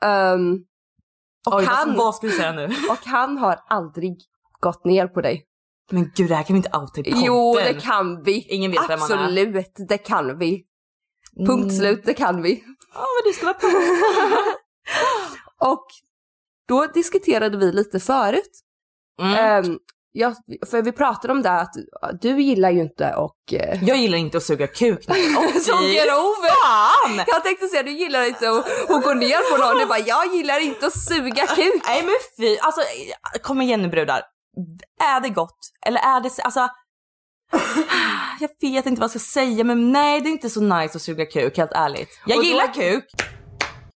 Ehm, 0.03 0.55
och, 1.47 1.55
Oj, 1.55 1.65
han, 1.65 1.97
vad 1.97 2.15
ska 2.15 2.27
du 2.27 2.33
säga 2.33 2.53
nu? 2.53 2.65
och 2.65 2.99
han 3.05 3.39
har 3.39 3.61
aldrig 3.69 4.17
gått 4.61 4.85
ner 4.85 5.07
på 5.07 5.21
dig. 5.21 5.45
Men 5.91 6.11
gud, 6.15 6.29
det 6.29 6.35
här 6.35 6.43
kan 6.43 6.55
vi 6.55 6.59
inte 6.59 6.79
outa 6.79 7.01
i 7.01 7.05
podden. 7.05 7.23
Jo, 7.27 7.55
det 7.55 7.81
kan 7.83 8.23
vi. 8.23 8.47
Ingen 8.49 8.71
vet 8.71 8.81
vem 8.91 9.01
han 9.01 9.11
är. 9.13 9.25
Absolut, 9.25 9.75
det 9.89 9.99
kan 9.99 10.39
vi. 10.39 10.65
Punkt 11.47 11.65
Mm. 11.65 11.71
slut, 11.79 12.03
det 12.05 12.15
kan 12.15 12.43
vi. 12.43 12.65
Ja, 12.95 13.01
men 13.01 13.23
du 13.25 13.33
ska 13.33 13.47
vara 13.47 13.55
på. 13.55 13.67
Och 15.71 15.87
då 16.69 16.87
diskuterade 16.87 17.59
vi 17.59 17.73
lite 17.73 18.01
förut. 18.01 18.61
Mm. 19.23 19.35
Ehm, 19.65 19.79
ja, 20.13 20.35
för 20.71 20.83
vi 20.83 20.93
pratade 20.93 21.33
om 21.33 21.43
det 21.43 21.51
att 21.51 21.73
du 22.21 22.41
gillar 22.43 22.71
ju 22.71 22.81
inte 22.83 23.15
och... 23.15 23.37
eh, 23.53 23.85
Jag 23.85 23.97
gillar 23.97 24.19
inte 24.19 24.37
att 24.37 24.43
suga 24.43 24.67
kuk. 24.67 25.05
Som 25.63 25.79
grov! 25.79 26.35
fan! 26.65 27.25
Jag 27.27 27.45
tänkte 27.45 27.67
säga 27.69 27.83
du 27.83 27.91
gillar 27.91 28.29
inte 28.29 28.51
att, 28.51 28.91
att 28.91 29.05
gå 29.05 29.15
ner 29.15 29.51
på 29.57 29.65
någon. 29.65 29.79
Du 29.79 29.87
bara, 29.87 29.99
jag 29.99 30.35
gillar 30.35 30.61
inte 30.61 30.87
att 30.87 30.99
suga 30.99 31.47
kuk. 31.47 31.83
Nej 31.87 32.03
men 32.05 32.15
fy, 32.41 32.59
alltså 32.59 32.81
kom 33.43 33.61
igen 33.61 33.83
nu 33.83 33.89
brudar. 33.89 34.23
Är 35.01 35.21
det 35.21 35.29
gott? 35.29 35.59
Eller 35.87 36.01
är 36.01 36.21
det, 36.21 36.31
alltså 36.43 36.61
jag 38.41 38.51
vet 38.61 38.87
inte 38.87 39.01
vad 39.01 39.05
jag 39.05 39.11
ska 39.11 39.19
säga 39.19 39.65
men 39.65 39.93
nej 39.93 40.21
det 40.21 40.29
är 40.29 40.31
inte 40.31 40.51
så 40.51 40.61
nice 40.61 40.97
att 40.97 41.03
suga 41.03 41.27
kuk 41.27 41.59
helt 41.59 41.73
ärligt. 41.73 42.21
Jag 42.27 42.39
då- 42.39 42.43
gillar 42.43 42.75
kuk. 42.75 43.05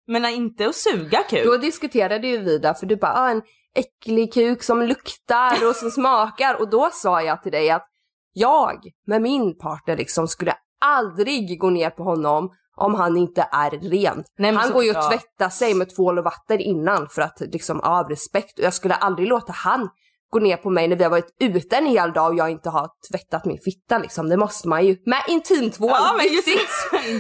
Men 0.07 0.25
inte 0.25 0.67
att 0.69 0.75
suga 0.75 1.23
kuk. 1.23 1.45
Då 1.45 1.57
diskuterade 1.57 2.29
ju 2.29 2.39
vi 2.39 2.59
där, 2.59 2.75
för 2.75 2.87
du 2.87 2.97
bara, 2.97 3.13
ah, 3.13 3.31
en 3.31 3.43
äcklig 3.75 4.35
kuk 4.35 4.63
som 4.63 4.83
luktar 4.83 5.69
och 5.69 5.77
som 5.77 5.91
smakar. 5.91 6.61
Och 6.61 6.71
då 6.71 6.91
sa 6.93 7.23
jag 7.23 7.43
till 7.43 7.53
dig 7.53 7.71
att 7.71 7.87
jag 8.33 8.79
med 9.07 9.23
min 9.23 9.59
partner 9.59 9.97
liksom 9.97 10.29
skulle 10.29 10.55
aldrig 10.85 11.61
gå 11.61 11.71
ner 11.71 11.91
på 11.91 12.03
honom 12.03 12.51
om 12.77 12.95
han 12.95 13.17
inte 13.17 13.49
är 13.53 13.71
ren. 13.71 14.25
Nej, 14.39 14.55
han 14.55 14.73
går 14.73 14.85
ju 14.85 14.91
och 14.91 15.11
tvättar 15.11 15.49
sig 15.49 15.75
med 15.75 15.97
tvål 15.97 16.19
och 16.19 16.25
vatten 16.25 16.61
innan 16.61 17.09
för 17.09 17.23
att 17.23 17.41
liksom 17.41 17.81
av 17.81 18.09
respekt. 18.09 18.59
Och 18.59 18.65
jag 18.65 18.75
skulle 18.75 18.95
aldrig 18.95 19.29
låta 19.29 19.53
han 19.53 19.89
gå 20.33 20.39
ner 20.39 20.57
på 20.57 20.70
mig 20.70 20.89
när 20.89 20.97
vi 20.97 21.05
har 21.05 21.11
varit 21.11 21.37
ute 21.41 21.76
en 21.76 21.87
hel 21.87 22.12
dag 22.12 22.30
och 22.30 22.39
jag 22.39 22.51
inte 22.51 22.70
har 22.70 22.89
tvättat 23.11 23.45
min 23.45 23.59
fitta 23.59 23.99
liksom. 23.99 24.28
Det 24.28 24.37
måste 24.37 24.68
man 24.68 24.87
ju. 24.87 24.97
Med 25.07 25.22
intimtvål, 25.28 25.91
Ja, 25.91 26.14
men 26.16 26.26
just 26.26 26.49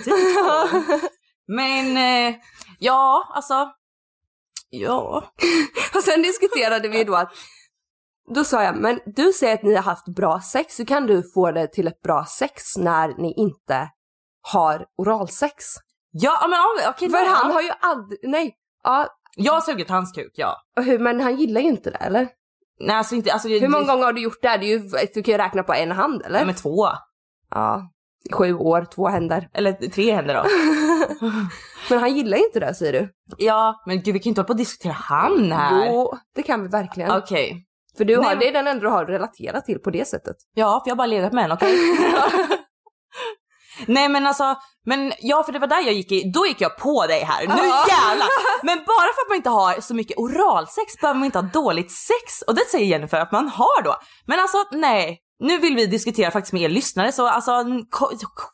så. 0.04 0.68
Men 1.46 1.96
eh, 1.96 2.34
ja 2.78 3.32
alltså. 3.34 3.70
Ja. 4.70 5.24
Och 5.94 6.02
sen 6.02 6.22
diskuterade 6.22 6.88
vi 6.88 7.04
då 7.04 7.14
att 7.14 7.32
då 8.34 8.44
sa 8.44 8.62
jag, 8.62 8.76
men 8.76 9.00
du 9.06 9.32
säger 9.32 9.54
att 9.54 9.62
ni 9.62 9.74
har 9.74 9.82
haft 9.82 10.08
bra 10.08 10.40
sex, 10.40 10.76
så 10.76 10.84
kan 10.84 11.06
du 11.06 11.22
få 11.34 11.50
det 11.50 11.66
till 11.66 11.86
ett 11.86 12.02
bra 12.02 12.24
sex 12.24 12.76
när 12.76 13.08
ni 13.08 13.34
inte 13.36 13.88
har 14.42 14.86
oralsex? 14.96 15.64
Ja 16.10 16.46
men 16.48 16.88
okej. 16.88 17.10
För 17.10 17.18
ja. 17.18 17.28
han 17.28 17.50
har 17.50 17.62
ju 17.62 17.70
aldrig, 17.80 18.20
nej, 18.22 18.54
ja, 18.82 19.06
Jag 19.36 19.52
har 19.52 19.60
sugit 19.60 19.90
hans 19.90 20.12
kuk 20.12 20.32
ja. 20.34 20.56
hur, 20.76 20.98
men 20.98 21.20
han 21.20 21.36
gillar 21.36 21.60
ju 21.60 21.68
inte 21.68 21.90
det 21.90 21.96
eller? 21.96 22.28
Nej 22.82 22.96
alltså 22.96 23.14
inte, 23.14 23.32
alltså. 23.32 23.48
Hur 23.48 23.68
många 23.68 23.84
gånger 23.84 24.04
har 24.04 24.12
du 24.12 24.22
gjort 24.22 24.42
det? 24.42 24.56
det 24.56 24.72
är 24.72 24.78
ju, 24.78 24.78
du 25.14 25.22
kan 25.22 25.32
ju 25.32 25.38
räkna 25.38 25.62
på 25.62 25.74
en 25.74 25.90
hand 25.90 26.22
eller? 26.22 26.38
Nej 26.38 26.46
men 26.46 26.54
två. 26.54 26.88
Ja, 27.50 27.90
sju 28.32 28.54
år, 28.54 28.86
två 28.94 29.08
händer. 29.08 29.48
Eller 29.54 29.72
tre 29.72 30.14
händer 30.14 30.34
då. 30.34 30.44
Men 31.90 31.98
han 31.98 32.16
gillar 32.16 32.38
ju 32.38 32.44
inte 32.44 32.60
det 32.60 32.74
säger 32.74 32.92
du? 32.92 33.08
Ja 33.36 33.82
men 33.86 34.02
gud 34.02 34.14
vi 34.14 34.20
kan 34.20 34.30
inte 34.30 34.40
hålla 34.40 34.46
på 34.46 34.52
och 34.52 34.56
diskutera 34.56 34.92
han 34.92 35.52
här. 35.52 35.86
Jo, 35.86 36.18
det 36.34 36.42
kan 36.42 36.62
vi 36.62 36.68
verkligen. 36.68 37.10
Okej. 37.10 37.66
För 37.96 38.04
du 38.04 38.16
har, 38.16 38.22
Nej, 38.22 38.36
det 38.40 38.48
är 38.48 38.52
den 38.52 38.66
enda 38.66 38.82
du 38.82 38.88
har 38.88 39.06
relaterat 39.06 39.64
till 39.64 39.78
på 39.78 39.90
det 39.90 40.08
sättet. 40.08 40.36
Ja, 40.54 40.80
för 40.84 40.90
jag 40.90 40.92
har 40.92 40.96
bara 40.98 41.06
legat 41.06 41.32
med 41.32 41.44
en, 41.44 41.52
okej? 41.52 41.76
Nej 43.86 44.08
men 44.08 44.26
alltså, 44.26 44.56
men 44.86 45.12
ja 45.20 45.42
för 45.42 45.52
det 45.52 45.58
var 45.58 45.66
där 45.66 45.80
jag 45.80 45.92
gick 45.94 46.12
i, 46.12 46.30
då 46.34 46.46
gick 46.46 46.60
jag 46.60 46.78
på 46.78 47.06
dig 47.06 47.24
här, 47.24 47.40
nu 47.46 47.62
jävlar! 47.88 48.28
Men 48.64 48.78
bara 48.78 49.12
för 49.14 49.22
att 49.22 49.28
man 49.28 49.36
inte 49.36 49.50
har 49.50 49.80
så 49.80 49.94
mycket 49.94 50.18
oralsex 50.18 51.00
behöver 51.00 51.18
man 51.18 51.24
inte 51.26 51.38
ha 51.38 51.48
dåligt 51.52 51.92
sex 51.92 52.42
och 52.46 52.54
det 52.54 52.64
säger 52.70 52.86
Jennifer 52.86 53.18
att 53.20 53.32
man 53.32 53.48
har 53.48 53.82
då. 53.82 53.96
Men 54.26 54.40
alltså 54.40 54.56
nej, 54.72 55.18
nu 55.38 55.58
vill 55.58 55.76
vi 55.76 55.86
diskutera 55.86 56.30
faktiskt 56.30 56.52
med 56.52 56.62
er 56.62 56.68
lyssnare 56.68 57.12
så 57.12 57.26
alltså 57.28 57.64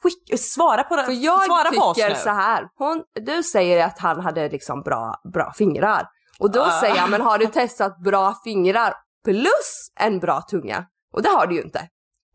skick, 0.03 0.41
svara 0.41 0.83
på 0.83 0.97
det, 0.97 1.05
För 1.05 1.13
jag 1.13 1.45
svara 1.45 1.71
på 1.71 1.81
oss 1.83 1.95
tycker 1.97 2.09
nu. 2.09 2.15
så 2.15 2.31
här. 2.31 2.69
Hon, 2.79 3.03
du 3.21 3.43
säger 3.43 3.85
att 3.87 3.99
han 3.99 4.21
hade 4.21 4.49
liksom 4.49 4.83
bra, 4.83 5.15
bra 5.35 5.53
fingrar. 5.57 6.07
Och 6.41 6.51
då 6.53 6.63
Ah. 6.63 6.81
säger 6.81 6.97
jag, 6.97 7.11
men 7.11 7.21
har 7.21 7.39
du 7.39 7.47
testat 7.47 7.99
bra 8.05 8.35
fingrar 8.45 8.95
plus 9.25 9.91
en 10.01 10.19
bra 10.19 10.41
tunga? 10.51 10.85
Och 11.15 11.23
det 11.23 11.29
har 11.29 11.47
du 11.47 11.55
ju 11.55 11.63
inte. 11.63 11.83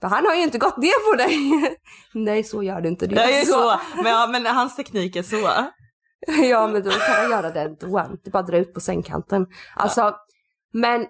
För 0.04 0.08
han 0.08 0.26
har 0.26 0.36
ju 0.36 0.42
inte 0.42 0.58
gått 0.58 0.78
ner 0.78 1.12
på 1.12 1.18
dig. 1.18 1.38
Nej, 2.14 2.44
så 2.44 2.64
gör 2.64 2.82
du 2.82 2.90
inte. 2.90 3.06
Jag 3.06 3.32
gör 3.32 3.40
är 3.40 3.46
så, 3.46 3.80
men, 3.96 4.06
ja, 4.06 4.28
men 4.32 4.46
hans 4.46 4.76
teknik 4.76 5.16
är 5.16 5.24
så. 5.24 5.50
Ja, 6.44 6.68
men 6.68 6.84
då 6.84 6.92
kan 6.92 7.16
han 7.16 7.32
göra 7.32 7.52
det 7.52 7.62
ändå. 7.62 7.88
Det 8.24 8.30
är 8.30 8.32
bara 8.32 8.40
att 8.40 8.48
dra 8.48 8.58
ut 8.58 8.74
på 8.74 8.80
sängkanten. 8.80 9.48
Alltså, 9.76 10.16
men 10.74 11.08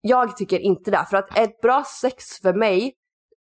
jag 0.00 0.36
tycker 0.36 0.58
inte 0.58 0.90
det. 0.90 1.06
För 1.10 1.16
att 1.16 1.38
ett 1.38 1.60
bra 1.60 1.84
sex 2.00 2.24
för 2.42 2.54
mig, 2.54 2.92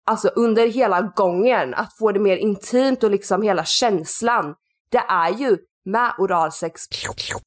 alltså 0.06 0.28
under 0.28 0.68
hela 0.68 1.02
gången, 1.02 1.74
att 1.74 1.98
få 1.98 2.12
det 2.12 2.20
mer 2.20 2.38
intimt 2.38 3.04
och 3.04 3.12
liksom 3.12 3.42
hela 3.42 3.66
känslan, 3.66 4.56
det 4.92 5.04
är 5.10 5.30
ju 5.30 5.58
med 5.86 6.14
oralsex 6.18 6.82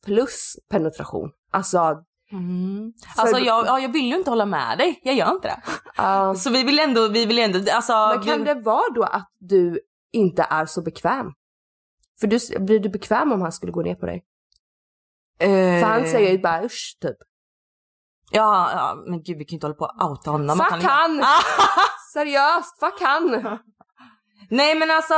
plus 0.07 0.57
penetration. 0.71 1.31
Alltså, 1.51 1.97
För- 2.31 3.23
Alltså 3.23 3.39
jag, 3.39 3.67
ja, 3.67 3.79
jag 3.81 3.93
vill 3.93 4.05
ju 4.07 4.15
inte 4.17 4.31
hålla 4.31 4.47
med 4.47 4.79
dig, 4.79 5.01
jag 5.03 5.15
gör 5.15 5.31
inte 5.31 5.49
det. 5.49 5.63
ja. 5.97 6.35
Så 6.35 6.51
vi 6.51 6.63
vill 6.65 6.79
ändå, 6.79 7.09
vi 7.09 7.27
vill 7.27 7.39
ändå, 7.39 7.59
alltså. 7.73 7.93
men 7.93 8.23
kan 8.23 8.39
vi, 8.39 8.55
det 8.55 8.61
vara 8.61 8.93
då 8.95 9.03
att 9.03 9.31
du 9.39 9.81
inte 10.13 10.47
är 10.51 10.67
så 10.67 10.83
bekväm? 10.83 11.27
För 12.21 12.27
du, 12.27 12.39
blir 12.59 12.81
du 12.81 12.89
bekväm 12.89 13.33
om 13.33 13.43
han 13.43 13.53
skulle 13.53 13.73
gå 13.73 13.83
ner 13.83 13.95
på 13.95 14.07
dig? 14.07 14.25
eh, 15.39 15.49
För 15.81 15.87
han 15.87 16.07
säger 16.07 16.33
ju 16.33 16.39
bara 16.39 16.65
usch 16.65 16.99
typ. 17.01 17.17
Ja, 18.31 18.71
ja, 18.73 19.03
men 19.07 19.23
gud 19.23 19.39
vi 19.39 19.45
kan 19.45 19.51
ju 19.53 19.57
inte 19.57 19.67
hålla 19.67 19.77
på 19.77 19.85
och 19.85 20.11
outa 20.11 20.31
honom. 20.31 20.59
Fuck 20.59 20.71
Han- 20.73 20.83
han! 20.83 21.23
Seriöst, 22.13 22.81
fuck 22.81 23.01
han! 23.01 23.59
Nej 24.51 24.75
men 24.79 24.91
alltså, 24.91 25.15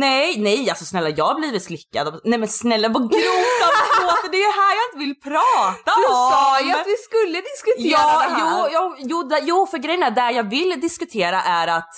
nej, 0.00 0.38
nej 0.40 0.70
alltså 0.70 0.84
snälla 0.84 1.08
jag 1.08 1.24
har 1.24 1.34
blivit 1.34 1.62
slickad. 1.64 2.20
Nej 2.24 2.38
men 2.38 2.48
snälla 2.48 2.88
vad 2.88 3.02
grovt 3.10 3.62
av 3.62 4.30
det 4.30 4.36
är 4.36 4.46
ju 4.46 4.52
här 4.60 4.74
jag 4.76 4.84
inte 4.88 4.98
vill 4.98 5.20
prata 5.20 5.92
Du 6.00 6.06
om. 6.06 6.30
sa 6.32 6.60
ju 6.60 6.72
att 6.72 6.86
vi 6.86 6.96
skulle 6.96 7.40
diskutera 7.40 8.00
Ja, 8.00 8.24
det 8.28 8.34
här. 8.34 8.68
jo, 8.72 8.94
jo, 8.98 9.28
jo, 9.30 9.38
jo, 9.42 9.66
för 9.66 9.78
grejen 9.78 10.02
är 10.02 10.10
där 10.10 10.30
jag 10.30 10.50
vill 10.50 10.80
diskutera 10.80 11.42
är 11.42 11.68
att 11.68 11.90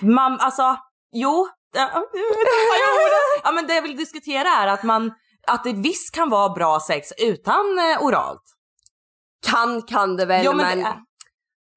man, 0.00 0.40
alltså, 0.40 0.76
jo, 1.12 1.48
ja 3.44 3.52
men 3.52 3.66
det 3.66 3.74
jag 3.74 3.82
vill 3.82 3.96
diskutera 3.96 4.48
är 4.48 4.66
att 4.66 4.82
man, 4.82 5.12
att 5.46 5.64
det 5.64 5.72
visst 5.72 6.14
kan 6.14 6.30
vara 6.30 6.48
bra 6.48 6.80
sex 6.80 7.08
utan 7.18 7.78
eh, 7.78 8.02
oralt. 8.04 8.42
Kan 9.46 9.82
kan 9.82 10.16
det 10.16 10.26
väl 10.26 10.44
Jo, 10.44 10.52
men 10.52 10.66
men, 10.66 10.78
det 10.78 10.94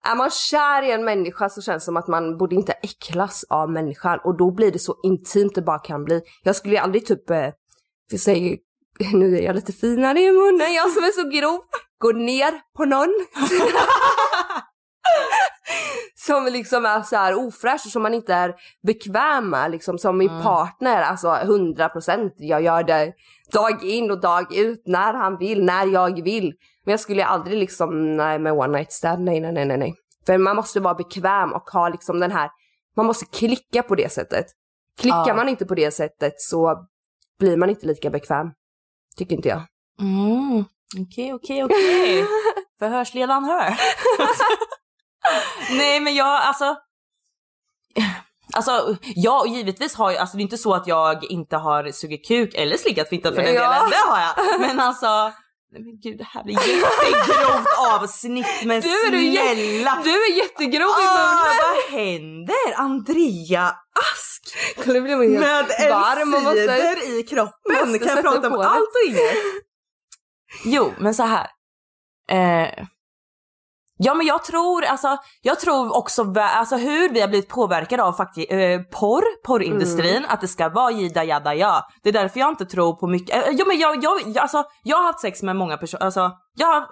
är 0.06 0.16
man 0.16 0.30
kär 0.30 0.82
i 0.82 0.92
en 0.92 1.06
människa 1.06 1.50
så 1.50 1.62
känns 1.62 1.84
det 1.84 1.86
som 1.86 1.98
att 1.98 2.08
man 2.08 2.38
borde 2.38 2.56
inte 2.56 2.72
äcklas 2.72 3.46
av 3.50 3.72
människan 3.72 4.20
och 4.24 4.38
då 4.38 4.52
blir 4.52 4.72
det 4.72 4.80
så 4.80 4.96
intimt 5.04 5.56
det 5.56 5.62
bara 5.62 5.80
kan 5.80 6.04
bli. 6.04 6.22
Jag 6.44 6.56
skulle 6.56 6.76
ju 6.76 6.80
aldrig 6.80 7.06
typ, 7.06 7.30
eh, 7.30 7.50
säger, 8.20 8.58
nu 9.14 9.38
är 9.38 9.42
jag 9.42 9.56
lite 9.56 9.74
finare 9.74 10.20
i 10.20 10.32
munnen, 10.32 10.74
jag 10.74 10.92
som 10.92 11.04
är 11.04 11.12
så 11.12 11.30
grov, 11.30 11.62
gå 11.98 12.12
ner 12.12 12.62
på 12.78 12.86
någon. 12.86 13.26
som 16.16 16.46
liksom 16.46 16.86
är 16.86 17.02
så 17.02 17.16
här 17.16 17.48
ofräsch 17.48 17.82
och 17.86 17.92
som 17.92 18.02
man 18.04 18.14
inte 18.14 18.34
är 18.34 18.56
bekväm 18.88 19.50
med 19.50 19.72
liksom 19.72 19.98
som 19.98 20.18
min 20.18 20.42
partner, 20.44 21.02
alltså 21.02 21.28
100% 21.28 22.32
jag 22.38 22.62
gör 22.62 22.84
det 22.84 23.14
dag 23.52 23.84
in 23.84 24.12
och 24.12 24.22
dag 24.22 24.56
ut 24.56 24.84
när 24.86 25.14
han 25.14 25.38
vill, 25.38 25.64
när 25.64 25.86
jag 25.86 26.24
vill. 26.24 26.54
Men 26.90 26.94
jag 26.94 27.00
skulle 27.00 27.26
aldrig 27.26 27.58
liksom, 27.58 28.18
nej 28.18 28.40
med 28.40 28.54
one 28.54 28.78
night 28.78 28.92
stand, 28.94 29.24
nej 29.24 29.40
nej 29.40 29.52
nej 29.52 29.66
nej 29.66 29.78
nej. 29.78 29.96
För 30.26 30.38
man 30.38 30.56
måste 30.56 30.80
vara 30.80 30.94
bekväm 30.94 31.54
och 31.54 31.70
ha 31.70 31.90
liksom 31.90 32.20
den 32.20 32.32
här, 32.32 32.50
man 32.96 33.06
måste 33.06 33.26
klicka 33.26 33.84
på 33.84 33.96
det 33.96 34.12
sättet. 34.12 34.46
Klickar 35.00 35.28
Ja. 35.28 35.36
man 35.36 35.50
inte 35.50 35.66
på 35.66 35.76
det 35.76 35.92
sättet 35.92 36.34
så 36.42 36.76
blir 37.40 37.58
man 37.58 37.70
inte 37.70 37.86
lika 37.88 38.10
bekväm. 38.10 38.48
Tycker 39.18 39.36
inte 39.36 39.50
jag. 39.50 39.62
Mm, 40.02 40.66
okej, 41.08 41.34
okej, 41.34 41.64
okej. 41.64 42.26
Förhörsledaren 42.80 43.44
hör. 43.46 43.78
Nej 45.78 46.00
men 46.00 46.16
jag 46.16 46.42
alltså. 46.42 46.76
Alltså 48.54 48.96
ja 49.16 49.40
och 49.42 49.48
givetvis 49.48 49.96
har 49.96 50.12
jag, 50.12 50.20
alltså 50.20 50.38
det 50.38 50.42
är 50.42 50.44
inte 50.44 50.58
så 50.58 50.74
att 50.74 50.88
jag 50.88 51.24
inte 51.24 51.58
har 51.58 51.92
sugit 51.92 52.28
kuk 52.28 52.54
eller 52.56 52.78
slickat 52.78 53.10
fitta 53.10 53.30
för 53.30 53.42
den 53.42 53.54
Ja. 53.54 53.62
delen, 53.74 53.90
det 53.90 54.12
har 54.12 54.20
jag. 54.22 54.62
Men 54.62 54.80
alltså, 54.80 55.32
nej 55.72 55.82
men 55.82 56.00
gud 56.00 56.18
det 56.18 56.24
här 56.24 56.44
blir 56.44 56.56
jättegrovt 56.56 57.68
avsnitt 58.02 58.46
men 58.66 58.82
Du 58.82 58.90
är 58.90 59.32
snälla. 59.56 60.02
Du 60.04 60.10
är 60.10 60.38
jättegrov 60.38 60.90
i 60.90 61.08
Ah, 61.08 61.34
munnen! 61.34 61.58
vad 61.64 62.00
händer? 62.00 62.74
Andrea 62.76 63.76
Ask 64.14 64.58
Kolla, 64.86 65.02
blir 65.02 65.16
man 65.16 65.32
med 65.32 66.48
elcider 66.48 67.20
i 67.20 67.24
kroppen. 67.24 68.00
Kan 68.00 68.08
jag 68.08 68.22
prata 68.22 68.48
om 68.48 68.60
allt 68.60 68.82
och 68.82 69.10
inget? 69.10 69.36
Jo, 70.66 70.94
men 71.00 71.16
så 71.16 71.24
här. 71.24 71.48
Eh, 72.32 72.86
ja 74.02 74.14
men 74.14 74.26
jag 74.26 74.44
tror, 74.44 74.84
alltså, 74.86 75.18
jag 75.42 75.60
tror 75.60 75.98
också 75.98 76.34
alltså, 76.38 76.76
hur 76.76 77.10
vi 77.10 77.22
har 77.22 77.28
blivit 77.28 77.50
påverkade 77.50 78.04
av 78.04 78.14
faktiskt, 78.14 78.52
eh, 78.52 78.80
porr, 79.00 79.24
porrindustrin, 79.46 80.16
Mm. 80.18 80.30
att 80.30 80.42
det 80.42 80.48
ska 80.48 80.70
vara 80.70 80.92
jidda 80.92 81.24
jadda 81.24 81.56
ja. 81.56 81.88
Det 82.04 82.10
är 82.10 82.14
därför 82.14 82.40
jag 82.40 82.50
inte 82.50 82.66
tror 82.66 82.94
på 82.96 83.08
mycket, 83.08 83.36
eh, 83.48 83.52
jo 83.52 83.66
men 83.68 83.80
jag, 83.80 84.04
jag, 84.04 84.22
jag, 84.26 84.38
alltså, 84.38 84.64
jag 84.84 84.98
har 84.98 85.04
haft 85.04 85.20
sex 85.20 85.44
med 85.44 85.56
många 85.56 85.78
personer, 85.78 86.04
alltså 86.06 86.32
jag 86.56 86.68
har... 86.68 86.86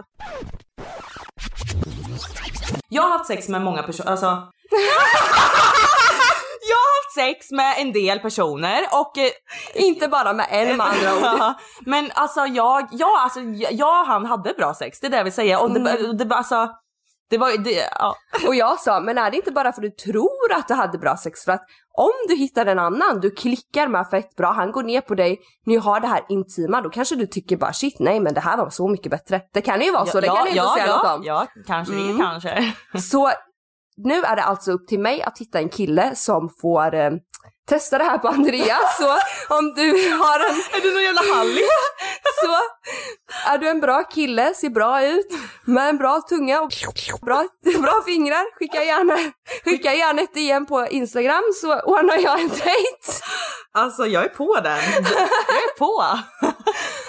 Jag 2.90 3.02
har 3.04 3.10
haft 3.10 3.26
sex 3.26 3.50
med 3.50 3.62
många 3.62 3.84
personer, 3.84 4.12
alltså 4.12 4.26
jag 6.70 6.76
har 6.78 7.04
haft 7.04 7.16
sex 7.16 7.52
med 7.52 7.76
en 7.78 7.92
del 7.94 8.20
personer 8.20 8.82
och... 8.92 9.18
Eh, 9.18 9.30
Inte 9.74 10.08
bara 10.08 10.34
med 10.34 10.48
en 10.50 10.78
med 10.78 10.88
andra 10.88 11.14
ord. 11.16 11.40
Ja, 11.40 11.54
Men 11.86 12.12
alltså 12.16 12.46
jag, 12.46 12.88
ja 12.92 13.20
alltså 13.24 13.40
jag 13.72 14.02
och 14.02 14.08
han 14.08 14.26
hade 14.26 14.54
bra 14.54 14.74
sex, 14.74 15.00
det 15.00 15.08
är 15.08 15.12
det 15.12 15.18
jag 15.18 15.24
vill 15.24 15.34
säga. 15.34 15.60
Och 15.60 15.72
det, 15.72 15.80
Mm. 15.80 16.18
det, 16.18 16.36
alltså, 16.36 16.70
det 17.30 17.38
var 17.38 17.58
det, 17.58 17.90
ja. 18.00 18.16
Och 18.48 18.56
jag 18.56 18.80
sa, 18.80 19.00
men 19.00 19.18
är 19.18 19.32
det 19.32 19.38
inte 19.38 19.52
bara 19.52 19.72
för 19.74 19.82
att 19.82 19.92
du 19.98 20.12
tror 20.12 20.54
att 20.54 20.68
du 20.68 20.74
hade 20.74 20.98
bra 20.98 21.18
sex? 21.18 21.44
För 21.46 21.52
att 21.52 21.62
om 21.98 22.12
du 22.28 22.36
hittar 22.36 22.66
en 22.66 22.80
annan, 22.80 23.20
du 23.20 23.32
klickar 23.32 23.88
med 23.88 24.10
fett 24.10 24.36
bra, 24.36 24.52
han 24.52 24.72
går 24.72 24.84
ner 24.84 25.02
på 25.02 25.16
dig, 25.16 25.40
ni 25.66 25.76
har 25.76 26.00
det 26.00 26.08
här 26.08 26.22
intima, 26.30 26.82
då 26.82 26.90
kanske 26.90 27.16
du 27.16 27.28
tycker 27.28 27.58
bara 27.58 27.74
shit 27.74 28.00
nej 28.00 28.20
men 28.20 28.34
det 28.34 28.42
här 28.42 28.58
var 28.58 28.70
så 28.70 28.88
mycket 28.88 29.12
bättre. 29.12 29.42
Det 29.54 29.62
kan 29.62 29.82
ju 29.82 29.92
vara 29.92 30.06
så, 30.06 30.22
det 30.22 30.28
ja, 30.28 30.36
kan 30.36 30.46
jag 30.46 30.48
inte 30.48 30.58
ja, 30.58 30.74
säga 30.76 30.88
ja, 30.88 30.98
något 30.98 31.18
om. 31.18 31.24
Ja, 31.24 31.48
kanske 31.68 31.94
Mm. 31.94 32.18
det, 32.18 32.24
kanske. 32.24 32.74
Så 33.10 33.32
nu 33.98 34.24
är 34.24 34.36
det 34.36 34.44
alltså 34.44 34.72
upp 34.72 34.88
till 34.88 35.00
mig 35.00 35.22
att 35.22 35.38
hitta 35.38 35.60
en 35.60 35.70
kille 35.70 36.16
som 36.16 36.50
får 36.62 36.96
eh, 36.96 37.12
testa 37.70 37.98
det 37.98 38.04
här 38.04 38.18
på 38.18 38.28
Andreas. 38.28 38.98
Så 38.98 39.10
om 39.58 39.74
du 39.74 40.12
har 40.12 40.40
en... 40.40 40.56
Är 40.76 40.82
du 40.82 40.94
någon 40.94 41.04
jävla 41.04 41.22
hallick? 41.36 41.64
Så 42.42 42.56
är 43.52 43.58
du 43.58 43.70
en 43.70 43.80
bra 43.80 44.04
kille, 44.04 44.54
ser 44.54 44.70
bra 44.70 45.06
ut, 45.06 45.28
med 45.66 45.90
en 45.90 45.98
bra 45.98 46.22
tunga 46.30 46.62
och 46.62 46.72
bra, 47.22 47.46
bra 47.82 48.02
fingrar, 48.06 48.58
skicka 48.60 48.84
gärna, 48.84 49.18
skicka 49.66 49.94
gärna 49.94 50.22
ett 50.22 50.34
DM 50.34 50.66
på 50.66 50.88
Instagram 50.88 51.44
så 51.62 51.80
ordnar 51.80 52.18
jag 52.18 52.42
en 52.42 52.48
dejt. 52.48 53.24
Alltså 53.72 54.06
jag 54.06 54.24
är 54.24 54.30
på 54.30 54.56
den. 54.56 54.80
Jag 54.94 55.64
är 55.64 55.78
på. 55.78 56.04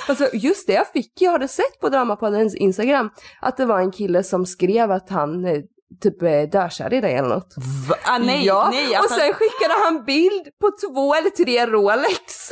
Alltså 0.08 0.28
just 0.32 0.66
det, 0.66 0.72
jag 0.72 0.88
fick, 0.88 1.12
jag 1.20 1.32
hade 1.32 1.48
sett 1.48 1.80
på 1.80 1.88
Dramapoddens 1.88 2.54
Instagram 2.54 3.10
att 3.40 3.56
det 3.56 3.66
var 3.66 3.80
en 3.80 3.92
kille 3.92 4.22
som 4.22 4.46
skrev 4.46 4.90
att 4.92 5.10
han 5.10 5.44
eh, 5.44 5.60
typ 6.02 6.22
är 6.22 6.46
dökär 6.46 6.94
i 6.94 7.00
dig 7.00 7.14
eller 7.14 7.28
något. 7.28 7.54
Va? 7.88 7.96
Ah, 8.04 8.18
nej, 8.18 8.46
ja, 8.46 8.70
nej. 8.72 8.98
och 8.98 9.10
sen 9.10 9.32
skickade 9.34 9.74
han 9.84 10.04
bild 10.04 10.48
på 10.60 10.70
två 10.86 11.14
eller 11.14 11.30
tre 11.30 11.66
Rolex. 11.66 12.50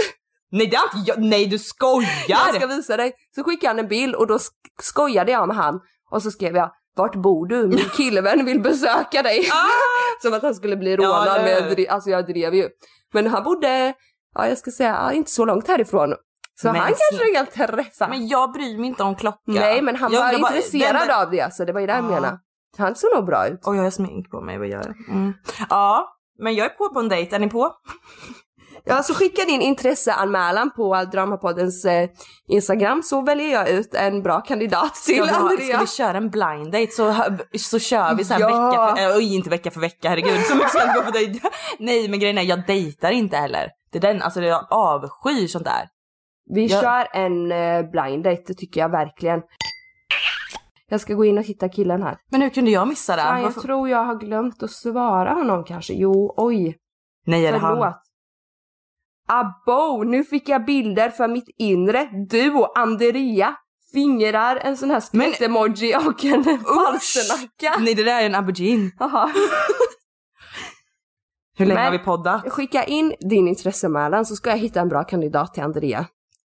Nej, 0.53 0.67
det 0.67 0.77
är 0.77 0.83
inte 0.99 1.11
jag. 1.11 1.23
Nej 1.23 1.47
du 1.47 1.59
skojar. 1.59 2.25
Jag 2.29 2.55
ska 2.55 2.67
visa 2.67 2.97
dig. 2.97 3.13
Så 3.35 3.45
skickade 3.45 3.69
han 3.71 3.79
en 3.79 3.89
bild 3.89 4.15
och 4.15 4.27
då 4.27 4.37
sk- 4.37 4.51
skojade 4.83 5.33
jag 5.33 5.49
med 5.49 5.57
han 5.57 5.81
och 6.11 6.23
så 6.23 6.31
skrev 6.31 6.57
jag 6.57 6.71
vart 6.97 7.15
bor 7.15 7.47
du? 7.47 7.67
Min 7.67 7.79
killvän 7.97 8.45
vill 8.45 8.61
besöka 8.61 9.23
dig. 9.23 9.49
Som 10.23 10.35
att 10.35 10.43
han 10.43 10.55
skulle 10.55 10.77
bli 10.77 10.97
rånad 10.97 11.29
Ah! 11.29 11.37
Ja, 11.37 11.43
men 11.43 11.51
jag, 11.53 11.71
drev, 11.71 11.87
alltså 11.91 12.11
jag 12.11 12.27
drev 12.27 12.55
ju. 12.55 12.69
Men 13.13 13.27
han 13.27 13.43
bodde, 13.45 13.95
ja 14.35 14.49
jag 14.49 14.59
ska 14.59 14.71
säga, 14.71 15.13
inte 15.13 15.31
så 15.31 15.45
långt 15.45 15.69
härifrån. 15.69 16.15
Så 16.61 16.67
Men 16.73 16.77
han 16.77 16.93
kanske 17.11 17.29
jag 17.29 17.53
kan 17.53 17.67
träffa. 17.69 18.09
Men 18.09 18.29
jag 18.29 18.53
bryr 18.53 18.79
mig 18.79 18.87
inte 18.89 19.03
om 19.03 19.15
klocka. 19.17 19.41
Nej 19.47 19.83
men 19.83 19.97
han 19.97 20.13
Jag 20.13 20.21
var 20.21 20.27
undrar 20.27 20.41
bara- 20.43 20.57
intresserad 20.57 21.09
den- 21.09 21.17
av 21.23 21.31
det 21.31 21.55
så 21.55 21.65
det 21.65 21.73
var 21.73 21.81
ju 21.81 21.87
det 21.87 21.93
jag 21.93 22.05
Ja. 22.05 22.09
menade. 22.09 22.39
Han 22.79 22.95
såg 22.95 23.11
nog 23.15 23.27
bra 23.27 23.49
ut. 23.49 23.61
Oj, 23.65 23.77
jag 23.77 23.83
har 23.85 23.91
smink 23.91 24.31
på 24.31 24.41
mig, 24.41 24.59
vad 24.59 24.69
gör 24.69 24.79
jag? 24.87 25.17
Mm. 25.17 25.33
Ja, 25.71 26.09
men 26.39 26.55
jag 26.55 26.65
är 26.67 26.71
på 26.71 26.89
på 26.95 27.01
en 27.01 27.09
dejt, 27.09 27.37
är 27.37 27.41
ni 27.41 27.49
på? 27.49 27.73
Ja, 28.89 29.03
så 29.03 29.15
skicka 29.15 29.45
din 29.45 29.63
intresseanmälan 29.63 30.71
på 30.77 31.05
Dramapoddens 31.13 31.85
eh, 31.85 32.09
Instagram 32.49 33.03
så 33.03 33.21
väljer 33.21 33.53
jag 33.53 33.69
ut 33.71 33.95
en 33.95 34.23
bra 34.23 34.41
kandidat 34.41 34.95
till 34.95 35.25
Ska 35.27 35.37
Andrea. 35.37 35.67
ska 35.69 35.79
vi 35.81 35.87
köra 35.87 36.17
en 36.17 36.31
blind 36.31 36.73
date 36.73 36.91
så, 36.93 37.15
så 37.59 37.79
kör 37.79 38.15
vi 38.15 38.25
så 38.25 38.33
här 38.35 38.41
Ja. 38.41 38.47
vecka 38.71 38.97
för, 38.97 39.11
äh, 39.11 39.17
oj, 39.17 39.35
inte 39.37 39.51
vecka 39.51 39.71
för 39.71 39.81
vecka, 39.81 40.09
herregud. 40.09 40.41
Så 40.41 40.55
mycket 40.55 40.71
ska 40.71 40.93
gå 40.95 41.03
på 41.03 41.11
dejt. 41.11 41.41
Nej 41.79 42.09
men 42.09 42.21
grejen 42.21 42.39
är, 42.39 42.43
jag 42.43 42.67
dejtar 42.67 43.11
inte 43.11 43.37
heller. 43.37 43.69
Det 43.93 43.99
är 43.99 44.03
den, 44.03 44.23
alltså 44.23 44.41
jag 44.43 44.67
avskyr 44.71 45.47
sånt 45.47 45.65
där. 45.65 45.89
Vi 46.55 46.67
Jag- 46.67 46.83
kör 46.83 47.09
en 47.13 47.53
eh, 47.53 47.91
blind 47.91 48.25
date, 48.25 48.43
det 48.47 48.55
tycker 48.55 48.81
jag 48.81 48.89
verkligen. 48.91 49.41
Jag 50.89 51.01
ska 51.01 51.15
gå 51.15 51.25
in 51.25 51.39
och 51.39 51.45
hitta 51.45 51.69
killen 51.69 52.03
här. 52.03 52.17
Men 52.31 52.43
hur 52.43 52.49
kunde 52.51 52.71
jag 52.71 52.89
missa 52.89 53.17
det? 53.17 53.23
Fan, 53.23 53.37
jag 53.37 53.45
Varför- 53.45 53.61
tror 53.61 53.89
jag 53.89 54.05
har 54.05 54.15
glömt 54.15 54.63
att 54.63 54.71
svara 54.71 55.31
honom 55.33 55.65
kanske. 55.65 55.93
Jo, 55.95 56.35
oj. 56.37 56.77
Nej, 57.27 57.47
är 57.47 57.53
det 57.53 57.59
han? 57.59 57.93
Abo, 59.29 60.03
nu 60.05 60.25
fick 60.25 60.49
jag 60.49 60.65
bilder 60.65 61.11
för 61.11 61.29
mitt 61.29 61.49
inre. 61.59 62.09
Du 62.29 62.55
och 62.55 62.79
Andrea 62.79 63.57
fingrar 63.93 64.57
en 64.57 64.77
sån 64.77 64.91
här 64.91 65.01
skratt-emoji 65.01 65.97
och 65.97 66.25
en 66.25 66.45
palsternacka. 66.45 67.77
Nej, 67.81 67.95
det 67.95 68.03
där 68.05 68.21
är 68.23 68.27
en 68.27 68.35
aubergine. 68.35 68.91
Jaha. 68.99 69.31
Hur 71.59 71.67
länge 71.67 71.75
Men- 71.81 71.85
har 71.93 71.93
vi 71.99 72.05
poddat? 72.05 72.53
Skicka 72.53 72.85
in 72.85 73.15
din 73.21 73.49
intresseanmälan 73.49 74.27
så 74.27 74.37
ska 74.37 74.51
jag 74.51 74.57
hitta 74.59 74.81
en 74.81 74.89
bra 74.89 75.05
kandidat 75.05 75.55
till 75.55 75.63
Andrea. 75.63 76.07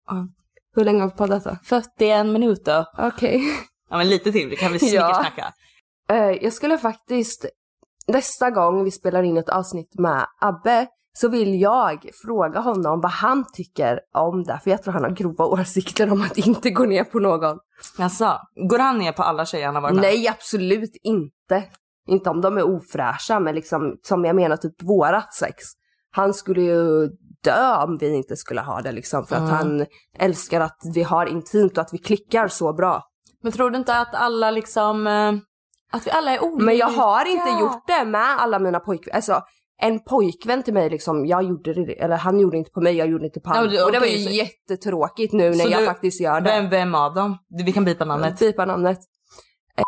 Ja. 0.08 0.28
Hur 0.76 0.84
länge 0.86 1.00
har 1.02 1.08
vi 1.10 1.16
poddat 1.16 1.44
då? 1.44 1.58
41 1.64 2.26
minuter. 2.26 2.86
Okej. 2.98 3.42
Ja 3.90 3.98
men 3.98 4.10
lite 4.10 4.32
till, 4.32 4.50
det 4.50 4.56
kan 4.56 4.72
vi 4.72 4.78
Ja. 4.94 5.14
snickersnacka. 5.14 5.54
Eh, 6.10 6.44
jag 6.44 6.54
skulle 6.54 6.78
faktiskt, 6.78 7.46
nästa 8.08 8.50
gång 8.52 8.84
vi 8.84 8.92
spelar 8.92 9.24
in 9.24 9.38
ett 9.38 9.50
avsnitt 9.50 10.00
med 10.00 10.26
Abbe, 10.42 10.88
så 11.18 11.28
vill 11.30 11.62
jag 11.62 12.10
fråga 12.26 12.60
honom 12.60 13.02
vad 13.02 13.12
han 13.12 13.46
tycker 13.54 14.00
om 14.14 14.44
det. 14.44 14.60
För 14.64 14.72
jag 14.72 14.84
tror 14.84 14.94
han 14.94 15.04
har 15.04 15.10
grova 15.12 15.46
åsikter 15.46 16.12
om 16.12 16.22
att 16.22 16.38
inte 16.38 16.70
gå 16.70 16.84
ner 16.86 17.04
på 17.04 17.20
någon. 17.20 17.58
Alltså, 18.00 18.38
går 18.70 18.80
han 18.80 18.98
ner 18.98 19.12
på 19.12 19.24
alla 19.24 19.46
tjejer 19.46 19.66
han 19.66 19.76
har 19.76 19.82
varit 19.82 19.96
med? 19.96 20.02
Nej, 20.02 20.28
absolut 20.28 20.96
inte. 21.04 21.64
Inte 22.08 22.30
om 22.30 22.42
de 22.42 22.58
är 22.58 22.64
ofräscha, 22.76 23.40
men 23.40 23.56
liksom 23.56 23.98
som 24.04 24.26
jag 24.26 24.36
menar 24.36 24.58
typ 24.58 24.84
vårat 24.84 25.34
sex. 25.34 25.64
Han 26.12 26.34
skulle 26.34 26.62
ju 26.62 27.10
dö 27.44 27.76
om 27.84 27.98
vi 27.98 28.16
inte 28.16 28.36
skulle 28.36 28.62
ha 28.62 28.82
det 28.82 28.92
liksom. 28.92 29.26
För 29.26 29.36
att 29.36 29.42
Mm. 29.42 29.54
han 29.54 29.86
älskar 30.20 30.62
att 30.62 30.78
vi 30.94 31.04
har 31.04 31.26
intimt 31.26 31.78
och 31.78 31.82
att 31.82 31.94
vi 31.94 31.98
klickar 31.98 32.48
så 32.48 32.74
bra. 32.74 33.04
Men 33.44 33.52
tror 33.52 33.70
du 33.70 33.78
inte 33.78 33.96
att 33.98 34.16
alla 34.16 34.52
liksom, 34.52 35.08
eh, 35.08 35.34
att 35.92 36.08
vi 36.08 36.12
alla 36.12 36.32
är 36.32 36.44
olika? 36.44 36.66
Men 36.66 36.78
jag 36.78 36.88
har 36.90 37.26
inte 37.26 37.50
gjort 37.62 37.88
det 37.88 38.06
med 38.06 38.42
alla 38.42 38.60
mina 38.60 38.80
pojkvänner. 38.80 39.16
Alltså 39.16 39.42
en 39.84 40.00
pojkvän 40.04 40.64
till 40.64 40.74
mig 40.74 40.90
liksom, 40.90 41.26
jag 41.26 41.44
gjorde 41.44 41.74
det, 41.74 42.02
eller 42.02 42.16
han 42.18 42.40
gjorde 42.40 42.58
inte 42.58 42.72
på 42.72 42.82
mig, 42.82 42.96
jag 42.96 43.08
gjorde 43.08 43.26
inte 43.26 43.40
på 43.40 43.50
honom. 43.50 43.64
Ja, 43.66 43.72
det- 43.80 43.84
och 43.86 43.92
det 43.92 44.00
var 44.00 44.06
ju 44.08 44.24
så- 44.24 44.30
jättetråkigt 44.30 45.34
nu 45.34 45.50
när 45.50 45.68
jag 45.72 45.82
du- 45.82 45.86
faktiskt 45.86 46.22
gör 46.22 46.42
det. 46.42 46.50
Vem, 46.50 46.70
vem 46.70 46.96
av 46.96 47.14
dem? 47.14 47.38
Vi 47.66 47.72
kan 47.74 47.86
bipa 47.86 48.06
namnet. 48.06 48.40
Typa 48.40 48.66
namnet. 48.66 48.98
Eh, 49.78 49.84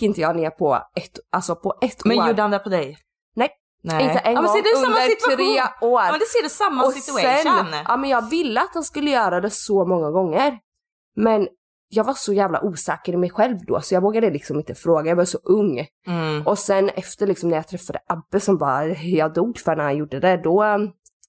gick 0.00 0.08
inte 0.08 0.20
jag 0.20 0.36
ner 0.36 0.50
på 0.50 0.74
ett, 0.74 1.18
alltså 1.32 1.54
på 1.56 1.74
ett 1.82 2.04
Men 2.04 2.20
år. 2.20 2.26
gjorde 2.28 2.42
han 2.42 2.50
det 2.50 2.58
på 2.58 2.68
dig? 2.68 2.98
Nej. 3.36 3.48
Nej. 3.82 4.02
Inte 4.04 4.18
en 4.18 4.32
ja, 4.34 4.40
men 4.42 4.46
gång 4.52 4.62
det 4.62 4.68
är 4.68 4.74
samma 4.76 4.86
under 4.96 5.00
situation. 5.08 5.36
tre 5.36 5.88
år. 5.88 6.02
Ja 6.02 6.10
men 6.10 6.18
det 6.20 6.26
ser 6.26 6.42
du 6.42 6.48
samma 6.48 6.84
och 6.84 6.92
situation. 6.92 7.42
sen, 7.70 7.82
ja 7.88 7.96
men 7.96 8.10
jag 8.10 8.30
ville 8.30 8.60
att 8.60 8.74
han 8.74 8.84
skulle 8.84 9.10
göra 9.10 9.40
det 9.40 9.50
så 9.50 9.84
många 9.86 10.10
gånger. 10.10 10.58
Men 11.16 11.48
jag 11.92 12.04
var 12.04 12.14
så 12.14 12.32
jävla 12.32 12.60
osäker 12.62 13.12
i 13.12 13.16
mig 13.16 13.30
själv 13.30 13.58
då 13.66 13.80
så 13.80 13.94
jag 13.94 14.00
vågade 14.00 14.30
liksom 14.30 14.58
inte 14.58 14.74
fråga, 14.74 15.08
jag 15.08 15.16
var 15.16 15.24
så 15.24 15.38
ung. 15.44 15.86
Mm. 16.06 16.46
Och 16.46 16.58
sen 16.58 16.88
efter 16.88 17.26
liksom 17.26 17.48
när 17.48 17.56
jag 17.56 17.68
träffade 17.68 17.98
Abbe 18.08 18.40
som 18.40 18.58
bara, 18.58 18.86
jag 18.88 19.34
dog 19.34 19.58
för 19.58 19.76
när 19.76 19.84
han 19.84 19.96
gjorde 19.96 20.20
det, 20.20 20.36
då 20.36 20.64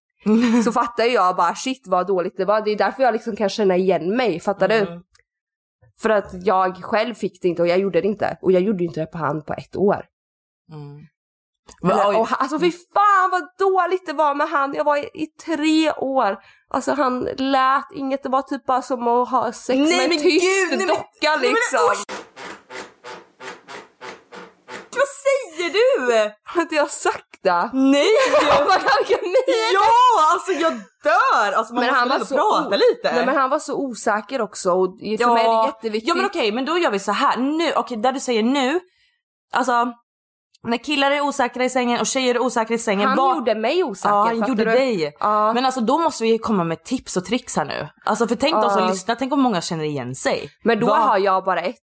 så 0.63 0.71
fattade 0.71 1.07
jag 1.09 1.35
bara 1.35 1.55
shit 1.55 1.87
vad 1.87 2.07
dåligt 2.07 2.37
det 2.37 2.45
var. 2.45 2.61
Det 2.61 2.71
är 2.71 2.77
därför 2.77 3.03
jag 3.03 3.13
liksom 3.13 3.35
kan 3.35 3.49
känna 3.49 3.75
igen 3.75 4.15
mig, 4.17 4.39
fattar 4.39 4.69
Mm. 4.69 4.85
du? 4.85 5.03
För 6.01 6.09
att 6.09 6.45
jag 6.45 6.75
själv 6.83 7.13
fick 7.13 7.41
det 7.41 7.47
inte 7.47 7.61
och 7.61 7.67
jag 7.67 7.79
gjorde 7.79 8.01
det 8.01 8.07
inte. 8.07 8.37
Och 8.41 8.51
jag 8.51 8.61
gjorde 8.61 8.83
inte 8.83 8.99
det 8.99 9.05
på 9.05 9.17
han 9.17 9.43
på 9.43 9.53
ett 9.53 9.75
år. 9.75 10.05
Mm. 10.71 11.01
Oj. 11.83 12.15
och, 12.15 12.27
alltså 12.41 12.59
fy 12.59 12.71
fan 12.71 13.29
vad 13.31 13.41
dåligt 13.59 14.05
det 14.05 14.13
var 14.13 14.35
med 14.35 14.49
han. 14.49 14.73
Jag 14.73 14.83
var 14.83 14.97
i, 14.97 15.09
i 15.13 15.25
tre 15.45 15.91
år. 15.91 16.37
Alltså 16.73 16.93
han 16.93 17.23
lät 17.37 17.91
inget, 17.91 18.23
det 18.23 18.29
var 18.29 18.41
typ 18.41 18.65
bara 18.65 18.81
som 18.81 19.07
att 19.07 19.29
ha 19.29 19.51
sex 19.51 19.77
Nej, 19.79 19.97
med 19.97 20.09
men 20.09 20.17
en 20.17 20.23
tyst 20.23 20.45
gud, 20.45 20.69
nej, 20.69 20.77
men- 20.77 20.87
docka 20.87 21.05
nej, 21.21 21.37
men 21.39 21.49
liksom. 21.49 22.03
Vad 24.95 25.07
säger 25.07 25.73
du? 25.73 26.31
Har 26.43 26.61
inte 26.61 26.75
jag 26.75 26.91
sagt 26.91 27.43
det? 27.43 27.69
Nej! 27.73 28.07
Ja, 29.73 30.33
alltså 30.33 30.51
jag 30.51 30.73
dör! 31.03 31.51
Alltså 31.51 31.73
man 31.73 31.83
Men 31.83 31.93
måste 31.93 31.99
han 31.99 32.09
väl 32.09 32.19
var 32.19 32.25
så 32.25 32.35
prata 32.35 32.75
lite. 32.75 33.11
Nej 33.15 33.25
men 33.25 33.35
han 33.37 33.49
var 33.49 33.59
så 33.59 33.75
osäker 33.75 34.41
också 34.41 34.71
och 34.71 34.97
för 34.99 35.33
mig 35.33 35.45
är 35.45 35.61
det 35.61 35.65
jätteviktigt. 35.65 36.07
Ja 36.09 36.15
men 36.15 36.25
okej, 36.25 36.51
men 36.51 36.65
då 36.65 36.77
gör 36.77 36.91
vi 36.91 36.99
så 36.99 37.11
här. 37.11 37.37
Nu, 37.37 37.73
okej 37.75 37.97
där 37.97 38.11
du 38.11 38.19
säger 38.19 38.43
nu, 38.43 38.79
alltså 39.53 39.93
när 40.63 40.77
killar 40.77 41.11
är 41.11 41.21
osäkra 41.21 41.63
i 41.63 41.69
sängen 41.69 41.99
och 41.99 42.05
tjejer 42.07 42.35
är 42.35 42.39
osäkra 42.41 42.75
i 42.75 42.77
sängen. 42.77 43.07
Han 43.07 43.17
vad- 43.17 43.35
gjorde 43.35 43.55
mig 43.55 43.83
osäker. 43.83 44.15
Ja, 44.15 44.25
han 44.25 44.35
gjorde 44.47 44.65
du? 44.65 44.71
dig. 44.71 45.13
Ja. 45.19 45.53
Men 45.53 45.65
alltså 45.65 45.81
då 45.81 45.97
måste 45.97 46.23
vi 46.23 46.37
komma 46.37 46.63
med 46.63 46.83
tips 46.83 47.17
och 47.17 47.25
tricks 47.25 47.55
här 47.55 47.65
nu. 47.65 47.89
Alltså 48.05 48.27
för 48.27 48.35
tänk 48.35 48.55
de 48.55 48.69
som 48.69 48.83
Ja. 48.83 48.89
lyssnar, 48.89 49.15
tänk 49.15 49.33
om 49.33 49.41
många 49.41 49.61
känner 49.61 49.83
igen 49.83 50.15
sig. 50.15 50.49
Men 50.63 50.79
då 50.79 50.87
Vad- 50.87 50.97
har 50.99 51.17
jag 51.17 51.43
bara 51.43 51.61
ett, 51.61 51.75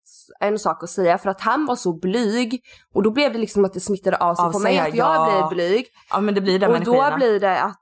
en 0.40 0.58
sak 0.58 0.82
att 0.82 0.90
säga 0.90 1.18
för 1.18 1.30
att 1.30 1.40
han 1.40 1.66
var 1.66 1.76
så 1.76 1.92
blyg 1.98 2.60
och 2.94 3.02
då 3.02 3.10
blev 3.10 3.32
det 3.32 3.38
liksom 3.38 3.64
att 3.64 3.72
det 3.74 3.80
smittade 3.80 4.16
av 4.16 4.34
sig 4.34 4.44
Av 4.44 4.52
på 4.52 4.58
mig 4.58 4.78
att 4.78 4.94
jag 4.94 5.16
ja. 5.16 5.48
blir 5.48 5.56
blyg. 5.56 5.86
Ja 6.10 6.20
men 6.20 6.34
det 6.34 6.40
blir 6.40 6.58
det 6.58 6.66
och 6.66 6.72
då 6.72 6.76
energierna. 6.94 7.16
blir 7.16 7.40
det 7.40 7.60
att, 7.62 7.80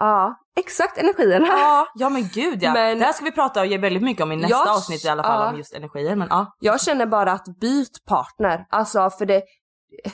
ja 0.00 0.34
exakt 0.56 0.98
energierna. 0.98 1.46
Ja, 1.46 1.86
ja 1.94 2.08
men 2.08 2.28
gud 2.34 2.62
ja. 2.62 2.72
Men- 2.72 2.98
det 2.98 3.04
här 3.04 3.12
ska 3.12 3.24
vi 3.24 3.32
prata 3.32 3.60
och 3.60 3.66
ge 3.66 3.78
väldigt 3.78 4.02
mycket 4.02 4.22
om 4.22 4.32
i 4.32 4.36
nästa 4.36 4.56
Jag- 4.56 4.68
avsnitt 4.68 5.04
i 5.04 5.08
alla 5.08 5.22
fall 5.22 5.42
ja. 5.42 5.48
om 5.50 5.56
just 5.56 5.74
energier. 5.74 6.16
Men 6.16 6.28
ja. 6.30 6.56
Jag 6.60 6.80
känner 6.80 7.06
bara 7.06 7.32
att 7.32 7.44
byt 7.60 8.04
partner, 8.08 8.66
alltså 8.70 9.10
för 9.10 9.26
det, 9.26 9.42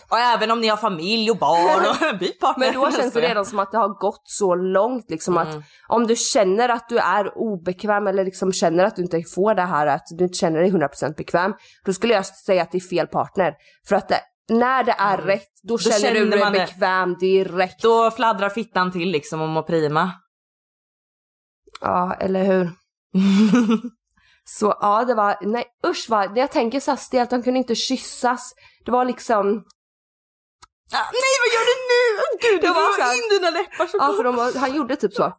Och 0.08 0.18
även 0.18 0.50
om 0.50 0.60
ni 0.60 0.68
har 0.68 0.76
familj 0.76 1.30
och 1.30 1.36
barn 1.38 1.86
och 2.12 2.18
byt 2.18 2.40
partner. 2.40 2.66
men 2.66 2.74
då 2.74 2.90
känns 2.90 3.12
det 3.12 3.20
redan 3.20 3.46
som 3.46 3.58
att 3.58 3.72
det 3.72 3.78
har 3.78 3.88
gått 4.00 4.22
så 4.24 4.54
långt 4.54 5.10
liksom 5.10 5.38
Mm. 5.38 5.48
att 5.48 5.64
om 5.88 6.06
du 6.06 6.16
känner 6.16 6.68
att 6.68 6.88
du 6.88 6.98
är 6.98 7.38
obekväm 7.38 8.06
eller 8.06 8.24
liksom 8.24 8.52
känner 8.52 8.84
att 8.84 8.96
du 8.96 9.02
inte 9.02 9.22
får 9.34 9.54
det 9.54 9.62
här 9.62 9.86
att 9.86 10.02
du 10.18 10.24
inte 10.24 10.38
känner 10.38 10.60
dig 10.60 10.70
100% 10.70 11.16
bekväm, 11.16 11.54
då 11.84 11.92
skulle 11.92 12.14
jag 12.14 12.26
säga 12.26 12.62
att 12.62 12.72
det 12.72 12.78
är 12.78 12.88
fel 12.88 13.06
partner. 13.06 13.54
För 13.88 13.96
att 13.96 14.08
det, 14.08 14.20
när 14.48 14.84
det 14.84 14.94
är 14.98 15.16
rätt, 15.18 15.48
då, 15.62 15.78
känner, 15.78 15.98
känner 15.98 16.20
du 16.20 16.30
dig 16.30 16.50
bekväm 16.50 17.16
direkt. 17.18 17.82
Då 17.82 18.10
fladdrar 18.10 18.48
fittan 18.48 18.92
till 18.92 19.10
liksom 19.10 19.40
och 19.40 19.48
mår 19.48 19.62
prima. 19.62 20.10
Ja, 21.80 22.14
eller 22.20 22.44
hur? 22.44 22.70
Så 24.44 24.76
ja, 24.80 25.04
det 25.04 25.14
var, 25.14 25.36
nej 25.40 25.64
usch 25.86 26.06
vad, 26.08 26.38
jag 26.38 26.50
tänker 26.50 26.80
så 26.80 26.90
här 26.90 26.96
stelt, 26.98 27.30
de 27.30 27.42
kunde 27.42 27.58
inte 27.58 27.74
kyssas. 27.74 28.52
Det 28.84 28.90
var 28.90 29.04
liksom, 29.04 29.64
Ah, 30.92 31.10
nej 31.12 31.34
vad 31.42 31.50
gör 31.54 31.64
du 31.70 31.76
nu? 31.92 32.20
Gud, 32.50 32.60
Det 32.60 32.66
du 32.66 32.74
var 32.74 33.08
så 33.08 33.14
in 33.14 33.38
dina 33.38 33.50
läppar 33.50 33.86
så 33.86 33.96
ja 34.00 34.12
för 34.16 34.24
de, 34.24 34.36
var- 34.36 34.58
han 34.58 34.74
gjorde 34.76 34.96
typ 34.96 35.14
så. 35.14 35.32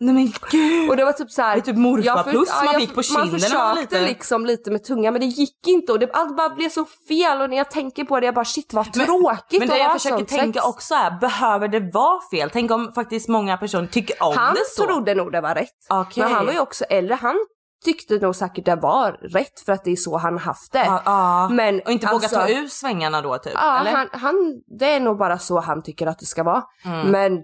Nej 0.00 0.14
men 0.14 0.32
gud. 0.50 0.90
Och 0.90 0.96
det 0.96 1.04
var 1.04 1.12
typ 1.12 1.30
så 1.30 1.42
här. 1.42 1.54
Det 1.56 1.60
är 1.60 1.62
typ 1.62 1.76
morfarpuss 1.76 2.48
man 2.48 2.64
jag- 2.72 2.80
fick 2.80 2.94
på 2.94 3.02
kinden 3.02 3.22
Man 3.22 3.30
man 3.30 3.40
försökte 3.40 3.80
liten. 3.80 4.04
liksom 4.04 4.46
lite 4.46 4.70
med 4.70 4.84
tungan 4.84 5.12
men 5.12 5.20
det 5.20 5.26
gick 5.26 5.66
inte 5.66 5.92
och 5.92 5.98
det, 5.98 6.10
allt 6.12 6.36
bara 6.36 6.48
blev 6.50 6.68
så 6.68 6.84
fel 7.08 7.40
och 7.40 7.50
när 7.50 7.56
jag 7.56 7.70
tänker 7.70 8.04
på 8.04 8.20
det 8.20 8.26
jag 8.26 8.34
bara 8.34 8.44
shit 8.44 8.72
vad 8.72 8.92
tråkigt 8.92 9.58
Men 9.58 9.68
det 9.68 9.74
att 9.74 9.80
jag 9.80 9.92
försöker 9.92 10.24
tänka 10.24 10.60
sex. 10.60 10.66
också 10.66 10.94
är, 10.94 11.20
behöver 11.20 11.68
det 11.68 11.90
vara 11.94 12.20
fel? 12.30 12.50
Tänk 12.52 12.70
om 12.70 12.92
faktiskt 12.94 13.28
många 13.28 13.56
personer 13.56 13.86
tycker 13.86 14.22
om 14.22 14.34
Han 14.36 14.54
det 14.54 14.64
så. 14.66 14.84
trodde 14.86 15.14
nog 15.14 15.32
det 15.32 15.40
var 15.40 15.54
rätt. 15.54 15.68
Okej. 15.88 16.22
Men 16.24 16.32
han 16.32 16.46
var 16.46 16.52
ju 16.52 16.60
också 16.60 16.84
äldre, 16.84 17.14
han 17.14 17.36
tyckte 17.84 18.18
nog 18.18 18.36
säkert 18.36 18.64
det 18.64 18.76
var 18.76 19.12
rätt 19.12 19.60
för 19.60 19.72
att 19.72 19.84
det 19.84 19.90
är 19.90 19.96
så 19.96 20.16
han 20.16 20.38
haft 20.38 20.72
det. 20.72 20.84
Ja, 20.84 21.02
ja. 21.04 21.48
Men 21.48 21.80
Och 21.80 21.90
inte 21.90 22.08
alltså, 22.08 22.36
våga 22.36 22.46
ta 22.46 22.52
ur 22.52 22.68
svängarna 22.68 23.22
då 23.22 23.38
typ? 23.38 23.52
Ja, 23.54 23.80
eller? 23.80 23.90
han, 23.90 24.08
han, 24.12 24.62
det 24.78 24.92
är 24.94 25.00
nog 25.00 25.18
bara 25.18 25.38
så 25.38 25.60
han 25.60 25.82
tycker 25.82 26.06
att 26.06 26.18
det 26.18 26.26
ska 26.26 26.42
vara. 26.42 26.62
Mm. 26.84 27.10
Men 27.10 27.40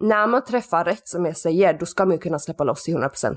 när 0.00 0.26
man 0.26 0.44
träffar 0.44 0.84
rätt 0.84 1.08
som 1.08 1.26
jag 1.26 1.36
säger, 1.36 1.78
då 1.78 1.86
ska 1.86 2.04
man 2.04 2.12
ju 2.12 2.18
kunna 2.18 2.38
släppa 2.38 2.64
loss 2.64 2.82
till 2.82 2.96
100%. 2.96 3.36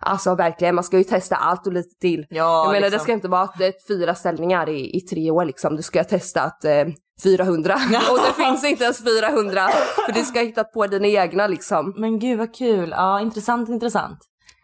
Alltså 0.00 0.34
verkligen, 0.34 0.74
man 0.74 0.84
ska 0.84 0.98
ju 0.98 1.04
testa 1.04 1.36
allt 1.36 1.66
och 1.66 1.72
lite 1.72 1.98
till. 2.00 2.26
Ja, 2.30 2.64
jag 2.64 2.66
menar 2.66 2.80
det 2.80 2.90
liksom. 2.90 3.00
ska 3.00 3.12
inte 3.12 3.28
vara 3.28 3.42
att 3.42 3.58
det 3.58 3.66
är 3.66 3.74
fyra 3.88 4.14
ställningar 4.14 4.68
i, 4.68 4.96
i 4.96 5.00
tre 5.00 5.30
år 5.30 5.44
liksom. 5.44 5.76
Du 5.76 5.82
ska 5.82 5.98
ha 5.98 6.04
testat 6.04 6.64
eh, 6.64 6.84
400 7.22 7.74
och 8.10 8.18
det 8.18 8.44
finns 8.44 8.64
inte 8.64 8.84
ens 8.84 9.04
400 9.04 9.68
för 10.06 10.12
du 10.12 10.24
ska 10.24 10.38
ha 10.38 10.46
hittat 10.46 10.72
på 10.72 10.86
dina 10.86 11.06
egna 11.06 11.46
liksom. 11.46 11.94
Men 11.96 12.18
gud 12.18 12.38
vad 12.38 12.54
kul, 12.54 12.90
ja 12.90 13.20
intressant 13.20 13.68
intressant. 13.68 14.18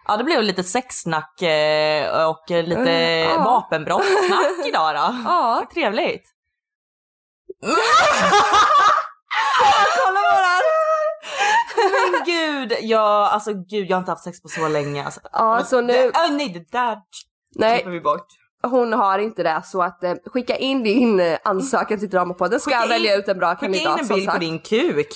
Ja 0.06 0.16
det 0.16 0.24
blev 0.24 0.42
lite 0.42 0.62
sexsnack 0.64 1.42
eh, 1.42 2.28
och 2.28 2.44
lite 2.50 2.80
Mm, 2.80 3.30
ja. 3.30 3.44
vapenbrottsnack 3.44 4.46
idag 4.66 4.94
då. 4.94 5.16
Ja. 5.24 5.66
Trevligt. 5.74 6.22
Kolla 9.98 10.20
på 10.20 10.40
den! 10.40 10.62
Men 12.12 12.24
gud, 12.24 12.76
jag, 12.80 13.02
alltså 13.28 13.52
gud 13.54 13.90
jag 13.90 13.96
har 13.96 14.00
inte 14.00 14.12
haft 14.12 14.24
sex 14.24 14.42
på 14.42 14.48
så 14.48 14.68
länge. 14.68 15.04
Alltså. 15.04 15.20
Ja, 15.32 15.62
så 15.64 15.80
nu, 15.80 16.08
oh, 16.08 16.30
nej 16.32 16.48
det 16.48 16.78
där 16.78 16.98
nej 17.54 17.84
vi 17.86 18.00
bort. 18.00 18.26
hon 18.62 18.92
har 18.92 19.18
inte 19.18 19.42
det 19.42 19.62
så 19.64 19.82
att 19.82 20.04
eh, 20.04 20.14
skicka 20.26 20.56
in 20.56 20.82
din 20.82 21.20
eh, 21.20 21.38
ansökan 21.44 21.98
till 21.98 22.10
Dramapodden 22.10 22.60
ska 22.60 22.70
Skicka 22.70 22.78
jag 22.78 22.84
in- 22.86 22.90
välja 22.90 23.16
ut 23.16 23.28
en 23.28 23.38
bra 23.38 23.56
Skicka 23.56 23.66
in 23.66 23.72
kandidat 23.84 24.00
en 24.00 24.08
bild 24.16 24.30
på 24.30 24.38
din 24.38 24.58
kuk. 24.58 25.08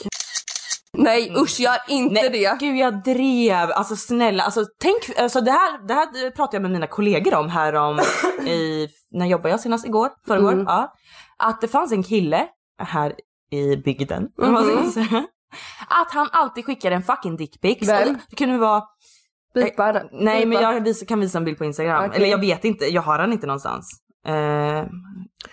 Nej 0.94 1.32
usch 1.36 1.60
gör 1.60 1.76
inte 1.88 2.14
Nej, 2.14 2.30
det. 2.30 2.56
gud 2.60 2.76
jag 2.76 3.02
drev. 3.02 3.70
Alltså 3.72 3.96
snälla, 3.96 4.42
alltså 4.42 4.64
tänk, 4.80 5.18
alltså 5.18 5.40
det 5.40 5.50
här, 5.50 5.86
det 5.88 5.94
här 5.94 6.30
pratade 6.30 6.56
jag 6.56 6.62
med 6.62 6.70
mina 6.70 6.86
kollegor 6.86 7.34
om 7.34 7.48
här 7.48 7.74
om 7.74 8.00
i, 8.46 8.88
när 9.10 9.26
jobbade 9.26 9.48
jag 9.50 9.60
senast? 9.60 9.86
Igår? 9.86 10.10
Förrgår? 10.26 10.52
Mm. 10.52 10.64
Ja. 10.68 10.92
Att 11.38 11.60
det 11.60 11.68
fanns 11.68 11.92
en 11.92 12.02
kille 12.02 12.46
här 12.82 13.14
i 13.50 13.76
bygden, 13.76 14.28
jag 14.36 14.86
säga, 14.92 15.24
att 15.88 16.10
han 16.12 16.28
alltid 16.32 16.64
skickade 16.64 16.94
en 16.96 17.02
fucking 17.02 17.36
dickpics. 17.36 17.86
Det, 17.86 18.16
kunde 18.36 18.58
vara, 18.58 18.82
Bipa 19.54 19.92
den. 19.92 20.06
nej 20.12 20.40
men 20.46 20.50
Bipa. 20.50 20.62
jag 20.62 20.80
visar, 20.80 21.06
kan 21.06 21.20
visa 21.20 21.38
en 21.38 21.44
bild 21.44 21.58
på 21.58 21.64
Instagram. 21.64 22.04
Okej. 22.04 22.16
Eller 22.16 22.28
jag 22.28 22.38
vet 22.40 22.64
inte, 22.64 22.84
jag 22.86 23.02
har 23.02 23.18
han 23.18 23.32
inte 23.32 23.46
någonstans. 23.46 24.00
Eh, 24.26 24.34
jag 24.34 24.86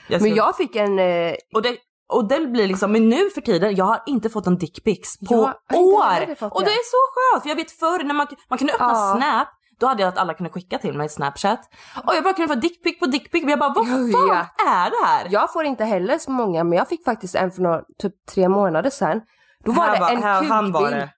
ska- 0.07 0.19
Men 0.19 0.35
jag 0.35 0.57
fick 0.57 0.75
en... 0.75 0.99
Eh, 0.99 1.33
och 1.55 1.61
det, 1.61 1.77
och 2.11 2.27
det 2.27 2.39
blir 2.47 2.67
liksom, 2.67 2.91
men 2.91 3.09
nu 3.09 3.29
för 3.29 3.41
tiden, 3.41 3.75
jag 3.75 3.85
har 3.85 4.03
inte 4.05 4.29
fått 4.29 4.47
en 4.47 4.57
dickpics 4.57 5.19
på 5.19 5.53
Jag 5.69 5.79
år! 5.81 6.03
Och 6.51 6.61
det. 6.61 6.65
det 6.65 6.71
är 6.71 6.85
så 6.91 6.97
skönt, 7.13 7.43
för 7.43 7.49
jag 7.49 7.55
vet 7.55 7.71
förr 7.71 8.03
när 8.03 8.13
man, 8.13 8.27
man 8.49 8.57
kunde 8.57 8.73
öppna 8.73 8.87
Ja. 8.87 9.17
snap, 9.17 9.47
då 9.79 9.87
hade 9.87 10.01
jag 10.01 10.07
att 10.09 10.17
alla 10.17 10.33
kunde 10.33 10.49
skicka 10.49 10.77
till 10.77 10.97
mig 10.97 11.09
snapchat. 11.09 11.59
Och 12.05 12.15
jag 12.15 12.23
bara 12.23 12.33
kunde 12.33 12.53
få 12.53 12.59
dickpic 12.59 12.99
på 12.99 13.05
dickpic, 13.05 13.41
men 13.43 13.49
jag 13.49 13.59
bara 13.59 13.73
vad 13.73 13.87
fan 13.87 14.05
vet. 14.07 14.47
är 14.67 14.89
det 14.89 15.05
här? 15.05 15.27
jag 15.29 15.53
får 15.53 15.65
inte 15.65 15.83
heller 15.85 16.17
så 16.17 16.31
många 16.31 16.63
men 16.63 16.77
jag 16.77 16.87
fick 16.87 17.05
faktiskt 17.05 17.35
en 17.35 17.51
för 17.51 17.61
några, 17.61 17.81
typ 18.01 18.13
tre 18.33 18.49
månader 18.49 18.89
sedan. 18.89 19.21
Då 19.65 19.71
var 19.71 19.83
Här 19.83 19.93
det 19.93 19.99
var- 19.99 20.09
en 20.11 20.23
här- 20.23 20.41
kukbild. 20.81 21.09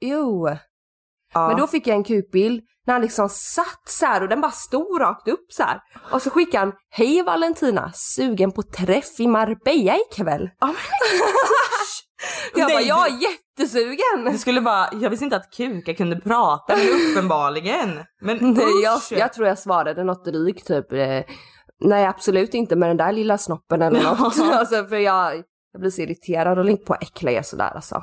Jo. 0.00 0.48
Ja. 1.34 1.48
Men 1.48 1.56
då 1.56 1.66
fick 1.66 1.86
jag 1.86 1.96
en 1.96 2.04
kukbild 2.04 2.62
när 2.86 2.94
han 2.94 3.02
liksom 3.02 3.28
satt 3.28 3.82
så 3.88 4.06
här 4.06 4.22
och 4.22 4.28
den 4.28 4.40
bara 4.40 4.50
stod 4.50 5.00
rakt 5.00 5.28
upp 5.28 5.52
så 5.52 5.62
här. 5.62 5.80
Och 6.12 6.22
så 6.22 6.30
skickade 6.30 6.58
han 6.64 6.72
Hej 6.90 7.22
Valentina, 7.22 7.92
sugen 7.94 8.52
på 8.52 8.62
träff 8.62 9.20
i 9.20 9.26
Marbella 9.26 9.96
ikväll. 10.10 10.50
Men- 10.60 10.74
jag 12.54 12.68
bara, 12.68 12.74
Nej, 12.78 12.88
jag 12.88 13.06
är 13.06 13.10
Du 13.10 13.18
jättesugen! 13.64 14.38
skulle 14.38 14.60
bara, 14.60 14.88
jag 14.92 15.10
visste 15.10 15.24
inte 15.24 15.36
att 15.36 15.50
kukar 15.56 15.92
kunde 15.92 16.16
prata, 16.20 16.76
men 16.76 16.86
uppenbarligen. 17.10 18.04
Men 18.20 18.36
Nej, 18.54 18.82
jag, 18.82 19.00
jag 19.10 19.32
tror 19.32 19.46
jag 19.48 19.58
svarade 19.58 20.04
något 20.04 20.24
drygt 20.24 20.66
typ. 20.66 20.92
Eh, 20.92 21.22
nej 21.80 22.06
absolut 22.06 22.54
inte 22.54 22.76
med 22.76 22.90
den 22.90 22.96
där 22.96 23.12
lilla 23.12 23.38
snoppen 23.38 23.82
eller 23.82 24.02
något. 24.02 24.38
alltså, 24.52 24.84
för 24.84 24.96
jag, 24.96 25.34
jag 25.72 25.80
blir 25.80 25.90
så 25.90 26.02
irriterad 26.02 26.58
och 26.58 26.64
lite 26.64 26.84
på 26.84 26.92
att 26.94 27.02
äckla 27.02 27.30
er 27.30 27.42
sådär 27.42 27.72
alltså. 27.74 28.02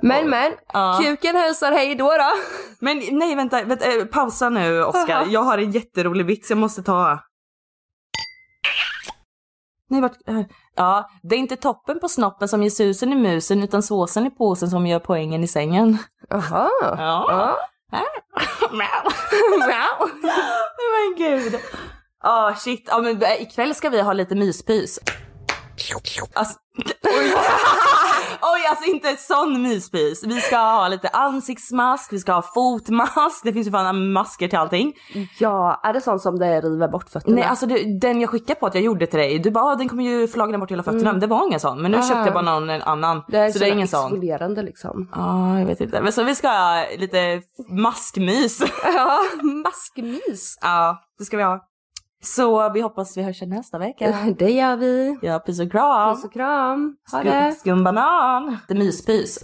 Men 0.00 0.30
men, 0.30 0.52
Ja. 0.72 0.98
kuken 1.02 1.36
hälsar 1.36 1.72
hej 1.72 1.94
då 1.94 2.04
då. 2.04 2.32
Men 2.78 3.02
nej 3.12 3.34
vänta, 3.34 3.62
vänta 3.64 3.92
eh, 3.92 4.04
pausa 4.04 4.48
nu 4.48 4.84
Oskar. 4.84 5.26
Jag 5.30 5.42
har 5.42 5.58
en 5.58 5.70
jätterolig 5.70 6.26
vits 6.26 6.50
jag 6.50 6.58
måste 6.58 6.82
ta. 6.82 7.18
Nej 9.90 10.00
vart, 10.00 10.28
eh, 10.28 10.40
ja, 10.76 11.10
det 11.22 11.34
är 11.34 11.38
inte 11.38 11.56
toppen 11.56 12.00
på 12.00 12.08
snoppen 12.08 12.48
som 12.48 12.62
ger 12.62 12.70
susen 12.70 13.12
i 13.12 13.16
musen 13.16 13.62
utan 13.62 13.82
såsen 13.82 14.26
i 14.26 14.30
påsen 14.30 14.70
som 14.70 14.86
gör 14.86 14.98
poängen 14.98 15.44
i 15.44 15.48
sängen. 15.48 15.98
Jaha. 16.28 16.70
Ja. 16.80 17.26
Ja. 17.28 17.58
Wow. 18.70 19.12
men 20.92 21.16
gud. 21.18 21.60
Ja 22.22 22.54
shit, 22.58 22.84
ja, 22.90 22.98
men 22.98 23.22
eh, 23.22 23.42
ikväll 23.42 23.74
ska 23.74 23.88
vi 23.90 24.00
ha 24.00 24.12
lite 24.12 24.34
myspys. 24.34 24.98
Alltså, 26.34 26.54
oj. 27.04 27.34
oj, 28.42 28.66
alltså 28.70 28.90
inte 28.90 29.16
sån 29.16 29.62
myspys. 29.62 30.24
Vi 30.24 30.40
ska 30.40 30.56
ha 30.56 30.88
lite 30.88 31.08
ansiktsmask, 31.08 32.12
vi 32.12 32.18
ska 32.18 32.32
ha 32.32 32.42
fotmask, 32.42 33.44
det 33.44 33.52
finns 33.52 33.66
ju 33.66 33.70
fan 33.70 34.12
masker 34.12 34.48
till 34.48 34.58
allting. 34.58 34.92
ja, 35.38 35.80
är 35.84 35.92
det 35.92 36.00
sånt 36.00 36.22
som 36.22 36.38
det 36.38 36.60
river 36.60 36.88
bort 36.88 37.10
fötterna? 37.10 37.36
Nej 37.36 37.44
alltså 37.44 37.66
det, 37.66 38.00
den 38.00 38.20
jag 38.20 38.30
skickade 38.30 38.60
på 38.60 38.66
att 38.66 38.74
jag 38.74 38.84
gjorde 38.84 39.06
till 39.06 39.18
dig, 39.18 39.38
du 39.38 39.50
bara 39.50 39.64
ah, 39.64 39.74
den 39.74 39.88
kommer 39.88 40.04
ju 40.04 40.28
flagna 40.28 40.58
bort 40.58 40.70
hela 40.70 40.82
fötterna. 40.82 41.12
Men 41.12 41.20
det 41.20 41.26
var 41.26 41.46
ingen 41.46 41.60
sån. 41.60 41.82
Men 41.82 41.90
nu 41.90 41.96
Aha. 41.96 42.08
köpte 42.08 42.24
jag 42.24 42.34
bara 42.34 42.58
någon 42.58 42.70
annan. 42.70 43.22
det 43.28 43.38
är 43.38 43.50
så 43.50 43.58
det 43.58 43.68
är 43.68 43.72
ingen 43.72 43.88
sån. 43.88 44.20
liksom. 44.62 45.08
Ja, 45.12 45.58
jag 45.58 45.66
vet 45.66 45.80
inte. 45.80 46.00
Men 46.00 46.12
så 46.12 46.22
vi 46.22 46.34
ska 46.34 46.48
ha 46.48 46.84
lite 46.98 47.42
maskmys. 47.68 48.62
Ja, 48.84 49.18
maskmys. 49.42 50.58
ja, 50.60 50.98
det 51.18 51.24
ska 51.24 51.36
vi 51.36 51.42
ha. 51.42 51.60
Så 52.24 52.70
vi 52.72 52.80
hoppas 52.80 53.16
vi 53.16 53.22
hörs 53.22 53.42
nästa 53.42 53.78
vecka. 53.78 54.34
Det 54.38 54.50
gör 54.50 54.76
vi. 54.76 55.18
Ja, 55.22 55.42
puss 55.46 55.60
och 55.60 55.70
kram. 55.72 56.14
Puss 56.16 56.24
och 56.24 56.32
kram. 56.32 56.96
Ha 57.12 57.18
Skum, 57.20 57.30
det. 57.32 57.54
skumbanan. 57.60 58.56
Det 58.68 58.74
myspys. 58.74 59.38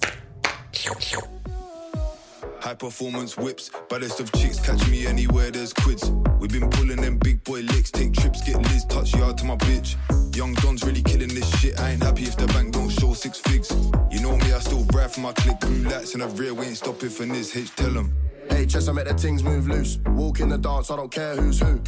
High 2.64 2.74
performance 2.78 3.36
whips, 3.40 3.70
baddest 3.90 4.20
of 4.20 4.30
chicks, 4.32 4.60
catch 4.60 4.88
me 4.88 5.06
anywhere 5.06 5.50
there's 5.50 5.72
quids. 5.72 6.10
We've 6.40 6.52
been 6.60 6.70
pulling 6.70 7.00
them 7.02 7.18
big 7.18 7.42
boy 7.44 7.60
licks, 7.62 7.90
take 7.90 8.12
trips, 8.12 8.40
get 8.46 8.56
Liz, 8.56 8.84
touch 8.84 9.14
yard 9.16 9.36
to 9.38 9.44
my 9.44 9.56
bitch. 9.56 9.96
Young 10.36 10.54
Don's 10.54 10.84
really 10.84 11.02
killing 11.02 11.28
this 11.34 11.48
shit. 11.58 11.78
I 11.80 11.90
ain't 11.90 12.02
happy 12.02 12.22
if 12.22 12.36
the 12.36 12.46
bank 12.54 12.72
don't 12.72 12.88
show 12.90 13.14
six 13.14 13.38
figs. 13.40 13.68
You 14.12 14.20
know 14.20 14.36
me, 14.36 14.52
I 14.52 14.60
still 14.60 14.84
ride 14.94 15.10
for 15.10 15.20
my 15.20 15.32
click. 15.32 15.58
Blue 15.60 15.82
lights 15.90 16.14
in 16.14 16.20
the 16.20 16.28
rear, 16.28 16.54
we 16.54 16.66
ain't 16.66 16.76
stopping 16.76 17.10
for 17.10 17.26
this. 17.26 17.56
H, 17.56 17.74
tell 17.74 17.96
'em. 17.98 18.12
Hey, 18.50 18.66
chess, 18.66 18.88
I 18.88 18.92
make 18.92 19.06
the 19.06 19.14
things 19.14 19.42
move 19.42 19.68
loose. 19.68 19.98
Walk 20.06 20.40
in 20.40 20.48
the 20.48 20.58
dance, 20.58 20.90
I 20.90 20.96
don't 20.96 21.10
care 21.10 21.36
who's 21.36 21.60
who. 21.60 21.80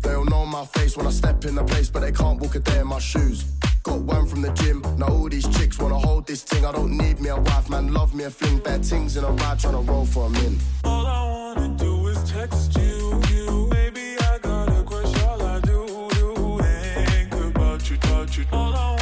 They'll 0.00 0.24
know 0.24 0.44
my 0.46 0.64
face 0.66 0.96
when 0.96 1.06
I 1.06 1.10
step 1.10 1.44
in 1.44 1.54
the 1.54 1.64
place, 1.64 1.90
but 1.90 2.00
they 2.00 2.12
can't 2.12 2.40
walk 2.40 2.54
a 2.54 2.60
day 2.60 2.80
in 2.80 2.86
my 2.86 2.98
shoes. 2.98 3.44
Got 3.82 4.00
one 4.00 4.26
from 4.26 4.42
the 4.42 4.50
gym, 4.50 4.82
now 4.96 5.08
all 5.08 5.28
these 5.28 5.48
chicks 5.56 5.78
wanna 5.78 5.98
hold 5.98 6.26
this 6.26 6.42
thing. 6.42 6.64
I 6.64 6.72
don't 6.72 6.96
need 6.96 7.20
me 7.20 7.30
a 7.30 7.36
wife, 7.36 7.68
man, 7.68 7.92
love 7.92 8.14
me 8.14 8.24
a 8.24 8.30
fling. 8.30 8.58
Bad 8.58 8.84
things 8.84 9.16
in 9.16 9.24
a 9.24 9.30
ride, 9.30 9.58
tryna 9.58 9.86
roll 9.88 10.06
for 10.06 10.26
a 10.26 10.30
min. 10.30 10.58
All 10.84 11.06
I 11.06 11.54
wanna 11.54 11.68
do 11.76 12.06
is 12.08 12.22
text 12.30 12.76
you. 12.76 13.20
you. 13.30 13.68
Baby, 13.70 14.16
I 14.20 14.38
got 14.38 14.68
a 14.68 14.82
crush. 14.84 15.22
All 15.24 15.42
I 15.42 15.60
do, 15.60 16.08
do 16.10 16.58
think 16.60 17.32
about 17.32 17.90
you, 17.90 17.96
touch 17.96 18.38
you. 18.38 18.44
All 18.52 18.74
I 18.74 19.01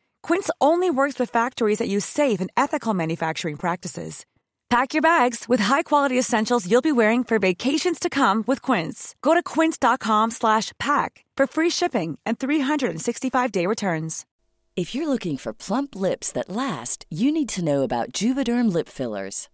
Quince 0.23 0.49
only 0.59 0.89
works 0.89 1.19
with 1.19 1.29
factories 1.29 1.77
that 1.77 1.89
use 1.89 2.05
safe 2.05 2.41
and 2.41 2.49
ethical 2.57 2.93
manufacturing 2.93 3.57
practices. 3.57 4.25
Pack 4.71 4.93
your 4.93 5.01
bags 5.01 5.49
with 5.49 5.59
high-quality 5.59 6.17
essentials 6.17 6.65
you'll 6.65 6.81
be 6.81 6.93
wearing 6.93 7.25
for 7.25 7.39
vacations 7.39 7.99
to 7.99 8.09
come 8.09 8.41
with 8.47 8.61
Quince. 8.61 9.15
Go 9.21 9.33
to 9.33 9.43
quince.com 9.43 10.31
slash 10.31 10.71
pack 10.79 11.25
for 11.35 11.45
free 11.45 11.69
shipping 11.69 12.17
and 12.25 12.39
365-day 12.39 13.65
returns. 13.65 14.25
If 14.77 14.95
you're 14.95 15.09
looking 15.09 15.35
for 15.35 15.51
plump 15.51 15.93
lips 15.93 16.31
that 16.31 16.47
last, 16.49 17.05
you 17.09 17.33
need 17.33 17.49
to 17.49 17.65
know 17.65 17.81
about 17.81 18.13
Juvederm 18.13 18.71
lip 18.71 18.87
fillers. 18.87 19.49